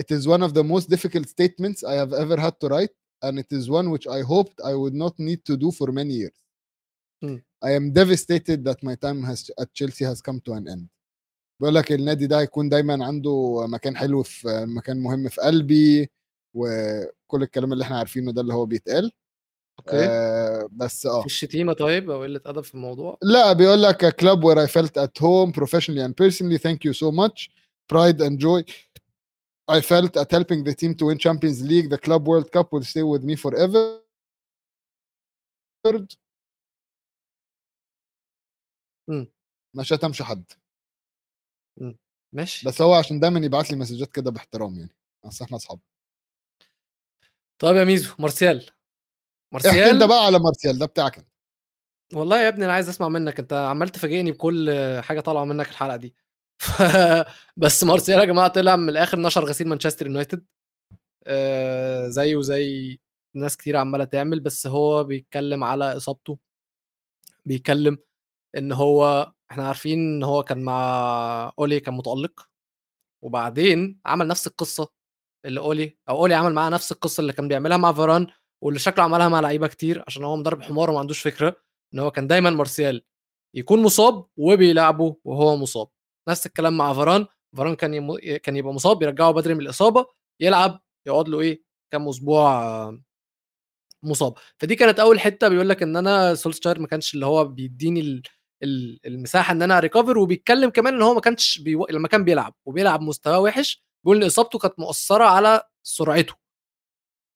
It 0.00 0.10
is 0.16 0.26
one 0.26 0.42
of 0.42 0.52
the 0.54 0.64
most 0.64 0.88
difficult 0.90 1.28
statements 1.28 1.84
I 1.84 1.94
have 1.94 2.12
ever 2.12 2.36
had 2.36 2.54
to 2.60 2.68
write 2.68 2.94
and 3.24 3.38
it 3.38 3.50
is 3.58 3.70
one 3.70 3.90
which 3.94 4.06
I 4.06 4.20
hoped 4.32 4.56
I 4.70 4.74
would 4.74 4.94
not 5.04 5.14
need 5.18 5.40
to 5.48 5.56
do 5.56 5.70
for 5.78 5.88
many 5.92 6.14
years. 6.22 6.38
Mm. 7.24 7.42
I 7.62 7.70
am 7.78 7.92
devastated 7.92 8.58
that 8.68 8.78
my 8.88 8.94
time 9.06 9.20
has 9.30 9.50
at 9.62 9.68
Chelsea 9.78 10.04
has 10.04 10.20
come 10.20 10.40
to 10.46 10.52
an 10.52 10.68
end. 10.68 10.88
بقول 11.60 11.74
لك 11.74 11.92
النادي 11.92 12.26
ده 12.26 12.40
هيكون 12.40 12.68
دايما 12.68 13.04
عنده 13.06 13.66
مكان 13.66 13.96
حلو 13.96 14.22
في 14.22 14.64
مكان 14.68 15.02
مهم 15.02 15.28
في 15.28 15.40
قلبي 15.40 16.10
وكل 16.54 17.42
الكلام 17.42 17.72
اللي 17.72 17.84
إحنا 17.84 17.98
عارفينه 17.98 18.32
ده 18.32 18.40
اللي 18.40 18.54
هو 18.54 18.66
بيتقال 18.66 19.12
أوكي 19.78 19.96
آه 19.96 20.68
بس 20.72 21.06
آه 21.06 21.20
في 21.20 21.26
الشتيمه 21.26 21.72
طيب 21.72 22.10
أو 22.10 22.22
قله 22.22 22.40
ادب 22.46 22.60
في 22.64 22.74
الموضوع 22.74 23.18
لا 23.22 23.52
بيقول 23.52 23.82
لك 23.82 24.04
a 24.04 24.10
club 24.10 24.38
where 24.40 24.58
I 24.58 24.70
felt 24.70 24.96
at 25.04 25.18
home 25.22 25.52
professionally 25.52 26.02
and 26.06 26.14
personally 26.16 26.58
thank 26.58 26.84
you 26.84 26.92
so 26.92 27.10
much 27.12 27.50
pride 27.92 28.20
and 28.20 28.38
joy 28.38 28.62
I 29.66 29.80
felt 29.80 30.16
at 30.16 30.30
helping 30.30 30.62
the 30.62 30.74
team 30.74 30.94
to 30.94 31.06
win 31.06 31.18
Champions 31.18 31.62
League 31.62 31.88
the 31.88 31.98
Club 31.98 32.28
World 32.28 32.50
Cup 32.52 32.68
will 32.72 32.84
stay 32.84 33.02
with 33.02 33.24
me 33.24 33.34
forever. 33.36 34.04
ما 39.74 39.82
شتمش 39.82 40.22
حد. 40.22 40.52
ماشي. 42.32 42.68
بس 42.68 42.82
هو 42.82 42.94
عشان 42.94 43.20
دايما 43.20 43.40
يبعت 43.40 43.70
لي 43.70 43.76
مسجات 43.76 44.12
كده 44.12 44.30
باحترام 44.30 44.78
يعني. 44.78 44.96
أصل 45.24 45.44
إحنا 45.44 45.56
أصحاب. 45.56 45.80
طيب 47.58 47.76
يا 47.76 47.84
ميزو 47.84 48.14
مارسيال. 48.18 48.58
احكي 48.58 48.72
مارسيال؟ 49.52 49.88
أنت 49.88 50.02
بقى 50.02 50.26
على 50.26 50.38
مارسيال 50.38 50.78
ده 50.78 50.86
بتاعك. 50.86 51.26
والله 52.14 52.42
يا 52.42 52.48
ابني 52.48 52.64
أنا 52.64 52.72
عايز 52.72 52.88
أسمع 52.88 53.08
منك 53.08 53.38
أنت 53.38 53.52
عمال 53.52 53.88
تفاجئني 53.88 54.32
بكل 54.32 54.70
حاجة 55.02 55.20
طالعة 55.20 55.44
منك 55.44 55.68
الحلقة 55.68 55.96
دي. 55.96 56.14
بس 57.56 57.84
مارسيال 57.84 58.20
يا 58.20 58.24
جماعة 58.24 58.48
طلع 58.48 58.76
من 58.76 58.88
الآخر 58.88 59.18
نشر 59.18 59.44
غسيل 59.44 59.68
مانشستر 59.68 60.06
يونايتد. 60.06 60.44
آه 61.26 62.08
زيه 62.08 62.40
زي 62.42 63.00
ناس 63.36 63.56
كتير 63.56 63.76
عمالة 63.76 64.04
تعمل 64.04 64.40
بس 64.40 64.66
هو 64.66 65.04
بيتكلم 65.04 65.64
على 65.64 65.96
إصابته. 65.96 66.38
بيتكلم 67.44 67.98
إن 68.58 68.72
هو 68.72 69.32
إحنا 69.50 69.68
عارفين 69.68 69.98
إن 70.00 70.22
هو 70.24 70.42
كان 70.42 70.62
مع 70.64 71.52
أولي 71.58 71.80
كان 71.80 71.94
متألق. 71.94 72.48
وبعدين 73.24 74.00
عمل 74.06 74.28
نفس 74.28 74.46
القصة 74.46 74.88
اللي 75.46 75.60
أولي 75.60 75.98
أو 76.08 76.18
أولي 76.18 76.34
عمل 76.34 76.54
معاه 76.54 76.70
نفس 76.70 76.92
القصة 76.92 77.22
اللي 77.22 77.32
كان 77.34 77.48
بيعملها 77.48 77.76
مع 77.78 77.92
فاران 77.92 78.26
واللي 78.64 78.80
شكله 78.80 79.04
عملها 79.04 79.28
مع 79.30 79.40
لعيبة 79.40 79.68
كتير 79.68 80.04
عشان 80.08 80.24
هو 80.24 80.36
مدرب 80.36 80.62
حمار 80.62 80.90
وما 80.90 81.00
عندوش 81.00 81.20
فكرة 81.22 81.56
إن 81.94 82.00
هو 82.00 82.12
كان 82.12 82.26
دايما 82.28 82.50
مارسيال 82.50 83.02
يكون 83.54 83.82
مصاب 83.84 84.26
وبيلعبه 84.38 85.16
وهو 85.24 85.56
مصاب. 85.56 85.88
نفس 86.28 86.46
الكلام 86.46 86.76
مع 86.76 86.92
فاران. 86.92 87.26
فاران 87.56 87.74
كان 87.76 87.94
يم... 87.94 88.16
كان 88.42 88.56
يبقى 88.56 88.72
مصاب 88.74 89.02
يرجعه 89.02 89.30
بدري 89.30 89.54
من 89.54 89.60
الإصابة 89.60 90.06
يلعب 90.40 90.80
يقعد 91.06 91.28
له 91.28 91.40
إيه 91.40 91.62
كام 91.92 92.08
أسبوع 92.08 92.62
آه، 92.64 93.02
مصاب. 94.02 94.34
فدي 94.58 94.76
كانت 94.76 95.00
أول 95.00 95.20
حتة 95.20 95.48
بيقول 95.48 95.68
لك 95.68 95.82
إن 95.82 95.96
أنا 95.96 96.34
سولشاير 96.34 96.80
ما 96.80 96.86
كانش 96.86 97.14
اللي 97.14 97.26
هو 97.26 97.44
بيديني 97.44 98.00
ال... 98.00 98.22
ال- 98.62 99.00
المساحة 99.06 99.52
إن 99.52 99.62
أنا 99.62 99.80
ريكفر 99.80 100.18
وبيتكلم 100.18 100.70
كمان 100.70 100.94
إن 100.94 101.02
هو 101.02 101.14
ما 101.14 101.20
كانش 101.20 101.58
بيو... 101.58 101.86
لما 101.90 102.08
كان 102.08 102.24
بيلعب 102.24 102.54
وبيلعب 102.66 103.00
مستواه 103.00 103.40
وحش 103.40 103.84
بيقول 104.04 104.16
إن 104.16 104.24
إصابته 104.26 104.58
كانت 104.58 104.78
مؤثرة 104.78 105.24
على 105.24 105.62
سرعته. 105.82 106.34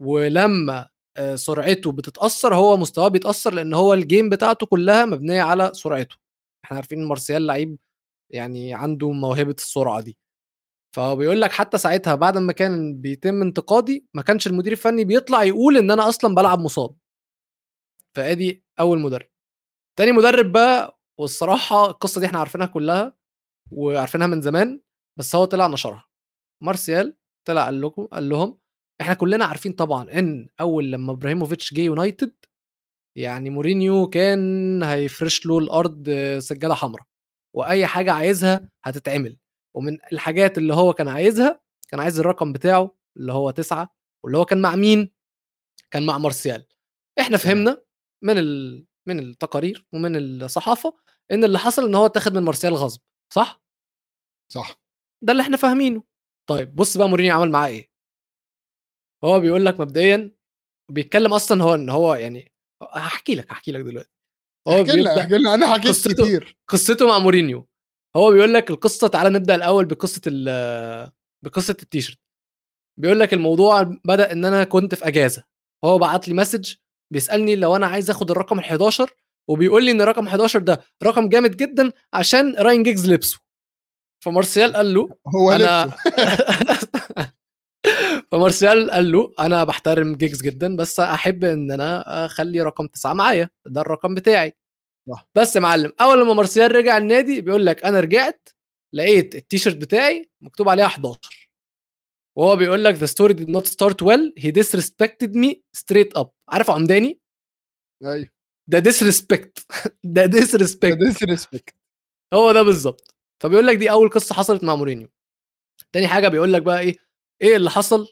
ولما 0.02 0.88
آه، 1.16 1.34
سرعته 1.36 1.92
بتتأثر 1.92 2.54
هو 2.54 2.76
مستواه 2.76 3.08
بيتأثر 3.08 3.54
لأن 3.54 3.74
هو 3.74 3.94
الجيم 3.94 4.28
بتاعته 4.28 4.66
كلها 4.66 5.04
مبنية 5.04 5.42
على 5.42 5.70
سرعته. 5.74 6.16
إحنا 6.64 6.76
عارفين 6.76 7.04
مارسيال 7.04 7.46
لعيب 7.46 7.78
يعني 8.30 8.74
عنده 8.74 9.10
موهبة 9.12 9.54
السرعة 9.58 10.00
دي. 10.00 10.18
فهو 10.96 11.16
بيقول 11.16 11.40
لك 11.40 11.52
حتى 11.52 11.78
ساعتها 11.78 12.14
بعد 12.14 12.38
ما 12.38 12.52
كان 12.52 13.00
بيتم 13.00 13.42
انتقادي 13.42 14.06
ما 14.14 14.22
كانش 14.22 14.46
المدير 14.46 14.72
الفني 14.72 15.04
بيطلع 15.04 15.44
يقول 15.44 15.76
إن 15.76 15.90
أنا 15.90 16.08
أصلا 16.08 16.34
بلعب 16.34 16.58
مصاب. 16.60 16.96
فأدي 18.16 18.64
أول 18.80 18.98
مدرب. 19.00 19.28
تاني 19.98 20.12
مدرب 20.12 20.52
بقى 20.52 21.00
والصراحة 21.18 21.86
القصة 21.90 22.20
دي 22.20 22.26
إحنا 22.26 22.38
عارفينها 22.38 22.66
كلها 22.66 23.16
وعارفينها 23.72 24.26
من 24.26 24.42
زمان 24.42 24.80
بس 25.18 25.34
هو 25.36 25.44
طلع 25.44 25.66
نشرها. 25.66 26.04
مارسيال 26.62 27.16
طلع 27.44 27.64
قال 27.64 27.80
لكم 27.80 28.06
قال 28.06 28.28
لهم 28.28 28.58
إحنا 29.00 29.14
كلنا 29.14 29.44
عارفين 29.44 29.72
طبعا 29.72 30.18
إن 30.18 30.48
أول 30.60 30.92
لما 30.92 31.12
إبراهيموفيتش 31.12 31.74
جه 31.74 31.80
يونايتد 31.80 32.34
يعني 33.16 33.50
مورينيو 33.50 34.08
كان 34.08 34.82
هيفرش 34.82 35.46
له 35.46 35.58
الأرض 35.58 36.10
سجادة 36.38 36.74
حمراء. 36.74 37.06
وأي 37.58 37.86
حاجة 37.86 38.12
عايزها 38.12 38.68
هتتعمل. 38.84 39.38
ومن 39.76 39.98
الحاجات 40.12 40.58
اللي 40.58 40.74
هو 40.74 40.92
كان 40.92 41.08
عايزها 41.08 41.60
كان 41.88 42.00
عايز 42.00 42.20
الرقم 42.20 42.52
بتاعه 42.52 42.94
اللي 43.16 43.32
هو 43.32 43.50
تسعة 43.50 43.94
واللي 44.24 44.38
هو 44.38 44.44
كان 44.44 44.62
مع 44.62 44.76
مين؟ 44.76 45.12
كان 45.90 46.06
مع 46.06 46.18
مارسيال. 46.18 46.66
إحنا 47.20 47.36
فهمنا 47.36 47.82
من 48.22 48.38
ال... 48.38 48.86
من 49.06 49.18
التقارير 49.18 49.86
ومن 49.92 50.16
الصحافة 50.16 50.96
إن 51.32 51.44
اللي 51.44 51.58
حصل 51.58 51.84
إن 51.86 51.94
هو 51.94 52.06
اتاخد 52.06 52.34
من 52.34 52.42
مارسيال 52.42 52.74
غصب 52.74 53.00
صح؟ 53.34 53.62
صح. 54.52 54.80
ده 55.22 55.32
اللي 55.32 55.42
إحنا 55.42 55.56
فاهمينه. 55.56 56.02
طيب 56.48 56.74
بص 56.76 56.96
بقى 56.96 57.08
مورينيو 57.08 57.34
عمل 57.34 57.50
معاه 57.50 57.68
إيه؟ 57.68 57.90
هو 59.24 59.40
بيقول 59.40 59.66
لك 59.66 59.80
مبدئيا 59.80 60.32
بيتكلم 60.90 61.32
أصلا 61.34 61.62
هو 61.64 61.74
إن 61.74 61.88
هو 61.90 62.14
يعني 62.14 62.52
هحكي 62.82 63.34
لك 63.34 63.52
هحكي 63.52 63.72
لك 63.72 63.80
دلوقتي. 63.84 64.17
هو 64.68 64.82
احكي 64.82 64.96
لنا 64.96 65.20
احكي 65.20 65.38
لنا 65.38 65.54
أنا 65.54 65.72
حكيت 65.74 65.86
قصته- 65.88 66.12
كتير. 66.24 66.56
قصته 66.68 67.06
مع 67.08 67.18
مورينيو. 67.18 67.68
هو 68.16 68.30
بيقول 68.30 68.54
لك 68.54 68.70
القصة 68.70 69.08
تعالى 69.08 69.30
نبدأ 69.30 69.54
الأول 69.54 69.84
بقصة 69.84 70.20
ال- 70.26 71.10
بقصة 71.44 71.76
التيشيرت. 71.82 72.18
بيقول 73.00 73.20
لك 73.20 73.34
الموضوع 73.34 73.82
بدأ 74.04 74.32
إن 74.32 74.44
أنا 74.44 74.64
كنت 74.64 74.94
في 74.94 75.08
أجازة. 75.08 75.44
هو 75.84 75.98
بعت 75.98 76.28
لي 76.28 76.34
message 76.34 76.74
بيسألني 77.12 77.56
لو 77.56 77.76
أنا 77.76 77.86
عايز 77.86 78.10
آخد 78.10 78.30
الرقم 78.30 78.60
ال11 78.60 79.06
وبيقول 79.50 79.84
لي 79.84 79.90
إن 79.90 80.02
رقم 80.02 80.26
11 80.26 80.58
ده 80.60 80.80
رقم 81.02 81.28
جامد 81.28 81.56
جدا 81.56 81.92
عشان 82.12 82.54
راين 82.58 82.82
جيجز 82.82 83.10
لبسه. 83.10 83.38
فمارسيال 84.24 84.76
قال 84.76 84.94
له 84.94 85.08
هو 85.36 85.52
أنا 85.52 85.92
فمارسيال 88.32 88.90
قال 88.90 89.12
له 89.12 89.32
أنا 89.38 89.64
بحترم 89.64 90.14
جيجز 90.16 90.42
جدا 90.42 90.76
بس 90.76 91.00
أحب 91.00 91.44
إن 91.44 91.70
أنا 91.70 92.26
أخلي 92.26 92.60
رقم 92.62 92.86
تسعة 92.86 93.12
معايا 93.12 93.50
ده 93.66 93.80
الرقم 93.80 94.14
بتاعي. 94.14 94.54
صح. 95.10 95.28
بس 95.34 95.56
يا 95.56 95.60
معلم 95.60 95.92
أول 96.00 96.20
لما 96.20 96.34
مارسيال 96.34 96.74
رجع 96.76 96.98
النادي 96.98 97.40
بيقول 97.40 97.66
لك 97.66 97.84
أنا 97.84 98.00
رجعت 98.00 98.48
لقيت 98.94 99.34
التيشيرت 99.34 99.76
بتاعي 99.76 100.30
مكتوب 100.40 100.68
عليها 100.68 100.86
11 100.86 101.50
وهو 102.38 102.56
بيقول 102.56 102.84
لك 102.84 102.94
the 102.96 103.08
story 103.10 103.32
did 103.34 103.48
not 103.56 103.66
start 103.70 103.96
well 104.06 104.32
he 104.42 104.52
disrespected 104.52 105.32
me 105.34 105.54
straight 105.76 106.20
up. 106.22 106.26
عارف 106.48 106.70
عمداني؟ 106.70 107.20
أيوه. 108.04 108.28
ده 108.70 108.80
disrespect. 108.90 109.64
ده 110.04 110.26
disrespect. 110.26 110.98
disrespect 111.06 111.74
هو 112.34 112.52
ده 112.52 112.62
بالظبط. 112.62 113.14
فبيقول 113.42 113.66
لك 113.66 113.76
دي 113.76 113.90
أول 113.90 114.10
قصة 114.10 114.34
حصلت 114.34 114.64
مع 114.64 114.74
مورينيو. 114.76 115.08
تاني 115.92 116.08
حاجة 116.08 116.28
بيقول 116.28 116.52
لك 116.52 116.62
بقى 116.62 116.80
إيه 116.80 116.96
إيه 117.42 117.56
اللي 117.56 117.70
حصل؟ 117.70 118.08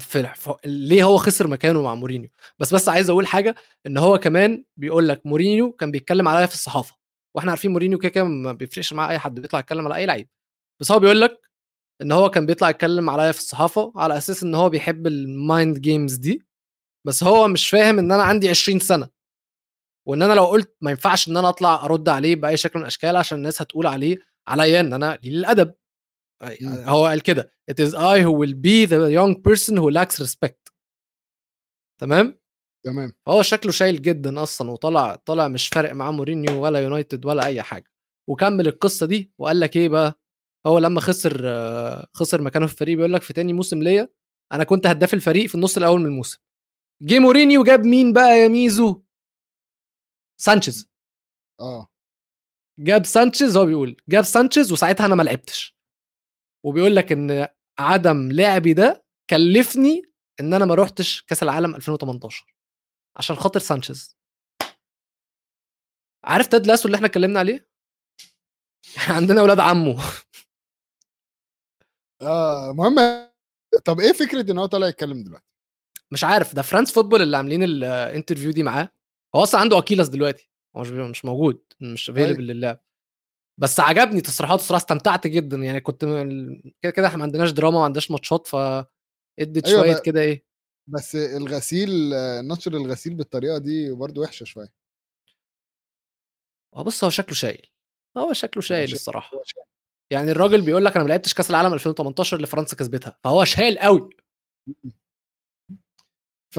في 0.00 0.32
في- 0.34 0.54
ليه 0.64 1.04
هو 1.04 1.16
خسر 1.16 1.46
مكانه 1.46 1.82
مع 1.82 1.94
مورينيو 1.94 2.30
بس 2.58 2.74
بس 2.74 2.88
عايز 2.88 3.10
أقول 3.10 3.26
حاجة 3.26 3.54
إن 3.86 3.98
هو 3.98 4.18
كمان 4.18 4.64
بيقول 4.76 5.08
لك 5.08 5.26
مورينيو 5.26 5.72
كان 5.72 5.90
بيتكلم 5.90 6.28
عليا 6.28 6.46
في 6.46 6.54
الصحافة 6.54 6.96
وإحنا 7.34 7.50
عارفين 7.50 7.70
مورينيو 7.72 7.98
كده 7.98 8.08
كده 8.10 8.24
ما 8.24 8.52
بيفرقش 8.52 8.92
معاه 8.92 9.08
أي 9.10 9.18
حد 9.18 9.40
بيطلع 9.40 9.60
يتكلم 9.60 9.84
على 9.86 9.94
أي 9.96 10.06
لعيب 10.06 10.28
بس 10.80 10.92
هو 10.92 10.98
بيقول 10.98 11.20
لك 11.20 11.40
إن 12.02 12.12
هو 12.12 12.30
كان 12.30 12.46
بيطلع 12.46 12.70
يتكلم 12.70 13.10
عليا 13.10 13.32
في 13.32 13.38
الصحافة 13.38 13.92
على 13.96 14.18
أساس 14.18 14.42
إن 14.42 14.54
هو 14.54 14.68
بيحب 14.70 15.06
ال 15.06 15.20
mind 15.20 15.78
games 15.80 16.14
دي 16.14 16.42
بس 17.06 17.24
هو 17.24 17.48
مش 17.48 17.70
فاهم 17.70 17.98
إن 17.98 18.12
أنا 18.12 18.22
عندي 18.22 18.48
20 18.48 18.80
سنة 18.80 19.08
وإن 20.08 20.22
أنا 20.22 20.32
لو 20.34 20.44
قلت 20.46 20.76
ما 20.80 20.90
ينفعش 20.90 21.28
إن 21.28 21.36
أنا 21.36 21.48
أطلع 21.48 21.84
أرد 21.84 22.08
عليه 22.08 22.36
بأي 22.36 22.56
شكل 22.56 22.78
من 22.78 22.82
الأشكال 22.82 23.16
عشان 23.16 23.38
الناس 23.38 23.62
هتقول 23.62 23.86
عليه 23.86 24.18
عليا 24.48 24.80
إن 24.80 24.92
أنا 24.92 25.12
قليل 25.14 25.34
الأدب. 25.38 25.74
هو 26.64 27.06
قال 27.06 27.22
كده 27.22 27.52
it 27.70 27.74
is 27.74 27.92
I 27.94 28.20
who 28.22 28.32
will 28.32 28.54
be 28.54 28.86
the 28.86 29.10
young 29.10 29.34
person 29.42 29.76
who 29.76 29.90
lacks 29.90 30.20
respect. 30.24 30.72
تمام؟ 32.00 32.38
تمام. 32.84 33.12
هو 33.28 33.42
شكله 33.42 33.72
شايل 33.72 34.02
جدا 34.02 34.42
أصلا 34.42 34.70
وطلع 34.70 35.14
طلع 35.14 35.48
مش 35.48 35.68
فارق 35.68 35.92
معاه 35.92 36.10
مورينيو 36.10 36.62
ولا 36.64 36.78
يونايتد 36.80 37.26
ولا 37.26 37.46
أي 37.46 37.62
حاجة. 37.62 37.90
وكمل 38.28 38.68
القصة 38.68 39.06
دي 39.06 39.32
وقال 39.38 39.60
لك 39.60 39.76
إيه 39.76 39.88
بقى؟ 39.88 40.20
هو 40.66 40.78
لما 40.78 41.00
خسر 41.00 41.42
خسر 42.14 42.42
مكانه 42.42 42.66
في 42.66 42.72
الفريق 42.72 42.96
بيقول 42.96 43.12
لك 43.12 43.22
في 43.22 43.32
تاني 43.32 43.52
موسم 43.52 43.82
ليا 43.82 44.08
أنا 44.52 44.64
كنت 44.64 44.86
هداف 44.86 45.14
الفريق 45.14 45.48
في 45.48 45.54
النص 45.54 45.76
الأول 45.76 46.00
من 46.00 46.06
الموسم. 46.06 46.38
جه 47.02 47.18
مورينيو 47.18 47.64
جاب 47.64 47.84
مين 47.84 48.12
بقى 48.12 48.38
يا 48.38 48.48
ميزو؟ 48.48 49.02
سانشيز. 50.40 50.90
آه. 51.60 51.88
جاب 52.78 53.06
سانشيز 53.06 53.56
هو 53.56 53.66
بيقول 53.66 53.96
جاب 54.08 54.24
سانشيز 54.24 54.72
وساعتها 54.72 55.06
أنا 55.06 55.14
ما 55.14 55.22
لعبتش. 55.22 55.77
وبيقول 56.68 56.96
لك 56.96 57.12
إن 57.12 57.48
عدم 57.78 58.32
لعبي 58.32 58.72
ده 58.74 59.04
كلفني 59.30 60.02
إن 60.40 60.54
أنا 60.54 60.64
ما 60.64 60.74
روحتش 60.74 61.22
كأس 61.22 61.42
العالم 61.42 61.74
2018 61.74 62.54
عشان 63.16 63.36
خاطر 63.36 63.60
سانشيز. 63.60 64.18
عارف 66.24 66.46
Ted 66.46 66.66
Lasso 66.66 66.86
اللي 66.86 66.96
إحنا 66.96 67.06
اتكلمنا 67.06 67.38
عليه؟ 67.38 67.68
عندنا 69.08 69.40
أولاد 69.40 69.60
عمه. 69.60 70.02
آه 72.22 72.70
المهم 72.70 72.96
طب 73.84 74.00
إيه 74.00 74.12
فكرة 74.12 74.52
إن 74.52 74.58
هو 74.58 74.66
طالع 74.66 74.86
يتكلم 74.88 75.24
دلوقتي؟ 75.24 75.44
مش 76.12 76.24
عارف 76.24 76.54
ده 76.54 76.62
فرانس 76.62 76.92
فوتبول 76.92 77.22
اللي 77.22 77.36
عاملين 77.36 77.62
ال 77.62 77.71
interview 77.71 78.50
دي 78.50 78.62
معاه. 78.62 78.88
هو 79.34 79.42
أصلا 79.42 79.60
عنده 79.60 79.78
Achilles 79.78 80.08
دلوقتي. 80.08 80.50
هو 80.76 80.80
مش 80.80 80.88
مش 80.88 81.24
موجود 81.24 81.62
مش 81.80 82.10
available 82.10 82.46
للعب. 82.46 82.80
بس 83.58 83.80
عجبني 83.80 84.20
تصريحاته 84.20 84.62
صراحة 84.62 84.82
استمتعت 84.82 85.26
جدا. 85.26 85.56
يعني 85.56 85.80
كنت 85.80 86.04
كده 86.82 86.92
كده 86.92 87.06
إحنا 87.06 87.18
ما 87.18 87.24
عندناش 87.24 87.50
دراما 87.50 87.78
ما 87.78 87.84
عندناش 87.84 88.10
ماتشات 88.10 88.46
ف 88.46 88.56
ادت 89.38 89.66
أيوة 89.66 89.82
شوية. 89.82 89.98
كده 90.02 90.20
إيه. 90.20 90.44
بس 90.86 91.16
الغسيل 91.16 92.14
آه، 92.14 92.40
نشر 92.40 92.72
الغسيل 92.76 93.14
بالطريقة 93.14 93.58
دي 93.58 93.92
برضو 93.92 94.22
وحشة 94.22 94.44
شوية. 94.44 94.68
هو 96.74 96.84
بص 96.84 97.04
هو 97.04 97.10
شكله 97.10 97.34
شايل. 97.34 97.66
هو 98.18 98.32
شكله 98.32 98.62
شايل. 98.62 98.92
الصراحة. 98.92 99.30
يعني 100.12 100.30
الراجل 100.30 100.62
بيقول 100.62 100.84
لك 100.84 100.94
أنا 100.94 101.04
ما 101.04 101.08
لعبتش 101.08 101.34
كأس 101.34 101.50
العالم 101.50 101.74
2018 101.74 102.36
اللي 102.36 102.46
فرنسا 102.46 102.76
كسبتها. 102.76 103.18
فهو 103.24 103.44
شايل 103.44 103.78
قوي. 103.78 104.10
ف 106.54 106.58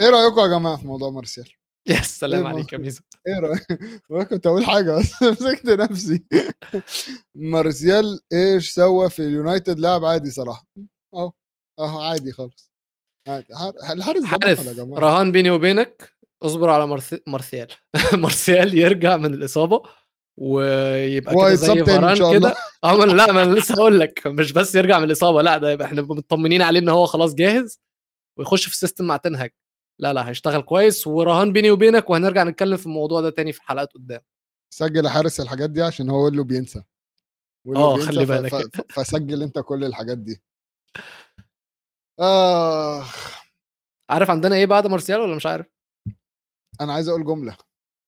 إيه 0.00 0.10
رايكم 0.10 0.40
يا 0.40 0.46
جماعة 0.58 0.76
في 0.76 0.86
موضوع 0.86 1.10
مارسيال؟ 1.10 1.52
يا 1.88 2.00
سلام 2.02 2.46
إيه 2.46 2.52
عليك 2.54 2.72
يا 2.72 2.78
ميزو. 2.78 3.00
إيه 3.26 3.38
رايك 3.40 3.80
والله 4.10 4.24
كنت 4.30 4.46
أقول 4.46 4.64
حاجة 4.64 4.98
بس 4.98 5.22
مسكت 5.42 5.66
نفسي. 5.66 6.24
مارسيال 7.34 8.20
إيش 8.32 8.70
سوى 8.70 9.10
في 9.10 9.18
اليونايتد؟ 9.22 9.78
لاعب 9.78 10.04
عادي 10.04 10.30
صراحة. 10.30 10.66
أهو 11.14 11.32
أهو 11.78 12.00
عادي 12.00 12.32
خالص. 12.32 12.72
عادي. 13.28 13.46
حار- 13.54 13.92
الحارس 13.92 14.24
جماعة؟ 14.76 15.00
رهان 15.00 15.32
بيني 15.32 15.50
وبينك 15.50 16.12
اصبر 16.42 16.70
على 16.70 16.86
مرث... 16.86 17.14
مرثيال 17.26 17.68
مرثيال 18.12 18.78
يرجع 18.78 19.16
من 19.16 19.34
الإصابة 19.34 19.82
ويبقى 20.40 21.34
كده 21.34 21.54
زي 21.54 21.84
فاران 21.84 22.38
كده. 22.38 22.54
آه 22.84 22.94
لا 23.04 23.32
ما 23.32 23.42
أنا 23.42 23.54
لسه 23.54 23.74
هقول 23.74 24.00
لك. 24.00 24.26
مش 24.26 24.52
بس 24.52 24.74
يرجع 24.74 24.98
من 24.98 25.04
الإصابة 25.04 25.42
لا 25.42 25.58
ده 25.58 25.70
يبقى 25.70 25.86
إحنا 25.86 26.02
مطمنين 26.02 26.62
عليه 26.62 26.80
إن 26.80 26.88
هو 26.88 27.06
خلاص 27.06 27.34
جاهز 27.34 27.80
ويخش 28.38 28.66
في 28.66 28.72
ال 28.72 28.77
system 28.77 29.04
مع 29.06 29.16
تنهج 29.16 29.50
لا 29.98 30.12
لا 30.12 30.28
هيشتغل 30.28 30.60
كويس 30.62 31.06
ورهان 31.06 31.52
بيني 31.52 31.70
وبينك 31.70 32.10
وهنرجع 32.10 32.44
نتكلم 32.44 32.76
في 32.76 32.86
الموضوع 32.86 33.20
ده 33.20 33.30
تاني 33.30 33.52
في 33.52 33.62
حلقات 33.62 33.92
قدام. 33.92 34.20
سجل 34.70 35.08
حارس 35.08 35.40
الحاجات 35.40 35.70
دي 35.70 35.82
عشان 35.82 36.10
هو 36.10 36.28
اللي 36.28 36.44
بينسى. 36.44 36.82
بينسى 37.64 38.06
خلي 38.06 38.24
بالك. 38.24 38.92
فسجل 38.92 39.42
انت 39.42 39.58
كل 39.58 39.84
الحاجات 39.84 40.18
دي. 40.18 40.42
آه. 42.20 43.04
عارف 44.10 44.30
عندنا 44.30 44.56
إيه 44.56 44.66
بعد 44.66 44.86
مارسيال 44.86 45.20
ولا 45.20 45.36
مش 45.36 45.46
عارف؟ 45.46 45.66
أنا 46.80 46.92
عايز 46.92 47.08
أقول 47.08 47.24
جملة. 47.24 47.56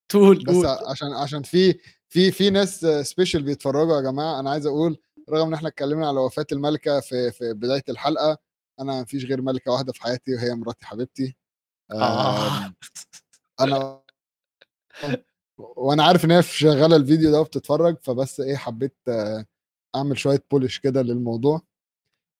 تقول 0.09 0.43
بس 0.43 0.55
قول. 0.55 0.65
عشان 0.65 1.13
عشان 1.13 1.43
في 1.43 1.79
في 2.09 2.31
في 2.31 2.49
ناس 2.49 2.85
special 2.85 3.43
بيتفرجوا 3.43 3.95
يا 3.95 4.01
جماعة 4.01 4.39
أنا 4.39 4.51
عايز 4.51 4.65
أقول 4.65 4.97
رغم 5.29 5.47
إن 5.47 5.53
إحنا 5.53 5.67
اتكلمنا 5.67 6.07
على 6.07 6.19
وفاة 6.19 6.45
الملكة 6.51 6.99
في 6.99 7.31
في 7.31 7.53
بداية 7.53 7.83
الحلقة 7.89 8.37
أنا 8.79 9.01
مفيش 9.01 9.25
غير 9.25 9.41
ملكة 9.41 9.71
واحدة 9.71 9.93
في 9.93 10.01
حياتي 10.01 10.35
وهي 10.35 10.55
مراتي 10.55 10.85
حبيبتي. 10.85 11.35
آه. 11.91 12.65
آم، 12.65 12.73
أنا 13.61 14.01
وأنا 15.57 16.03
عارف 16.03 16.25
إن 16.25 16.31
هي 16.31 16.41
شغالة 16.43 16.95
الفيديو 16.95 17.31
ده 17.31 17.41
وبتتفرج 17.41 17.97
فبس 18.01 18.39
إيه 18.39 18.55
حبيت 18.55 18.95
أعمل 19.95 20.17
شوية 20.17 20.43
بولش 20.51 20.79
كده 20.79 21.01
للموضوع 21.01 21.61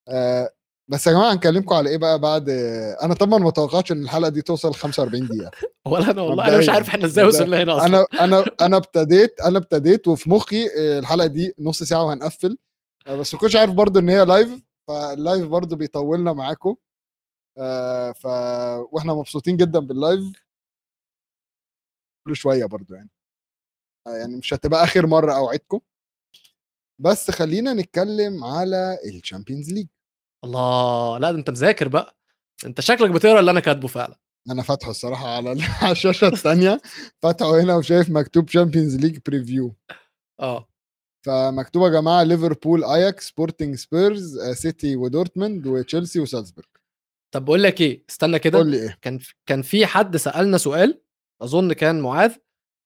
آه، 0.09 0.53
بس 0.91 1.07
يا 1.07 1.11
جماعة 1.11 1.33
هنكلمكم 1.33 1.75
على 1.75 1.89
إيه 1.89 1.97
بقى 1.97 2.19
بعد 2.19 2.49
أنا 3.03 3.13
طبعا 3.13 3.39
ما 3.39 3.51
توقعتش 3.51 3.91
إن 3.91 4.03
الحلقة 4.03 4.29
دي 4.29 4.41
توصل 4.41 4.73
45 4.73 5.27
دقيقة 5.27 5.51
ولا 5.87 6.11
أنا 6.11 6.21
والله 6.21 6.47
أنا 6.47 6.57
مش. 6.57 6.69
عارف 6.69 6.87
إحنا 6.89 7.05
إزاي. 7.05 7.25
وصلنا 7.25 7.63
هنا 7.63 7.77
أصلا 7.77 7.85
أنا 7.87 8.05
أنا 8.21 8.45
أنا 8.65 8.77
ابتديت 8.77 9.41
أنا 9.41 9.57
ابتديت 9.57 10.07
وفي 10.07 10.29
مخي 10.29 10.67
الحلقة 10.99 11.27
دي 11.27 11.53
نص 11.59 11.83
ساعة 11.83 12.03
وهنقفل 12.05 12.57
آه، 13.07 13.15
بس 13.15 13.33
ما 13.33 13.39
كنتش 13.39 13.55
عارف 13.55 13.71
برضو 13.73 13.99
إن 13.99 14.09
هي 14.09 14.25
live 14.25 14.49
فال 14.87 15.07
live 15.07 15.47
برضو 15.47 15.75
بيطولنا 15.75 16.33
معاكم 16.33 16.75
ف 18.15 18.25
وإحنا 18.91 19.13
مبسوطين 19.13 19.57
جدا 19.57 19.79
بال 19.79 20.00
live 20.00 20.43
كل 22.27 22.35
شوية 22.35 22.65
برضو 22.65 22.93
يعني. 22.93 23.09
آه، 24.07 24.15
يعني 24.17 24.35
مش 24.37 24.53
هتبقى 24.53 24.83
آخر 24.83 25.07
مرة 25.07 25.33
أوعدكم. 25.33 25.79
بس 27.01 27.31
خلينا 27.31 27.73
نتكلم 27.73 28.43
على 28.43 28.97
ال 29.05 29.12
Champions 29.12 29.73
League 29.73 29.87
الله 30.43 31.17
لا 31.17 31.31
ده 31.31 31.37
أنت 31.37 31.49
مذاكر 31.49 31.87
بقى. 31.87 32.15
أنت 32.65 32.81
شكلك 32.81 33.11
بتقرأ 33.11 33.39
اللي 33.39 33.51
أنا 33.51 33.59
كاتبه 33.59 33.87
فعلا. 33.87 34.19
أنا 34.51 34.63
فاتحه 34.63 34.89
الصراحة 34.91 35.27
على 35.35 35.51
ال- 35.51 35.61
على 35.83 35.91
الشاشة 35.91 36.27
الثانية 36.27 36.81
فاتحه 37.21 37.61
هنا 37.61 37.75
وشايف 37.75 38.09
مكتوب 38.09 38.49
Champions 38.49 38.95
League 38.95 39.19
preview 39.25 39.75
آه. 40.39 40.67
فمكتوب 41.25 41.83
يا 41.83 41.89
جماعة 41.89 42.23
ليفربول 42.23 42.83
اياكس 42.83 43.27
سبورتنج 43.29 43.75
سبيرز 43.75 44.37
آه، 44.37 44.53
سيتي 44.53 44.95
ودورتموند 44.95 45.67
وتشيلسي 45.67 46.19
وسالزبورج 46.19 46.67
طب 47.31 47.45
بقول 47.45 47.63
لك 47.63 47.81
إيه؟ 47.81 48.03
استنى 48.09 48.39
كده. 48.39 48.57
قول 48.57 48.71
لي 48.71 48.77
إيه؟ 48.83 48.97
كان 49.01 49.19
كان 49.45 49.61
في 49.61 49.85
حد 49.85 50.17
سألنا 50.17 50.57
سؤال 50.57 51.01
أظن 51.41 51.73
كان 51.73 52.01
معاذ 52.01 52.35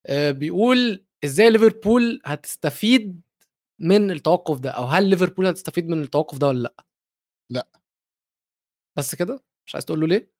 آه، 0.05 0.31
بيقول 0.31 1.05
إزاي 1.23 1.49
ليفربول 1.49 2.21
هتستفيد 2.25 3.21
من 3.79 4.11
التوقف 4.11 4.59
ده؟ 4.59 4.69
أو 4.71 4.83
هل 4.83 5.09
ليفربول 5.09 5.47
هتستفيد 5.47 5.87
من 5.87 6.01
التوقف 6.01 6.37
ده 6.37 6.47
ولا 6.47 6.59
لأ؟ 6.59 6.85
لأ. 7.51 7.67
بس 8.97 9.15
كده؟ 9.15 9.43
مش 9.67 9.75
عايز 9.75 9.85
تقول 9.85 9.99
له 9.99 10.07
ليه؟ 10.07 10.33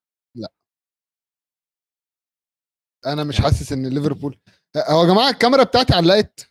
أنا 3.06 3.24
مش 3.24 3.40
حاسس 3.40 3.72
إن 3.72 3.86
ليفربول 3.86 4.38
هو 4.76 5.02
يا 5.02 5.08
جماعة 5.08 5.30
الكاميرا 5.30 5.62
بتاعتي 5.64 5.94
علقت؟ 5.94 6.50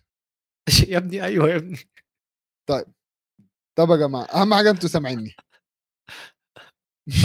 يا 0.89 0.97
ابني 0.97 1.23
أيوه 1.23 1.49
يا 1.49 1.55
ابني. 1.55 1.77
طب 3.77 3.89
يا 3.89 3.95
جماعة 3.95 4.23
أهم 4.23 4.53
حاجة 4.53 4.69
أنتوا 4.69 4.89
سامعيني. 4.89 5.35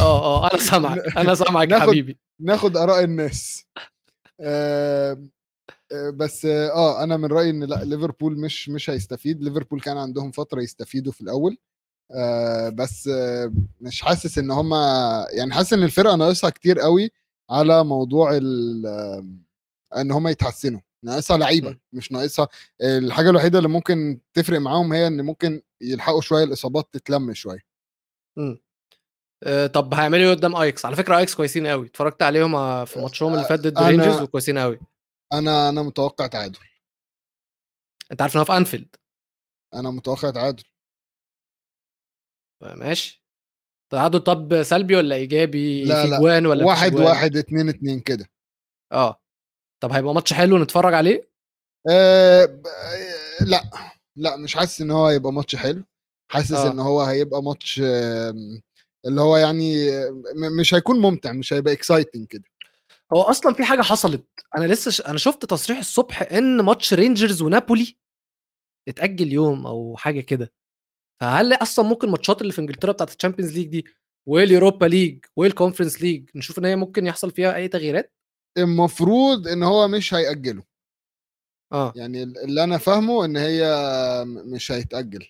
آه 0.00 0.44
آه 0.44 0.50
أنا 0.52 0.60
سامعك 0.62 0.98
أنا 1.18 1.34
سامعك 1.34 1.68
ناخد- 1.68 1.88
حبيبي. 1.88 2.18
ناخد 2.40 2.76
آراء 2.76 3.04
الناس. 3.04 3.64
آه 4.40 5.24
بس 6.14 6.44
آه 6.46 7.02
أنا 7.04 7.16
من 7.16 7.24
رأيي 7.28 7.50
إن 7.50 7.64
لأ 7.64 7.84
ليفربول 7.84 8.40
مش 8.40 8.68
مش 8.68 8.90
هيستفيد. 8.90 9.42
ليفربول 9.42 9.80
كان 9.80 9.96
عندهم 9.96 10.30
فترة 10.30 10.60
يستفيدوا 10.62 11.12
في 11.12 11.20
الأول. 11.20 11.58
آه 12.12 12.68
بس 12.68 13.08
آه 13.08 13.52
مش 13.80 14.02
حاسس 14.02 14.38
إن 14.38 14.50
هم 14.50 14.74
يعني 15.32 15.52
حاسس 15.54 15.72
إن 15.72 15.82
الفرقة 15.82 16.16
ناقصها 16.16 16.50
كتير 16.50 16.80
قوي 16.80 17.10
على 17.50 17.84
موضوع 17.84 18.36
إن 19.96 20.10
هم 20.10 20.28
يتحسنوا. 20.28 20.80
ناقصها 21.04 21.36
لعيبة. 21.36 21.78
مش 21.92 22.12
ناقصها. 22.12 22.48
الحاجة 22.82 23.30
الوحيدة 23.30 23.58
اللي 23.58 23.68
ممكن 23.68 24.20
تفرق 24.34 24.60
معاهم 24.60 24.92
هي 24.92 25.06
إن 25.06 25.20
ممكن 25.24 25.62
يلحقوا 25.80 26.20
شوية 26.20 26.44
الإصابات 26.44 26.88
تتلم 26.92 27.34
شوية. 27.34 27.60
آآ 29.44 29.66
طب 29.66 29.94
هيعملوا 29.94 30.24
إيه 30.24 30.30
قدّام 30.34 30.56
أياكس؟ 30.56 30.84
على 30.86 30.96
فكرة 30.96 31.16
أياكس 31.18 31.34
كويسين 31.34 31.66
أوي، 31.66 31.86
اتفرّجت 31.86 32.22
عليهم 32.22 32.54
آه، 32.54 32.84
في 32.84 32.98
ماتشهم 33.00 33.34
اللي 33.34 33.44
فات 33.44 33.60
ضد 33.60 33.78
رينجرز 33.82 34.20
وكويسين 34.22 34.58
أوي. 34.58 34.80
أنا 35.32 35.68
أنا 35.68 35.82
متوقع 35.82 36.26
تعادل 36.26 36.58
أنت 38.12 38.22
عارف 38.22 38.34
إن 38.34 38.38
هو 38.38 38.44
في 38.44 38.56
أنفيلد، 38.56 38.96
أنا 39.74 39.90
متوقع 39.90 40.30
تعادل 40.30 40.64
ماشي. 42.62 43.24
تعادل 43.92 44.20
طب 44.20 44.62
سلبي 44.62 44.96
والّا 44.96 45.14
إيجابي 45.16 45.84
لا، 45.84 46.02
في 46.02 46.08
لا. 46.10 46.18
جوان 46.18 46.52
فيش 46.56 46.62
واحد 46.66 46.92
جوان؟ 46.92 47.04
واحد 47.06 47.36
اتنين 47.36 47.68
اتنين 47.68 48.00
كده 48.00 48.30
آه. 48.92 49.22
طب 49.82 49.92
هيبقى 49.92 50.14
ماتش 50.14 50.32
حلو 50.32 50.58
نتفرّج 50.58 50.94
عليه؟ 50.94 51.30
أه 51.90 52.44
ب- 52.44 52.66
لا 53.40 53.62
لا 54.16 54.36
مش 54.36 54.56
حاسس 54.56 54.80
إن 54.80 54.90
هو 54.90 55.06
هيبقى 55.06 55.32
ماتش 55.32 55.56
حلو 55.56 55.84
حاسس 56.30 56.52
آه. 56.52 56.70
إن 56.72 56.78
هو 56.78 57.02
هيبقى 57.02 57.42
ماتش 57.42 57.80
آم، 57.84 58.62
اللي 59.06 59.20
هو 59.20 59.36
يعني 59.36 59.90
مش 60.60 60.74
هيكون 60.74 61.00
ممتع 61.00 61.32
مش 61.32 61.52
هيبقى 61.52 61.72
exciting 61.72 62.26
كده. 62.26 62.44
هو 63.12 63.22
أصلًا 63.22 63.54
في 63.54 63.64
حاجة 63.64 63.82
حصلت، 63.82 64.26
أنا 64.56 64.64
لسه 64.66 64.90
ش 64.90 65.00
أنا 65.00 65.18
شُفت 65.18 65.44
تصريح 65.44 65.78
الصبح 65.78 66.22
إن 66.32 66.60
ماتش 66.60 66.94
رينجرز 66.94 67.42
ونابولي 67.42 67.96
اتأجّل 68.88 69.32
يوم 69.32 69.66
أو 69.66 69.96
حاجة 69.96 70.20
كده، 70.20 70.52
فهل 71.20 71.52
أصلًا 71.52 71.84
ممكن 71.84 72.06
الماتشات 72.06 72.42
اللي 72.42 72.52
في 72.52 72.60
إنجلترا 72.60 72.92
بتاعة 72.92 73.08
الChampions 73.08 73.50
League 73.54 73.68
دي 73.68 73.84
والEuropa 74.30 74.88
League 74.90 75.30
والConference 75.40 75.98
League 76.00 76.24
نشوف 76.34 76.58
إن 76.58 76.64
هي 76.64 76.76
ممكن 76.76 77.06
يحصل 77.06 77.30
فيها 77.30 77.54
أي 77.56 77.68
تغييرات؟ 77.68 78.14
المفروض 78.58 79.48
إن 79.48 79.62
هو 79.62 79.88
مش 79.88 80.14
هيأجله 80.14 80.62
آه، 81.72 81.92
يعني 81.96 82.22
اللي 82.22 82.64
أنا 82.64 82.78
فاهمه 82.78 83.24
إن 83.24 83.36
هي 83.36 83.64
مش 84.26 84.72
هيتأجل. 84.72 85.26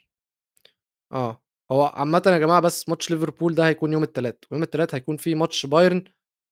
آه. 1.13 1.43
هو 1.73 1.83
عامةً 1.85 2.23
يا 2.27 2.39
جماعة 2.39 2.61
بس 2.61 2.89
ماتش 2.89 3.11
ليفربول 3.11 3.55
ده 3.55 3.69
هيكون 3.69 3.93
يوم 3.93 4.03
التلات، 4.03 4.45
ويوم 4.51 4.63
التلات 4.63 4.95
هيكون 4.95 5.17
في 5.17 5.35
ماتش 5.35 5.67
بايرن 5.67 6.05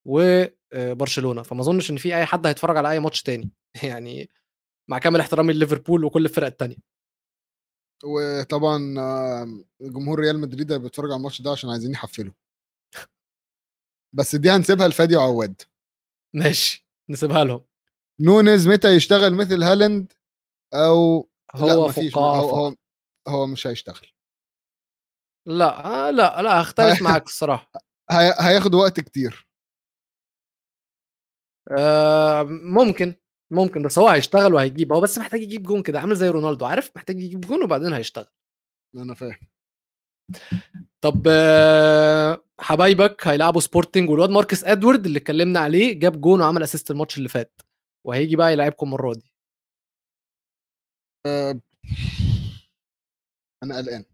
وآآ 0.07 0.53
برشلونة، 0.75 1.43
فما 1.43 1.61
أظنش 1.61 1.91
إن 1.91 1.97
في 1.97 2.17
أي 2.17 2.27
حد 2.27 2.47
هيتفرّج 2.47 2.77
على 2.77 2.91
أي 2.91 3.01
ماتش 3.01 3.23
تاني 3.23 3.51
يعني 3.83 4.31
مع 4.91 4.99
كامل 4.99 5.21
احترامي 5.21 5.53
لليفربول 5.53 6.05
وكل 6.05 6.25
الفرق 6.25 6.47
التانية. 6.47 6.77
وطبعا 8.05 8.79
جمهور 9.81 10.21
ريال 10.21 10.41
مدريد 10.41 10.73
بيتفرج 10.73 11.11
على 11.11 11.17
الماتش 11.19 11.43
ده 11.43 11.51
عشان 11.51 11.71
عايزين 11.71 11.91
يحفلوا 11.93 12.33
بس 14.17 14.37
دي 14.37 14.51
هنسيبها 14.51 14.89
لفادي 14.89 15.17
وعواد 15.17 15.63
ماشي، 16.35 16.87
نسيبها 17.09 17.45
لهم. 17.45 17.65
نونز 18.21 18.69
متى 18.69 18.89
يشتغل 18.89 19.35
مثل 19.35 19.63
هالاند 19.63 20.13
أو 20.75 21.29
لا 21.55 21.73
هو 21.75 21.89
مفيش 21.89 22.13
فقاعة 22.13 22.41
هو, 22.41 22.51
هو. 22.51 22.75
هو 23.29 23.47
مش 23.47 23.67
هيشتغل 23.67 24.07
آه، 25.49 26.11
لأ، 26.11 26.43
لأ، 26.43 26.61
هاختلف 26.61 27.03
معاك 27.03 27.27
الصراحة. 27.33 27.71
هي... 28.11 28.35
هياخد 28.41 28.75
وقت 28.75 29.01
كتير. 29.01 29.47
آآ 31.79 32.43
ممكن، 32.63 33.15
ممكن، 33.53 33.83
بس 33.83 33.99
هو 33.99 34.09
هيشتغل 34.09 34.55
وهيجيب، 34.55 34.93
هو 34.93 35.01
بس 35.01 35.19
محتاج 35.19 35.43
يجيب 35.43 35.63
جون 35.63 35.83
كده، 35.83 36.01
عامل 36.01 36.17
زي 36.17 36.29
رونالدو، 36.29 36.65
عارف؟ 36.67 36.91
محتاج 36.97 37.21
يجيب 37.21 37.41
جون 37.41 37.63
وبعدين 37.65 37.93
هيشتغل. 37.93 38.27
أنا 38.97 39.15
فاهم. 39.15 39.39
طب 41.01 41.23
آه، 41.29 42.45
حبايبك 42.61 43.27
هيلعبوا 43.27 43.61
سبورتنج 43.61 44.11
والواد 44.11 44.31
ماركس 44.31 44.65
إدوارد 44.65 45.07
اللي 45.07 45.19
اتكلمنا 45.19 45.61
عليه 45.61 45.99
جاب 46.01 46.21
جون 46.21 46.41
وعمل 46.41 46.63
assist 46.63 46.91
الماتش 46.91 47.19
اللي 47.19 47.29
فات 47.29 47.61
وهيجي 48.07 48.37
بقى 48.37 48.53
يلعبكم 48.53 48.87
المرة 48.87 49.13
دي. 49.15 49.33
أنا 53.63 53.77
قلقان. 53.77 54.05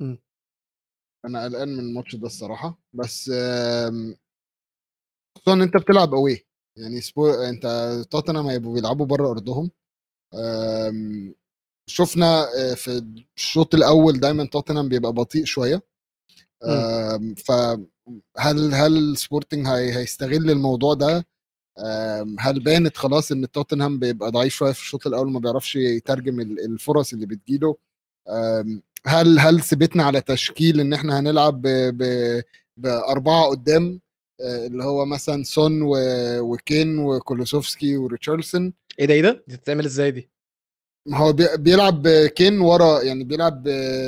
إمم. 0.00 0.18
أنا 1.26 1.44
قلقان 1.44 1.68
من 1.68 1.78
الماتش 1.80 2.16
ده 2.16 2.26
الصراحة 2.26 2.78
بس 2.92 3.30
آم، 3.34 4.16
خصوصا 5.36 5.52
إن 5.52 5.62
أنت 5.62 5.76
بتلعب 5.76 6.14
أوي 6.14 6.46
يعني 6.78 7.00
سبو... 7.00 7.30
أنت 7.30 7.66
توتنهام 8.10 8.46
هيبقوا 8.46 8.74
بيلعبوا 8.74 9.06
بره 9.06 9.30
أرضهم. 9.30 9.70
آم، 10.34 11.34
شفنا 11.90 12.42
آه، 12.58 12.74
في 12.74 13.04
الشوط 13.36 13.74
الأول 13.74 14.20
دايما 14.20 14.44
توتنهام 14.46 14.88
بيبقى 14.88 15.12
بطيء 15.12 15.44
شوية. 15.44 15.82
فهل 17.46 18.74
هل 18.74 19.16
سبورتنج 19.16 19.66
هي... 19.66 19.96
هيستغل 19.98 20.50
الموضوع 20.50 20.94
ده؟ 20.94 21.26
هل 22.40 22.60
بانت 22.64 22.96
خلاص 22.96 23.32
إن 23.32 23.50
توتنهام 23.50 23.98
بيبقى 23.98 24.30
ضعيف 24.30 24.54
شوية 24.54 24.72
في 24.72 24.80
الشوط 24.80 25.06
الأول 25.06 25.32
ما 25.32 25.40
بيعرفش 25.40 25.76
يترجم 25.76 26.40
ال- 26.40 26.64
الفرص 26.64 27.12
اللي 27.12 27.26
بتجيله؟ 27.26 27.76
هل 29.06 29.38
هل 29.38 29.60
ثبتنا 29.60 30.04
على 30.04 30.20
تشكيل 30.20 30.80
إن 30.80 30.92
إحنا 30.92 31.18
هنلعب 31.20 31.62
ب... 31.62 31.66
ب... 32.02 32.42
بأربعة 32.76 33.46
قدام 33.48 34.00
آه، 34.40 34.66
اللي 34.66 34.84
هو 34.84 35.04
مثلا 35.04 35.42
سون 35.42 35.82
و... 35.82 35.94
وكين 36.40 36.98
وكولوسوفسكي 36.98 37.96
وريتشاردسون؟ 37.96 38.72
إيه 38.98 39.06
ده 39.06 39.14
إيه 39.14 39.22
ده؟ 39.22 39.44
دي 39.48 39.56
بتتعمل 39.56 39.84
إزاي 39.84 40.10
دي؟ 40.10 40.30
ما 41.08 41.18
هو 41.18 41.32
بي- 41.32 41.56
بيلعب 41.56 42.08
كين 42.08 42.60
ورا 42.60 43.02
يعني 43.02 43.24
بيلعب 43.24 43.62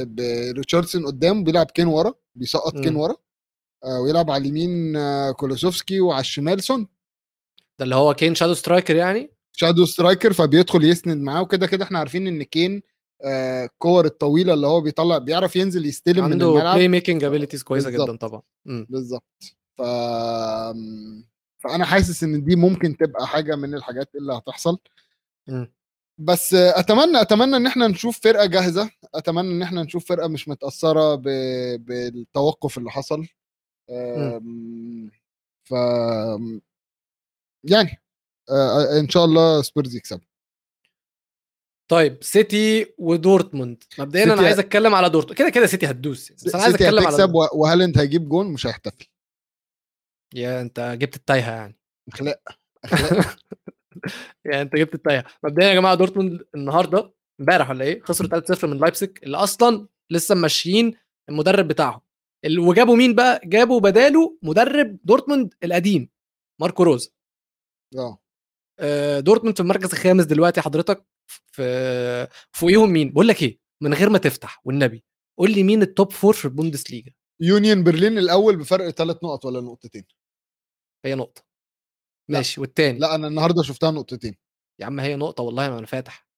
بريتشاردسون 0.06 1.06
قدام 1.06 1.44
بيلعب 1.44 1.66
كين 1.70 1.86
ورا 1.86 2.14
بيسقط 2.34 2.78
كين. 2.80 2.96
ورا 2.96 3.16
آه، 3.84 4.00
ويلعب 4.00 4.30
على 4.30 4.40
اليمين 4.42 4.96
آه، 4.96 5.30
كولوسوفسكي 5.30 6.00
وعلى 6.00 6.20
الشمال 6.20 6.62
سون. 6.62 6.88
ده 7.78 7.84
اللي 7.84 7.94
هو 7.94 8.14
كين 8.14 8.34
shadow 8.34 8.54
striker 8.54 8.96
يعني؟ 8.96 9.30
shadow 9.56 9.84
striker 9.84 10.32
فبيدخل 10.32 10.84
يسند 10.84 11.16
معاه 11.22 11.42
وكده 11.42 11.66
كده 11.66 11.84
إحنا 11.84 11.98
عارفين 11.98 12.26
إن 12.26 12.42
كين 12.42 12.82
الكور 13.24 14.04
الطويلة 14.04 14.54
اللي 14.54 14.66
هو 14.66 14.80
بيطلع 14.80 15.18
بيعرف 15.18 15.56
ينزل 15.56 15.86
يستلم 15.86 16.24
من 16.24 16.32
عنده 16.32 16.50
الملعب. 16.50 16.74
Play 16.74 16.88
making 16.88 17.24
abilities 17.24 17.62
كويسة. 17.62 17.90
جدا 17.90 18.16
طبعا. 18.16 18.42
بالظبط. 18.64 19.24
ف 19.78 19.82
فأنا 21.62 21.84
حاسس 21.84 22.22
إن 22.24 22.44
دي 22.44 22.56
ممكن 22.56 22.96
تبقى 22.96 23.26
حاجة 23.26 23.56
من 23.56 23.74
الحاجات 23.74 24.14
اللي 24.14 24.32
هتحصل. 24.32 24.78
مم. 25.48 25.72
بس 26.20 26.54
أتمنى 26.54 27.20
أتمنى 27.20 27.56
إن 27.56 27.66
إحنا 27.66 27.86
نشوف 27.88 28.20
فرقة 28.20 28.46
جاهزة. 28.46 28.90
أتمنى 29.14 29.50
إن 29.50 29.62
إحنا 29.62 29.82
نشوف 29.82 30.08
فرقة 30.08 30.28
مش 30.28 30.48
متأثرة 30.48 31.14
ب... 31.14 31.22
بالتوقف 31.84 32.78
اللي 32.78 32.90
حصل. 32.90 33.26
أم، 33.90 35.10
ف 35.64 35.70
يعني 37.64 38.02
آه، 38.50 39.00
إن 39.00 39.08
شاء 39.08 39.24
الله 39.24 39.62
سبيرز 39.62 39.96
يكسب 39.96 40.20
طيب 41.90 42.18
سيتي 42.24 42.94
ودورتموند. 42.98 43.82
مبدئيا 43.98 44.24
أنا 44.24 44.42
عايز 44.42 44.58
أتكلم 44.58 44.94
على 44.94 45.10
دورتموند 45.10 45.38
كده 45.38 45.50
كده 45.50 45.66
سيتي 45.66 45.86
هتدوس. 45.86 46.32
بس 46.32 46.54
أنا 46.54 46.62
عايز 46.62 46.74
أتكلم 46.74 47.06
على 47.06 47.16
دورتموند. 47.16 47.34
و- 47.34 47.60
وهالاند 47.62 47.98
هيجيب 47.98 48.28
جون؟ 48.28 48.46
مش 48.52 48.66
هيحتفل. 48.66 49.06
يا 50.34 50.60
أنت 50.60 50.80
جبت 51.00 51.16
التايهة 51.16 51.50
يعني. 51.52 51.78
أخلاق 52.12 52.40
أخلاق. 52.84 53.36
يعني 54.44 54.62
أنت 54.62 54.76
جبت 54.76 54.94
التايهة. 54.94 55.24
مبدئيا 55.44 55.68
يا 55.68 55.74
جماعة 55.74 55.94
دورتموند 55.94 56.44
النهارده 56.54 57.12
امبارح 57.40 57.70
ولا 57.70 57.84
إيه 57.84 58.02
خسروا 58.02 58.28
3-0 58.40 58.64
من 58.64 58.78
لايبسك 58.78 59.20
اللي 59.22 59.36
أصلا 59.36 59.86
لسه 60.10 60.34
ماشيين 60.34 60.94
المدرب 61.28 61.68
بتاعهم. 61.68 62.00
وجابوا 62.58 62.96
مين 62.96 63.14
بقى؟ 63.14 63.40
جابوا 63.44 63.80
بداله 63.80 64.38
مدرب 64.42 64.98
دورتموند 65.04 65.54
القديم 65.64 66.08
ماركو 66.60 66.82
روز. 66.82 67.14
آه. 67.98 68.18
آه، 68.80 69.20
دورتموند 69.20 69.56
في 69.56 69.62
المركز 69.62 69.92
الخامس 69.92 70.24
دلوقتي 70.24 70.60
حضرتك. 70.60 71.04
في 71.28 72.28
فوقيهم 72.52 72.90
مين؟ 72.90 73.12
بقول 73.12 73.28
لك 73.28 73.42
إيه 73.42 73.58
من 73.82 73.94
غير 73.94 74.10
ما 74.10 74.18
تفتح 74.18 74.60
والنبي 74.64 75.04
قول 75.38 75.50
لي 75.54 75.62
مين 75.62 75.82
ال 75.82 75.90
top 75.90 76.12
four 76.12 76.34
في 76.34 76.44
البوندسليجا؟ 76.44 77.12
يونيون 77.40 77.84
برلين 77.84 78.18
الأول 78.18 78.56
بفرق 78.56 78.90
ثلاث 78.90 79.16
نقط 79.24 79.44
ولا 79.44 79.60
نقطتين؟ 79.60 80.04
هي 81.04 81.14
نقطة. 81.14 81.42
لا. 82.28 82.38
ماشي 82.38 82.60
والتاني؟ 82.60 82.98
لا 82.98 83.14
أنا 83.14 83.26
النهارده 83.28 83.62
شفتها 83.62 83.90
نقطتين. 83.90 84.36
يا 84.80 84.86
عم 84.86 85.00
هي 85.00 85.16
نقطة 85.16 85.42
والله 85.42 85.70
ما 85.70 85.78
أنا 85.78 85.86
فاتح. 85.86 86.28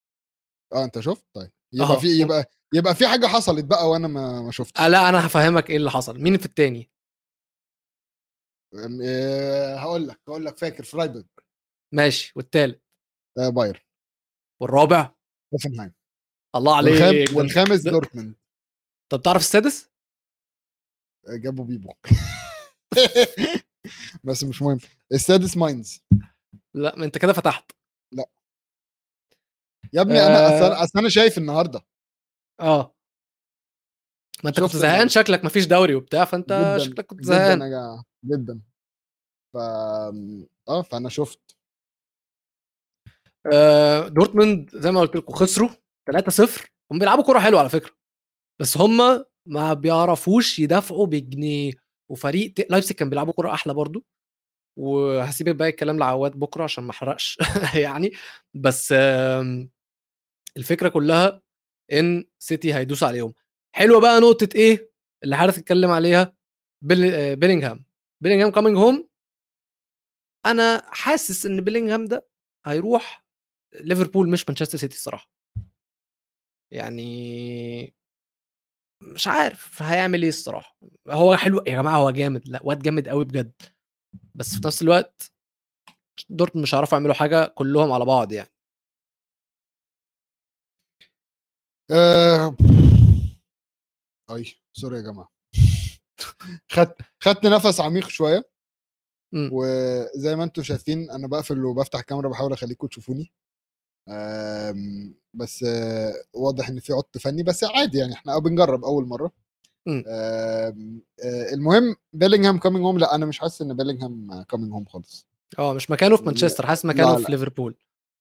آه 0.73 0.85
أنت 0.85 1.01
شفت؟ 1.01 1.25
طيب 1.35 1.51
يبقى 1.73 1.87
أهو. 1.89 2.01
في 2.01 2.21
يبقى 2.21 2.45
يبقى 2.75 2.95
في 2.95 3.09
حاجة 3.09 3.27
حصلت 3.27 3.65
بقى 3.65 3.91
وأنا 3.91 4.09
ما 4.09 4.43
ما 4.43 4.51
شفتش. 4.51 4.81
آه 4.81 4.89
لا 4.89 5.09
أنا 5.09 5.27
هفهمك 5.27 5.71
إيه 5.71 5.77
اللي 5.77 5.91
حصل. 5.91 6.21
مين 6.21 6.39
في 6.39 6.47
التاني؟ 6.47 6.91
آه، 9.05 9.77
هقول 9.77 10.09
لك 10.09 10.21
هقول 10.29 10.45
لك 10.45 10.59
فاكر 10.59 10.85
فرايبورغ 10.85 11.25
ماشي 11.95 12.33
والتالت؟ 12.37 12.83
آه، 13.39 13.49
باير 13.49 13.87
والرابع؟ 14.61 15.15
هوفنهايم 15.55 15.93
الله 16.57 16.77
عليك. 16.77 17.37
والخامس 17.37 17.81
دورتموند. 17.81 18.35
طب 19.13 19.23
تعرف 19.23 19.41
السادس؟ 19.41 19.91
آه، 21.29 21.37
جابوا 21.37 21.65
بيبو. 21.65 21.93
بس 24.25 24.45
مش 24.45 24.63
مهم. 24.63 24.79
السادس 25.13 25.57
ماينز. 25.57 26.01
لا 26.75 26.97
ما 26.97 27.05
انت 27.05 27.19
كده 27.19 27.33
فتحت. 27.33 27.71
يا 29.93 30.01
ابني 30.01 30.19
أنا 30.19 30.47
آه. 30.47 30.59
أصل 30.59 30.85
اصل 30.85 30.99
أنا 30.99 31.09
شايف 31.09 31.39
النهارده. 31.39 31.81
آه. 32.61 32.95
ما 34.45 34.51
أنت 34.51 34.61
كنت 34.61 34.77
زهقان. 34.77 35.09
شكلك 35.09 35.45
مفيش 35.45 35.67
دوري 35.67 35.95
وبتاع 35.95 36.25
فأنت 36.25 36.49
جدا 36.53 36.79
شكلك 36.79 37.07
كنت 37.07 37.21
جدا 37.21 37.29
زهقان. 37.29 37.61
يا 37.61 37.69
جماعة 37.69 38.05
جدا. 38.25 38.61
ف 39.55 39.57
آه 40.69 40.83
فأنا 40.83 41.09
شفت. 41.09 41.41
آه، 41.53 41.60
دورتموند 44.09 44.71
زي 44.75 44.91
ما 44.91 45.01
قلت 45.01 45.17
لكم 45.17 45.33
خسروا 45.35 45.69
3-0 46.11 46.67
هم 46.93 46.99
بيلعبوا 46.99 47.25
كورة 47.25 47.39
حلوة 47.39 47.61
على 47.61 47.69
فكرة. 47.69 47.91
بس 48.61 48.77
هم 48.79 49.25
ما 49.47 49.75
بيعرفوش 49.75 50.59
يدافعوا 50.59 51.07
بجنيه. 51.07 51.73
وفريق 52.11 52.55
لايبزيج 52.71 52.97
كان 52.97 53.11
بيلعبوا 53.11 53.33
كورة 53.33 53.55
أحلى 53.55 53.75
برضو. 53.75 54.05
وهسيب 54.79 55.49
باقي 55.49 55.71
الكلام 55.71 55.99
لعواد 55.99 56.33
بكرة 56.33 56.65
عشان 56.65 56.85
ما 56.85 56.91
أحرقش 56.91 57.39
يعني. 57.85 58.13
بس 58.55 58.95
الفكرة 60.57 60.89
كلها 60.89 61.43
إن 61.93 62.25
سيتي 62.39 62.75
هيدوس 62.75 63.03
عليهم. 63.03 63.35
حلوة 63.77 64.01
بقى 64.01 64.21
نقطة 64.21 64.49
إيه؟ 64.55 64.91
اللي 65.25 65.37
حارس 65.37 65.59
اتكلم 65.59 65.91
عليها 65.91 66.23
آه، 66.23 67.35
بيلينغهام. 67.35 67.85
بيلينغهام 68.23 68.51
coming 68.53 68.77
home 68.77 69.09
أنا 70.47 70.83
حاسس 70.93 71.47
إن 71.47 71.61
بيلينغهام 71.61 72.05
ده 72.05 72.29
هيروح 72.67 73.20
ليفربول 73.75 74.31
مش 74.31 74.49
مانشستر 74.49 74.79
سيتي 74.79 74.95
الصراحة. 74.97 75.31
يعني 76.71 77.95
مش 79.03 79.27
عارف 79.29 79.83
هيعمل 79.83 80.23
إيه 80.23 80.29
الصراحة. 80.29 80.77
هو 81.09 81.37
حلو 81.37 81.59
يا 81.67 81.73
جماعة 81.83 81.97
هو 81.97 82.11
جامد 82.11 82.49
لأ 82.49 82.61
واد 82.63 82.83
جامد 82.83 83.09
قوي 83.09 83.25
بجد. 83.25 83.53
بس 84.35 84.55
في 84.55 84.61
نفس 84.67 84.83
الوقت 84.83 85.33
دورتموند 86.29 86.63
مش 86.63 86.75
هيعرفوا 86.75 86.99
يعملوا 86.99 87.15
حاجة 87.15 87.47
كلهم 87.47 87.93
على 87.93 88.05
بعض 88.05 88.33
يعني. 88.33 88.49
آه... 91.91 92.57
أي 94.31 94.45
سوري 94.73 94.97
يا 94.97 95.03
جماعة. 95.03 95.33
خدت 96.73 96.97
خدت 97.21 97.47
نفس 97.47 97.81
عميق 97.81 98.09
شوية. 98.09 98.51
مم. 99.33 99.51
وزي 99.53 100.37
ما 100.37 100.45
أنتم 100.45 100.63
شايفين 100.63 101.11
أنا 101.11 101.29
بقفل 101.29 101.65
وبفتح 101.65 101.99
الكاميرا 101.99 102.29
بحاول 102.29 102.53
أخليكم 102.53 102.87
تشوفوني. 102.87 103.33
بس 105.35 105.63
آه، 105.69 106.13
واضح 106.35 106.69
إن 106.69 106.81
في 106.81 106.93
عط 106.93 107.19
فني 107.19 107.43
بس 107.43 107.65
عادي 107.65 107.99
يعني 107.99 108.13
إحنا 108.13 108.39
بنجرب 108.39 108.85
أول 108.85 109.07
مرة. 109.07 109.33
آه، 110.07 110.75
المهم 111.53 111.97
بيلينغهام 112.13 112.59
coming 112.59 112.85
home 112.85 112.99
لأ 112.99 113.15
أنا 113.15 113.27
مش 113.27 113.39
حاسس 113.39 113.63
إن 113.63 113.77
بيلينغهام 113.77 114.43
coming 114.43 114.73
home 114.73 114.85
خالص. 114.85 115.27
آه 115.59 115.75
مش 115.75 115.91
مكانه 115.91 116.17
في 116.17 116.23
مانشستر 116.25 116.67
حاسس 116.67 116.85
مكانه 116.85 117.17
لا، 117.19 117.25
في. 117.25 117.33
ليفربول. 117.33 117.77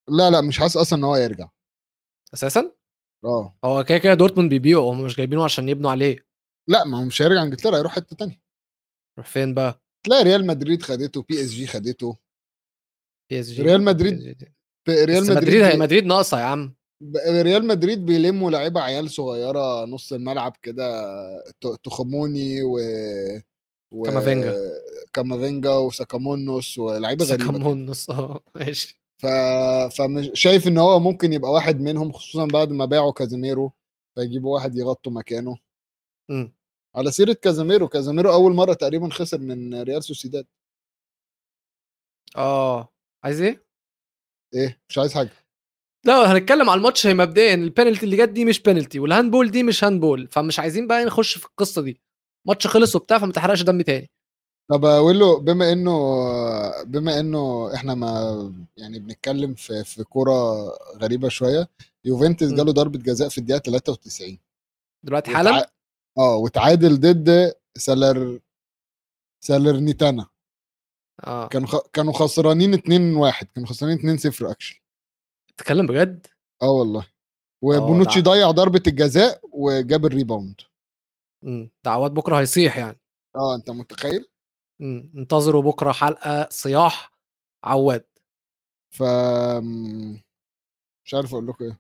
لا 0.10 0.30
لا 0.30 0.42
مش 0.42 0.60
حاسس 0.60 0.78
أصلا 0.78 1.00
إن 1.00 1.04
هو 1.04 1.16
يرجع 1.16 1.50
أساسا؟ 2.34 2.72
آه. 3.26 3.58
هو 3.66 3.84
كده 3.84 3.98
كده 3.98 4.14
دورتموند 4.14 4.50
بيبيعوا 4.50 4.94
هم 4.94 5.02
مش 5.04 5.16
جايبينه 5.18 5.44
عشان 5.44 5.70
يبنوا 5.70 5.92
عليه. 5.92 6.26
لا 6.68 6.84
ما 6.86 7.00
هو 7.00 7.04
مش 7.06 7.22
هيرجع 7.22 7.44
إنجلترا 7.44 7.78
هيروح 7.78 7.96
حتة 7.96 8.16
تانية. 8.16 8.42
يروح 9.18 9.28
فين 9.30 9.54
بقى؟ 9.54 9.82
تلاقي 10.06 10.24
ريال 10.24 10.48
مدريد 10.48 10.82
خدته 10.82 11.24
بي 11.24 11.42
اس 11.42 11.50
جي 11.50 11.68
خدته. 11.68 12.18
بي 13.30 13.40
اس 13.40 13.50
جي 13.50 13.62
ريال 13.62 13.84
مدريد 13.84 14.50
ريال 14.90 15.24
مدريد 15.24 15.38
مدريد 15.38 15.64
هي 15.64 15.78
مدريد 15.78 16.06
ناقصة 16.06 16.40
يا 16.40 16.44
عم 16.44 16.76
ريال 17.28 17.68
مدريد 17.68 18.06
بيلموا 18.06 18.52
لعيبة 18.52 18.82
عيال 18.82 19.10
صغيرة 19.10 19.86
نص 19.86 20.14
الملعب 20.14 20.56
كده 20.62 21.04
تخموني 21.84 22.64
و 22.64 22.80
و 23.92 24.04
كامافينجا. 24.04 24.56
كامافينجا 25.14 25.72
وساكامونوس 25.72 26.78
ولاعيبه 26.78 27.26
غريبة. 27.26 27.44
ساكامونوس 27.46 28.10
آه 28.10 28.40
ماشي 28.56 29.02
ف... 29.18 29.26
فمش 29.98 30.30
شايف 30.34 30.68
ان 30.68 30.78
هو 30.78 31.00
ممكن 31.00 31.34
يبقى 31.34 31.52
واحد 31.52 31.80
منهم 31.82 32.12
خصوصا 32.12 32.46
بعد 32.46 32.72
ما 32.72 32.86
باعوا 32.86 33.12
كازيميرو 33.12 33.72
فيجيبوا 34.16 34.54
واحد 34.54 34.76
يغطوا 34.78 35.12
مكانه 35.12 35.58
مم. 36.30 36.54
على 36.96 37.12
سيرة 37.12 37.34
كازيميرو 37.34 37.88
كازيميرو 37.88 38.34
أول 38.34 38.54
مرة 38.54 38.74
تقريبا 38.74 39.10
خسر 39.10 39.38
من 39.40 39.82
ريال 39.82 40.04
سوسيداد 40.04 40.46
آه 42.38 42.90
عايز 43.24 43.42
إيه؟ 43.42 43.69
إيه 44.54 44.80
مش 44.90 44.98
عايز 44.98 45.14
حاجة. 45.14 45.30
لا 46.06 46.32
هنتكلم 46.32 46.70
على 46.70 46.78
الماتش 46.78 47.08
هي 47.08 47.14
مبدئيا 47.14 47.54
البينالتي 47.54 48.06
اللي 48.06 48.18
جت 48.18 48.30
دي 48.30 48.46
مش 48.46 48.62
بينالتي 48.62 49.00
والهاندبول 49.00 49.52
دي 49.52 49.64
مش 49.64 49.84
هاندبول 49.84 50.28
فمش 50.32 50.60
عايزين 50.60 50.88
بقى 50.88 51.06
نخش 51.06 51.38
في 51.38 51.46
القصة 51.46 51.82
دي. 51.82 52.02
ماتش 52.48 52.68
خلص 52.68 52.96
وبتاع 52.96 53.18
فما 53.20 53.32
تحرقش 53.32 53.62
دم 53.62 53.82
تاني. 53.82 54.10
طب 54.72 54.86
أقول 54.86 55.20
له 55.20 55.40
بما 55.40 55.72
إنه 55.72 55.94
بما 56.84 57.20
إنه 57.20 57.74
إحنا 57.74 57.96
ما 57.96 58.54
يعني 58.78 59.00
بنتكلم 59.00 59.54
في 59.54 59.84
في 59.84 60.04
كورة 60.04 60.66
غريبة 60.98 61.30
شوية 61.30 61.70
يوفنتوس. 62.06 62.54
جاله 62.54 62.72
ضربة 62.72 63.00
جزاء 63.00 63.30
في 63.30 63.38
الدقيقة 63.38 63.60
93 63.62 64.38
دلوقتي 65.06 65.32
حالا؟ 65.32 65.52
وتع... 65.52 65.66
آه 66.18 66.36
وتعادل 66.36 67.00
ضد 67.00 67.54
سالر 67.78 68.40
سالرنيتانا. 69.44 70.28
آه. 71.28 71.48
كانوا 71.48 71.68
خ... 71.68 71.78
كانوا 71.94 72.14
خسرانين 72.14 72.76
2-1 72.76 72.82
كانوا 73.56 73.68
خسرانين 73.70 74.18
2-0 74.20 74.26
اكشلي 74.42 74.80
تتكلم 75.58 75.88
بجد؟ 75.88 76.28
آه 76.62 76.70
والله. 76.72 77.08
وبونوتشي 77.64 78.22
تع- 78.22 78.32
ضيع 78.32 78.52
ضربة 78.52 78.84
الجزاء 78.88 79.42
وجاب 79.52 80.06
الريباوند. 80.06 80.62
مم. 81.44 81.72
دعوات 81.86 82.12
بكرة 82.12 82.40
هيصيح 82.40 82.78
يعني. 82.78 83.00
آه 83.36 83.56
أنت 83.56 83.70
متخيل؟ 83.70 84.26
مم. 84.80 85.12
انتظروا 85.18 85.62
بكرة 85.62 85.92
حلقة 85.92 86.48
صياح 86.52 87.12
عواد. 87.64 88.06
ف 88.96 89.04
مش 91.06 91.14
عارف 91.14 91.34
أقول 91.34 91.48
لكم 91.48 91.66
إيه. 91.66 91.80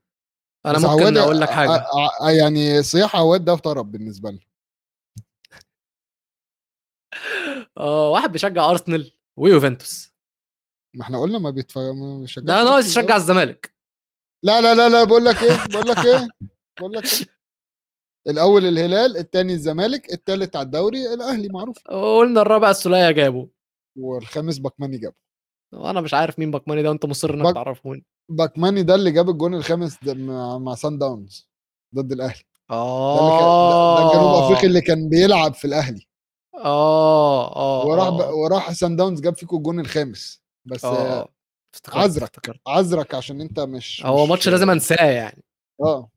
أنا 0.66 0.74
ممكن 0.80 0.90
عواد- 0.90 1.18
أقول 1.18 1.40
لك 1.42 1.50
ع- 1.50 1.56
حاجة. 1.56 1.70
ع- 1.72 2.26
ع- 2.26 2.32
يعني 2.32 2.84
صياح 2.84 3.16
عواد 3.16 3.46
ده 3.46 3.56
طرب 3.56 3.92
بالنسبة 3.92 4.30
لي 4.32 4.40
آه 7.78 8.10
واحد 8.10 8.32
بيشجع 8.32 8.70
أرسنال. 8.70 9.12
ويوفنتوس. 9.40 10.14
ما 10.96 11.04
إحنا 11.04 11.22
قلنا 11.22 11.40
ما 11.40 11.50
بيتفرج 11.50 11.96
ما 11.96 12.20
بيشجعش 12.20 12.46
ده 12.48 12.64
ناقص 12.64 12.68
أرسنال 12.76 12.90
يشجع 13.04 13.14
أوي. 13.14 13.22
الزمالك. 13.22 13.74
لا 14.44 14.62
لا 14.62 14.76
لا 14.76 14.90
لا 14.90 15.04
بقول 15.04 15.26
لك 15.26 15.44
إيه 15.44 15.58
بقول 15.74 15.88
لك 15.90 15.98
إيه 16.06 16.28
بقول 16.80 16.94
لك 16.94 17.04
إيه؟ 17.06 17.28
الأول 18.28 18.66
الهلال 18.66 19.18
الثاني 19.18 19.54
الزمالك 19.54 20.14
الثالث 20.14 20.56
على 20.56 20.66
الدوري 20.66 21.14
الأهلي 21.14 21.50
معروف. 21.50 21.78
قلنا 21.88 22.42
الرابع 22.42 22.70
السوليه 22.70 23.12
جابه. 23.12 23.50
والخامس 23.98 24.58
باكماني 24.58 24.98
جاب 24.98 25.14
وأنا 25.74 26.02
مش 26.02 26.14
عارف 26.14 26.40
مين 26.40 26.52
باكماني 26.52 26.84
ده 26.84 26.90
وانت 26.90 27.06
مصر 27.06 27.34
انك 27.34 27.44
باك- 27.44 27.54
تعرفوني 27.56 28.06
باكماني 28.32 28.84
ده 28.84 28.96
اللي 28.96 29.12
جاب 29.12 29.30
الجون 29.30 29.54
الخامس 29.54 29.98
ده 30.04 30.14
مع, 30.14 30.58
مع 30.58 30.76
سان 30.76 30.98
داونز 30.98 31.50
ضد 31.96 32.12
الأهلي. 32.12 32.44
ده 32.70 32.76
اللي 33.20 33.32
كان 33.40 33.48
آه 33.48 33.98
ده, 34.00 34.04
ده 34.08 34.14
جنوب 34.20 34.44
افريقيا 34.44 34.68
اللي 34.68 34.82
كان 34.82 35.10
بيلعب 35.10 35.54
في 35.54 35.66
الأهلي. 35.66 36.06
آه 36.60 37.56
آه 37.56 37.86
وراح 37.86 38.08
آه. 38.08 38.18
ب... 38.18 38.34
وراح 38.34 38.72
صن 38.74 38.96
داونز 38.96 39.22
جاب 39.22 39.36
فيكم 39.38 39.58
الجون 39.58 39.80
الخامس 39.80 40.44
بس 40.66 40.86
آه. 40.86 41.20
آه. 41.22 41.28
افتكرت 41.74 41.96
عذرك. 41.98 42.24
افتكرت 42.24 42.60
عذرك 42.68 43.16
عشان 43.16 43.42
انت 43.42 43.60
مش 43.60 44.06
هو 44.06 44.24
مش- 44.24 44.30
ماتش 44.30 44.50
لازم 44.50 44.70
انساه 44.70 45.06
يعني 45.12 45.44
آه 45.82 46.10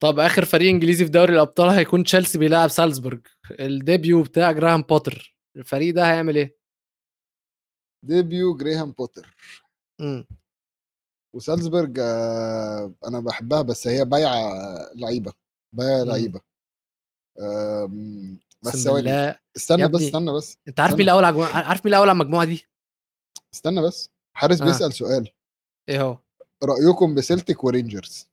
طب 0.00 0.18
آخر 0.18 0.44
فريق 0.44 0.70
إنجليزي 0.70 1.04
في 1.04 1.10
دوري 1.10 1.32
الأبطال 1.34 1.68
هيكون 1.68 2.04
تشيلسي 2.04 2.38
بيلاعب 2.38 2.68
سالزبورج 2.68 3.26
ال 3.60 3.70
debut 3.70 4.22
بتاع 4.22 4.52
جراهام 4.52 4.82
بوتر 4.82 5.36
الفريق 5.56 5.94
ده 5.94 6.04
هيعمل 6.12 6.36
إيه؟ 6.36 6.56
debut 8.02 8.56
جراهام 8.56 8.92
بوتر 8.92 9.36
مم. 10.00 10.26
وسالزبرج 11.34 11.98
آه، 12.00 12.94
أنا 13.06 13.20
بحبها 13.20 13.62
بس 13.62 13.86
هي 13.88 14.04
بايعة 14.04 14.52
لعيبة 14.94 15.32
بايعة 15.72 16.04
مم. 16.04 16.10
لعيبة 16.10 16.40
آم، 17.40 18.38
بس 18.66 18.84
ثواني 18.84 19.10
يا 19.10 19.38
استنى 19.56 19.88
بس. 19.88 20.02
استنى 20.02 20.32
بس 20.32 20.58
أنت 20.68 20.80
عارف 20.80 20.92
مين. 20.92 21.00
الأول 21.02 21.24
على 21.24 21.42
عارف 21.44 21.84
مين 21.84 21.94
الأول 21.94 22.08
على 22.08 22.16
المجموعة 22.16 22.44
دي؟ 22.44 22.66
استنى 23.54 23.82
بس 23.82 24.10
حارس 24.32 24.60
آه. 24.60 24.64
بيسأل 24.64 24.92
سؤال 24.92 25.28
إيه 25.88 26.02
هو؟ 26.02 26.18
رأيكم 26.64 27.14
بسلتك 27.14 27.64
ورينجرز 27.64 28.28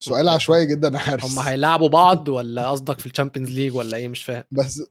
سؤال 0.00 0.28
عشوائي 0.28 0.66
جدا 0.66 0.88
يا 0.88 0.98
حارس 0.98 1.24
هم 1.24 1.38
هيلاعبوا 1.38 1.88
بعض 1.88 2.28
ولا 2.28 2.70
قصدك 2.70 2.98
في 2.98 3.06
ال 3.06 3.10
Champions 3.10 3.50
League 3.50 3.74
ولا 3.76 3.96
إيه 3.96 4.08
مش 4.08 4.24
فاهم 4.24 4.44
بس 4.50 4.82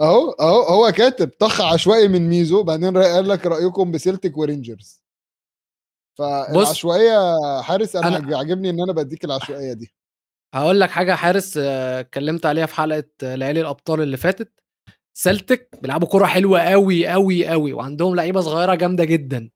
أهو 0.00 0.30
أهو 0.30 0.62
هو 0.62 0.92
كاتب 0.92 1.30
طرح 1.40 1.60
عشوائي 1.60 2.08
من 2.08 2.28
ميزو 2.28 2.62
بعدين 2.62 2.98
قال 2.98 3.28
لك 3.28 3.46
رأيكم 3.46 3.90
بسلتك 3.92 4.36
ورينجرز 4.36 5.00
فالعشوائية 6.18 7.18
حارس 7.62 7.96
أنا, 7.96 8.18
أنا- 8.20 8.34
عاجبني 8.36 8.70
إن 8.70 8.80
أنا 8.82 8.92
بديك 8.92 9.24
العشوائية 9.24 9.72
دي 9.72 9.94
هقول 10.56 10.80
لك 10.80 10.90
حاجة 10.90 11.14
حارس 11.14 11.56
آه، 11.58 12.00
اتكلمت 12.00 12.46
عليها 12.46 12.66
في 12.66 12.74
حلقة 12.74 13.04
آه، 13.22 13.34
ليالي 13.34 13.60
الأبطال 13.60 14.00
اللي 14.00 14.16
فاتت. 14.16 14.52
سلتك 15.14 15.78
بيلعبوا 15.82 16.08
كرة 16.08 16.26
حلوة 16.26 16.60
قوي 16.60 17.06
قوي 17.08 17.48
قوي 17.48 17.72
وعندهم 17.72 18.14
لعيبة 18.16 18.40
صغيرة 18.40 18.74
جامدة 18.74 19.04
جدا. 19.04 19.50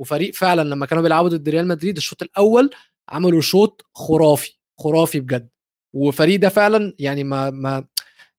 وفريق 0.00 0.34
فعلا 0.34 0.62
لما 0.68 0.86
كانوا 0.86 1.02
بيلعبوا 1.02 1.28
ضد 1.28 1.48
ريال 1.48 1.68
مدريد 1.68 1.96
الشوط 1.96 2.22
الأول 2.22 2.70
عملوا 3.08 3.40
شوط 3.40 3.86
خرافي 3.94 4.58
خرافي 4.80 5.20
بجد. 5.20 5.48
وفريق 5.94 6.40
ده 6.40 6.48
فعلا 6.48 6.94
يعني 6.98 7.24
ما 7.24 7.50
ما 7.50 7.84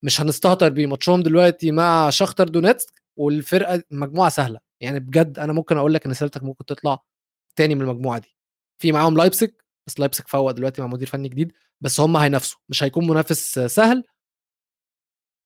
مش 0.03 0.21
هنستهتر 0.21 0.69
بيه. 0.69 0.87
ماتشهم 0.87 1.23
دلوقتي 1.23 1.71
مع 1.71 2.09
شختر 2.09 2.47
دونيتسك 2.49 3.01
والفرقة 3.17 3.83
مجموعة 3.91 4.29
سهلة. 4.29 4.59
يعني 4.81 4.99
بجد 4.99 5.39
أنا 5.39 5.53
ممكن 5.53 5.77
أقول 5.77 5.93
لك 5.93 6.05
إن 6.05 6.13
سلتك 6.13 6.43
ممكن 6.43 6.65
تطلع 6.65 6.99
تاني 7.55 7.75
من 7.75 7.81
المجموعة 7.81 8.19
دي. 8.19 8.35
في 8.81 8.91
معاهم 8.91 9.17
لايبسك 9.17 9.62
بس 9.87 9.99
لايبسك 9.99 10.27
فوق 10.27 10.51
دلوقتي 10.51 10.81
مع 10.81 10.87
مدير 10.87 11.07
فني 11.07 11.29
جديد 11.29 11.53
بس 11.81 11.99
هم 11.99 12.17
هينافسوا 12.17 12.59
مش 12.69 12.83
هيكون 12.83 13.07
منافس 13.07 13.59
سهل. 13.59 14.03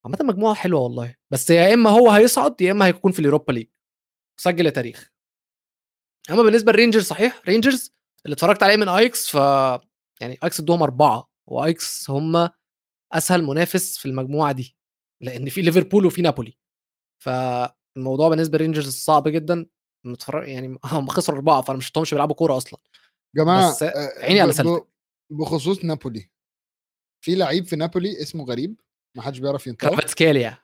عامة 0.05 0.17
مجموعة 0.21 0.53
حلوة 0.55 0.81
والله 0.81 1.15
بس 1.31 1.49
يا 1.49 1.73
إما 1.73 1.89
هو 1.89 2.09
هيصعد 2.11 2.61
يا 2.61 2.71
إما 2.71 2.85
هيكون 2.85 3.11
في 3.11 3.19
ال 3.19 3.24
Europa 3.24 3.51
League. 3.51 3.67
سجل 4.39 4.65
يا 4.65 4.71
تاريخ. 4.71 5.11
أما 6.31 6.43
بالنسبة 6.43 6.71
للرينجرز 6.71 7.03
صحيح 7.05 7.41
رينجرز 7.47 7.93
اللي 8.25 8.33
اتفرجت 8.33 8.63
عليه 8.63 8.75
من 8.75 8.89
أياكس 8.89 9.29
ف 9.29 9.33
يعني 10.21 10.37
أياكس 10.43 10.59
ادوهم 10.59 10.83
أربعة 10.83 11.29
وأياكس 11.47 12.09
هم 12.09 12.49
أسهل 13.13 13.43
منافس 13.43 13.97
في 13.97 14.05
المجموعة 14.07 14.51
دي 14.51 14.77
لأن 15.21 15.49
في 15.49 15.61
ليفربول 15.61 16.05
وفي 16.05 16.21
نابولي. 16.21 16.57
فالموضوع 17.23 18.29
بالنسبة 18.29 18.57
للرينجرز 18.57 18.89
صعب 18.95 19.27
جدا 19.27 19.65
متفرج 20.05 20.47
يعني 20.47 20.77
هم 20.85 21.07
خسروا 21.07 21.37
أربعة 21.37 21.61
فأنا 21.61 21.77
مش 21.77 21.85
شفتهمش 21.85 22.13
بيلعبوا 22.13 22.35
كورة 22.35 22.57
أصلا. 22.57 22.79
جماعة 23.35 23.71
بس 23.71 23.83
آه، 23.83 24.19
عيني 24.23 24.41
على 24.41 24.53
سلتك. 24.53 24.87
بخصوص 25.31 25.85
نابولي. 25.85 26.29
في 27.23 27.35
لعيب 27.35 27.65
في 27.65 27.75
نابولي 27.75 28.21
اسمه 28.21 28.45
غريب 28.45 28.81
ما 29.15 29.21
حدش 29.23 29.39
بيعرف 29.39 29.67
ينطقه. 29.67 29.87
كرافاتسكاليا 29.89 30.57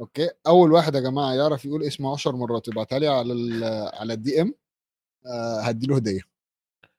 okay 0.00 0.30
أول 0.46 0.72
واحد 0.72 0.94
يا 0.94 1.00
جماعة 1.00 1.34
يعرف 1.34 1.64
يقول 1.64 1.82
اسمه 1.84 2.12
10 2.12 2.32
مرات 2.36 2.68
يبعتها 2.68 2.98
لي 2.98 3.06
على 3.08 3.32
ال 3.32 3.64
على 4.00 4.12
ال 4.12 4.42
DM 4.42 4.54
آه 5.26 5.60
هدي 5.60 5.86
له 5.86 5.96
هديه 5.96 6.20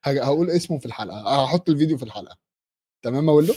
هقول 0.04 0.50
اسمه 0.50 0.80
في 0.80 0.86
الحلقة 0.86 1.44
هحط 1.44 1.70
الفيديو 1.70 1.98
في 1.98 2.04
الحلقة. 2.04 2.38
تمام 3.04 3.30
أقول 3.30 3.48
له 3.48 3.56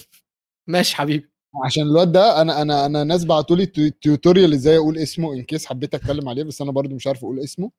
ماشي 0.67 0.97
حبيبي. 0.97 1.31
عشان 1.65 1.83
الواد 1.83 2.13
ده 2.13 2.41
أنا 2.41 2.63
أنا 2.63 2.87
أنا 2.87 3.05
ناس 3.05 3.25
بعتوا 3.25 3.57
لي 3.57 3.67
tu- 3.67 3.89
tutorial 3.89 4.53
إزاي 4.53 4.77
أقول 4.77 4.99
اسمه 4.99 5.33
in 5.35 5.43
case 5.43 5.67
حبيت 5.67 5.95
أتكلم 5.95 6.29
عليه 6.29 6.43
بس 6.43 6.61
أنا 6.63 6.73
برضو 6.73 6.95
مش 6.95 7.07
عارف 7.07 7.19
أقول 7.25 7.41
اسمه. 7.41 7.71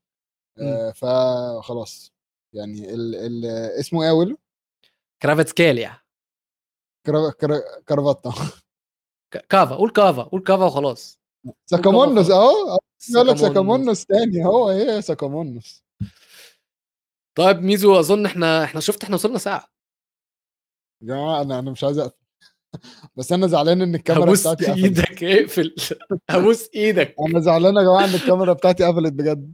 آه 0.59 0.91
فخلاص. 0.91 2.13
يعني 2.53 2.93
ال 2.93 3.15
ال 3.15 3.45
اسمه 3.79 4.03
إيه 4.03 4.09
أقول 4.09 4.37
كرافاتسكاليا 5.21 5.99
كرا- 7.05 7.31
كرا- 7.31 7.81
كرافاتا. 7.87 8.33
كافا 9.49 9.75
قول 9.75 9.91
كافا 9.91 10.23
قول 10.23 10.41
كافا 10.43 10.65
وخلاص. 10.65 11.19
ساكامونوس 11.65 12.29
اهو 12.31 12.79
يقول 13.09 13.27
لك 13.27 13.37
ساكامونوس. 13.37 14.05
تاني 14.05 14.45
هو 14.45 14.71
إيه 14.71 14.99
ساكامونوس؟ 14.99 15.83
طيب 17.37 17.61
ميزو 17.61 17.99
أظن 17.99 18.25
إحنا 18.25 18.63
إحنا 18.63 18.81
شفت 18.81 19.03
إحنا 19.03 19.15
وصلنا 19.15 19.37
ساعة. 19.37 19.67
يا 21.01 21.07
جماعة 21.07 21.41
أنا 21.41 21.59
أنا 21.59 21.71
مش 21.71 21.83
عايز 21.83 21.97
أقفل. 21.97 22.17
بس 23.15 23.31
أنا 23.31 23.47
زعلان 23.47 23.81
إن 23.81 23.95
الكاميرا 23.95 24.31
بتاعتي 24.33 24.65
قفلت. 24.65 24.77
إيدك 24.83 25.23
اقفل. 25.23 25.75
هبوس 26.29 26.69
إيدك. 26.75 27.15
أنا 27.29 27.39
زعلان 27.39 27.75
يا 27.75 27.81
جماعة 27.83 28.05
إن 28.05 28.15
الكاميرا 28.15 28.53
بتاعتي 28.53 28.83
قفلت 28.83 29.13
بجد. 29.13 29.53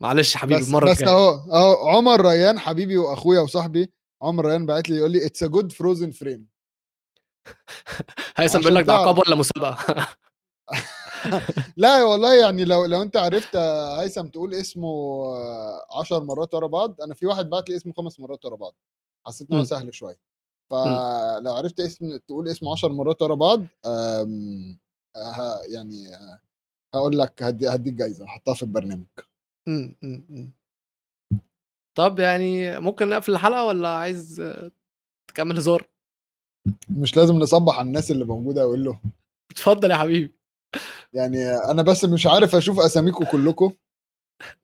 معلش 0.00 0.36
حبيبي 0.36 0.60
بس 0.60 0.68
المرة 0.68 0.90
بس 0.90 1.02
أهو 1.02 1.30
أهو 1.52 1.88
عمر 1.88 2.20
ريان 2.20 2.58
حبيبي 2.58 2.96
وأخويا 2.96 3.40
وصاحبي 3.40 3.92
عمر 4.22 4.44
ريان 4.46 4.66
بعت 4.66 4.88
لي 4.88 4.96
يقول 4.96 5.10
لي 5.10 5.26
it's 5.26 5.42
a 5.42 5.46
good 5.46 5.72
frozen 5.72 6.10
frame 6.10 6.48
هيثم 8.36 8.58
بيقول 8.58 8.74
لك 8.74 8.84
ده. 8.84 8.92
عقاب 8.92 9.18
ولا 9.18 9.34
مسابقة؟ 9.36 10.06
لا 11.76 12.02
والله 12.04 12.34
يعني 12.40 12.64
لو 12.64 12.84
لو 12.84 13.02
أنت 13.02 13.16
عرفت 13.16 13.56
هيثم 14.00 14.26
تقول 14.26 14.54
اسمه 14.54 15.24
10 16.00 16.18
مرات 16.18 16.54
ورا 16.54 16.66
بعض 16.66 17.00
أنا 17.00 17.14
في 17.14 17.26
واحد 17.26 17.50
بعت 17.50 17.68
لي 17.70 17.76
اسمه 17.76 17.92
خمس 17.92 18.20
مرات 18.20 18.44
ورا 18.44 18.56
بعض. 18.56 18.74
حسيت 19.26 19.48
إن 19.50 19.54
هو 19.56 19.60
مم. 19.62 19.66
سهل 19.68 19.94
شوية. 19.94 20.18
فلو 20.70 21.54
عرفت 21.54 21.80
اسم 21.80 22.16
تقول 22.16 22.48
اسمه 22.48 22.72
10 22.72 22.88
مرات 22.88 23.22
ورا 23.22 23.34
بعض 23.34 23.64
أم، 23.86 24.78
ه- 25.16 25.60
يعني 25.68 26.14
آه، 26.16 26.40
هقول 26.94 27.18
لك 27.18 27.42
هدي 27.42 27.68
هديك 27.68 27.94
جايزة 27.94 28.24
هحطها 28.24 28.54
في 28.54 28.62
البرنامج. 28.62 29.06
م- 29.68 29.94
م- 30.02 30.22
م. 30.28 30.50
طب 31.94 32.18
يعني 32.18 32.80
ممكن 32.80 33.08
نقفل 33.08 33.32
الحلقة 33.32 33.64
ولا 33.64 33.88
عايز 33.88 34.40
آه، 34.40 34.70
تكمل 35.28 35.56
هزار 35.56 35.88
مش 36.90 37.16
لازم 37.16 37.36
نصبح 37.38 37.78
على 37.78 37.86
الناس 37.86 38.10
اللي 38.10 38.24
موجودة 38.24 38.62
أقول 38.62 38.84
له. 38.84 39.00
اتفضل 39.50 39.90
يا 39.90 39.96
حبيبي. 39.96 40.34
يعني 41.12 41.48
أنا 41.56 41.82
بس 41.82 42.04
مش 42.04 42.26
عارف 42.26 42.54
أشوف 42.54 42.80
أساميكم 42.80 43.24
كلكم. 43.24 43.72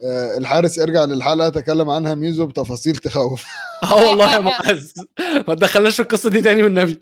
آه، 0.05 0.36
الحارس 0.38 0.78
ارجع 0.78 1.05
للحلقة 1.05 1.48
تكلم 1.48 1.90
عنها 1.90 2.14
ميزو 2.14 2.46
بتفاصيل 2.46 2.96
تخوف. 2.96 3.44
آه 3.82 3.94
والله 4.09 4.34
يا 4.34 4.38
معز 4.38 4.94
ما 5.48 5.55
تدخلناش 5.55 5.96
في 5.96 6.02
القصة 6.02 6.30
دي 6.30 6.42
تاني 6.42 6.62
والنبي 6.62 7.00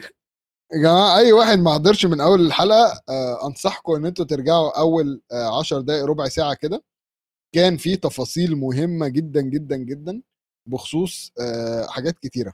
يا 0.72 0.78
جماعة 0.82 1.18
أي 1.18 1.32
واحد 1.32 1.58
ما 1.58 1.74
حضرش 1.74 2.06
من 2.06 2.20
أول 2.20 2.40
الحلقة 2.46 3.02
آه، 3.08 3.46
أنصحكم 3.46 3.92
إن 3.94 4.06
أنتوا 4.06 4.24
ترجعوا 4.24 4.78
أول 4.78 5.22
10 5.32 5.80
دقائق 5.80 6.04
ربع 6.04 6.28
ساعة 6.28 6.54
كده. 6.54 6.82
كان 7.52 7.76
في 7.76 7.96
تفاصيل 7.96 8.56
مهمة 8.56 9.08
جدا 9.08 9.40
جدا 9.40 9.76
جدا 9.76 10.22
بخصوص 10.66 11.32
آه، 11.40 11.86
حاجات 11.86 12.18
كتيرة 12.18 12.52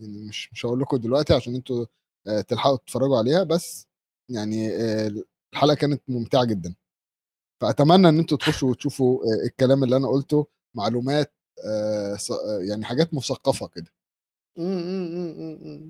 يعني 0.00 0.26
مش 0.28 0.52
مش 0.52 0.66
هقول 0.66 0.80
لكم 0.80 0.96
دلوقتي 0.96 1.34
عشان 1.34 1.54
أنتوا 1.54 1.86
آه، 2.28 2.40
تلحقوا 2.40 2.76
تتفرجوا 2.76 3.18
عليها 3.18 3.42
بس 3.44 3.88
يعني 4.30 4.70
آه، 4.76 5.12
الحلقة 5.54 5.74
كانت 5.76 6.02
ممتعة 6.08 6.44
جدا 6.44 6.74
فأتمنى 7.62 8.08
إن 8.08 8.18
أنتوا 8.18 8.38
تخشوا 8.38 8.70
وتشوفوا 8.70 9.20
الكلام 9.46 9.84
اللي 9.84 9.96
أنا 9.96 10.08
قلته 10.08 10.46
معلومات 10.76 11.34
يعني 12.68 12.84
حاجات 12.84 13.14
مثقفة 13.14 13.68
كده. 13.68 13.90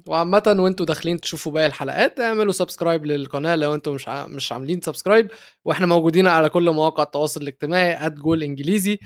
وعامة 0.07 0.57
وانتوا 0.59 0.87
داخلين 0.87 1.21
تشوفوا 1.21 1.53
باقي 1.53 1.67
الحلقات 1.67 2.21
اعملوا 2.21 2.53
subscribe 2.53 3.07
للقناة 3.07 3.57
لو 3.57 3.75
أنتوا 3.75 3.95
مش 3.95 4.09
ع... 4.09 4.27
مش 4.27 4.53
عاملين 4.53 4.81
سبسكرايب 4.81 5.31
وإحنا 5.65 5.87
موجودين 5.87 6.27
على 6.27 6.49
كل 6.49 6.71
مواقع 6.71 7.03
التواصل 7.03 7.43
الاجتماعي 7.43 8.11
@جول 8.11 8.43
انجليزي. 8.43 8.99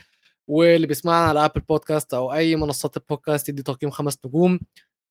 واللي 0.48 0.86
بيسمعنا 0.86 1.26
على 1.28 1.44
Apple 1.44 1.60
Podcast 1.60 2.14
أو 2.14 2.32
أي 2.32 2.56
منصات 2.56 2.96
البودكاست 2.96 3.48
يدي 3.48 3.62
تقييم 3.62 3.90
خمس 3.90 4.18
نجوم. 4.26 4.60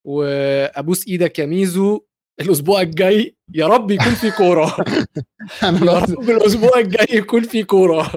وأبوس 0.05 1.07
إيدك 1.07 1.39
يا 1.39 1.45
ميزو. 1.45 2.01
الأسبوع 2.41 2.81
الجاي 2.81 3.35
يا 3.53 3.67
رب 3.67 3.91
يكون 3.91 4.13
في 4.13 4.31
كورة. 4.31 4.75
أنا 5.63 5.85
يا 5.85 5.99
رب 5.99 6.29
الأسبوع 6.29 6.79
الجاي 6.79 7.17
يكون 7.17 7.43
في 7.43 7.63
كورة. 7.63 8.11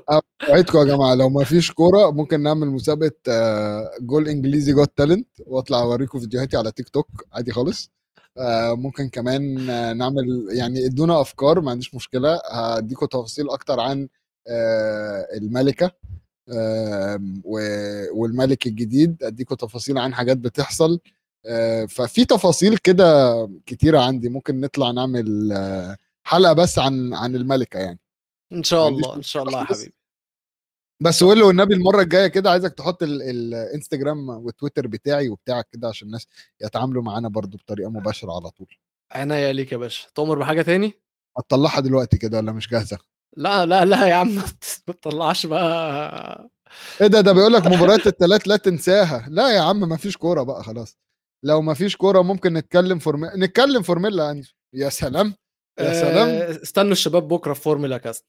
أوعدكم 0.49 0.79
يا 0.79 0.85
جماعة 0.85 1.14
لو 1.14 1.29
ما 1.29 1.45
فيش 1.45 1.73
كورة 1.73 2.11
ممكن 2.11 2.43
نعمل 2.43 2.67
مسابقة 2.67 3.17
آه، 3.29 3.91
جول 4.01 4.29
إنجليزي 4.29 4.73
Got 4.72 4.93
Talent 4.97 5.29
واطلع 5.47 5.81
أوريكم 5.83 6.21
فيديوهاتي 6.21 6.57
على 6.57 6.73
تيك 6.73 6.89
توك 6.89 7.09
عادي 7.33 7.53
خالص. 7.53 7.91
آه، 8.39 8.75
ممكن 8.75 9.09
كمان 9.09 9.67
نعمل 9.99 10.47
يعني 10.51 10.87
إدونا 10.87 11.21
أفكار 11.21 11.61
ما 11.61 11.71
عنديش 11.71 11.95
مشكلة. 11.95 12.41
هديكم 12.51 13.07
تفاصيل 13.07 13.51
أكتر 13.51 13.81
عن 13.81 14.09
الملكة 15.37 15.91
والملك 18.14 18.67
الجديد. 18.67 19.23
أديكم 19.23 19.55
تفاصيل 19.55 19.99
عن 19.99 20.14
حاجات 20.14 20.37
بتحصل. 20.37 21.01
ففي 21.88 22.24
تفاصيل 22.24 22.76
كده 22.78 23.34
كتيره 23.66 24.01
عندي. 24.01 24.28
ممكن 24.28 24.61
نطلع 24.61 24.90
نعمل 24.90 25.53
آه، 25.53 25.97
حلقة 26.26 26.53
بس 26.53 26.78
عن 26.78 27.14
عن 27.14 27.36
الملكة 27.36 27.78
يعني. 27.78 27.99
إن 28.53 28.62
شاء 28.62 28.88
الله 28.88 29.16
إن 29.16 29.22
شاء 29.22 29.42
الله 29.42 29.59
يا. 29.61 29.64
حبيبي. 29.64 29.94
بس 31.03 31.24
قول 31.24 31.38
له 31.38 31.47
والنبي 31.47 31.74
المرة 31.74 32.03
الجاية 32.03 32.26
كده 32.26 32.51
عايزك 32.51 32.74
تحط 32.74 33.03
ال- 33.03 33.22
الانستجرام 33.22 34.28
والتويتر 34.28 34.86
بتاعي 34.86 35.28
وبتاعك 35.28 35.68
كده 35.72 35.88
عشان 35.88 36.07
الناس 36.07 36.26
يتعاملوا 36.61 37.03
معانا 37.03 37.28
برضو 37.28 37.57
بطريقة 37.59 37.90
مباشرة 37.90 38.32
على 38.32 38.51
طول. 38.51 38.66
عناية 39.12 39.51
ليك 39.53 39.72
يا 39.72 39.76
باشا. 39.76 40.09
تؤمر 40.14 40.38
بحاجة 40.38 40.62
تاني؟ 40.62 40.92
هتطلعها 41.38 41.80
دلوقتي 41.80 42.18
كده 42.18 42.38
ولا 42.38 42.53
مش 42.53 42.68
جاهزة؟ 42.68 42.99
لا 43.36 43.66
لا 43.66 43.84
لا 43.84 44.07
يا 44.09 44.14
عم. 44.14 44.34
ما 44.88 44.94
تطلعش 44.94 45.47
بقى. 45.47 46.49
إيه 47.01 47.07
ده 47.07 47.20
ده 47.20 47.32
بيقول 47.32 47.53
لك 47.53 47.66
مباريات 47.66 48.07
الثلاث 48.07 48.49
لا 48.49 48.57
تنساها. 48.57 49.26
لا 49.28 49.49
يا 49.51 49.61
عم 49.61 49.88
ما 49.88 49.97
فيش 49.97 50.16
كورة 50.16 50.42
بقى 50.42 50.64
خلاص. 50.64 50.99
لو 51.47 51.62
ما 51.62 51.74
فيش 51.74 51.97
كورة 51.97 52.22
ممكن 52.22 52.53
نتكلم 52.53 52.99
فورم... 52.99 53.24
نتكلم 53.36 53.82
Formula 53.83 54.31
One 54.31 54.53
يا 54.74 54.88
سلام 54.88 55.34
يا 55.80 55.92
سلام. 55.92 56.28
آه، 56.28 56.62
استنوا 56.62 56.92
الشباب 56.92 57.28
بكرة 57.28 57.53
في 57.53 57.61
فورمولا 57.61 57.99
كاست 57.99 58.24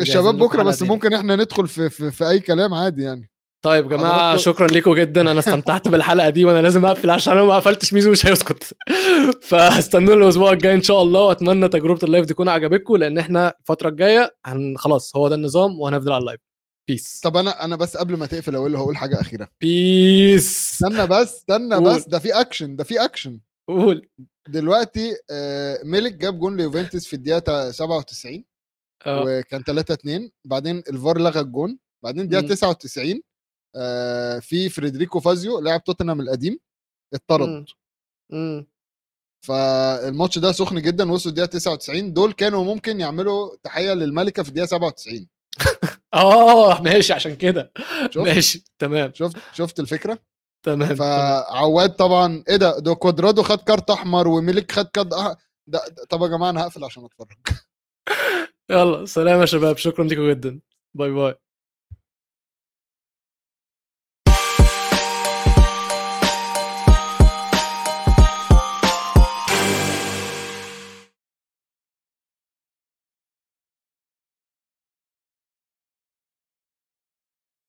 الشباب 0.00 0.38
بكرة 0.38 0.62
بس 0.62 0.78
تاني. 0.78 0.90
ممكن 0.90 1.12
إحنا 1.14 1.36
ندخل 1.36 1.68
في 1.68 1.90
في, 1.90 2.10
في 2.10 2.28
أي 2.28 2.40
كلام 2.40 2.74
عادي 2.74 3.02
يعني. 3.02 3.30
طيب 3.64 3.84
يا 3.92 3.96
جماعة 3.96 4.12
حضراتكم- 4.36 4.42
شكرا 4.44 4.66
لكم 4.66 4.94
جدا. 4.94 5.20
أنا 5.20 5.38
استمتعت 5.38 5.88
بالحلقة 5.92 6.28
دي 6.30 6.44
وأنا 6.44 6.62
لازم 6.62 6.84
أقفل 6.86 7.10
عشان 7.10 7.32
أنا 7.32 7.42
ما 7.44 7.56
قفلتش 7.56 7.92
ميزو 7.94 8.10
مش 8.10 8.26
هيسكت. 8.26 8.74
فاستنوا 9.48 10.14
الأسبوع 10.14 10.52
الجاي 10.52 10.74
إن 10.74 10.82
شاء 10.82 11.02
الله. 11.02 11.20
وأتمنى 11.20 11.68
تجربة 11.68 12.00
ال 12.02 12.06
live 12.06 12.24
دي 12.26 12.34
تكون 12.34 12.48
عجبتكم 12.48 12.96
لأن 12.96 13.18
إحنا 13.18 13.54
الفترة 13.60 13.88
الجاية 13.88 14.36
هن 14.46 14.74
خلاص 14.78 15.16
هو 15.16 15.28
ده 15.28 15.34
النظام 15.34 15.80
وهنفضل 15.80 16.12
على 16.12 16.20
ال 16.20 16.23
live. 16.23 16.40
بس 16.88 17.20
طب 17.20 17.36
أنا 17.36 17.64
أنا 17.64 17.76
بس 17.76 17.96
قبل 17.96 18.16
ما 18.16 18.26
تقفل 18.26 18.54
أقول 18.56 18.72
له 18.72 18.78
هقول 18.78 18.96
حاجة 18.96 19.20
أخيرة. 19.20 19.48
بس 19.60 20.72
استنى 20.72 21.06
بس 21.06 21.34
استنى. 21.34 21.80
بس. 21.80 22.08
ده 22.08 22.18
في 22.18 22.40
اكشن 22.40 22.76
ده 22.76 22.84
في 22.84 23.04
اكشن 23.04 23.40
قول. 23.68 24.08
دلوقتي 24.48 25.16
آه، 25.30 25.80
ميليك 25.84 26.14
جاب 26.14 26.38
جون 26.38 26.56
ليوفنتوس 26.56 27.06
في 27.06 27.16
الدقيقة 27.16 27.70
97 27.70 28.44
آه. 29.06 29.22
وكان 29.26 29.62
3 29.62 29.94
2 29.94 30.30
بعدين 30.44 30.78
الفار 30.78 31.18
لغى 31.18 31.40
الجون. 31.40 31.78
بعدين 32.04 32.22
الدقيقة 32.22 32.42
مم. 32.42 32.48
99 32.48 33.22
آه، 33.76 34.38
في 34.38 34.68
فريدريكو 34.68 35.20
فازيو 35.20 35.58
لاعب 35.60 35.84
توتنهام 35.84 36.20
القديم 36.20 36.58
اتطرد. 37.14 37.66
فالماتش 39.44 40.38
ده 40.38 40.52
سخن 40.52 40.82
جدا 40.82 41.12
وصلوا 41.12 41.30
الدقيقة 41.30 41.50
99 41.50 42.12
دول 42.12 42.32
كانوا 42.32 42.64
ممكن 42.64 43.00
يعملوا 43.00 43.56
تحية 43.62 43.92
للملكة 43.92 44.42
في 44.42 44.48
الدقيقة 44.48 44.66
97 44.66 45.28
آه 46.16 46.82
ماشي 46.82 47.12
عشان 47.12 47.36
كده. 47.36 47.72
ماشي 48.16 48.64
تمام. 48.78 49.12
شفت 49.14 49.36
شفت 49.52 49.80
الفكرة؟ 49.80 50.18
تمام. 50.62 50.94
فعواد 50.94 51.90
طبعا 51.96 52.44
إيه 52.48 52.56
ده؟ 52.56 52.78
ده 52.78 52.94
كوادرادو 52.94 53.42
خد 53.42 53.58
كارت 53.60 53.90
أحمر 53.90 54.28
وميليك 54.28 54.72
خد 54.72 54.86
كارت 54.86 55.12
أح... 55.12 55.34
ده- 55.66 55.84
طب 56.10 56.22
يا 56.22 56.26
جماعة 56.28 56.50
أنا 56.50 56.62
هقفل 56.62 56.84
عشان 56.84 57.04
أتفرج. 57.04 57.36
يلا 58.70 59.06
سلام 59.06 59.40
يا 59.40 59.46
شباب 59.46 59.76
شكرا 59.76 60.04
لكم 60.04 60.30
جدا. 60.30 60.60
bye 60.94 61.10
bye. 61.10 61.34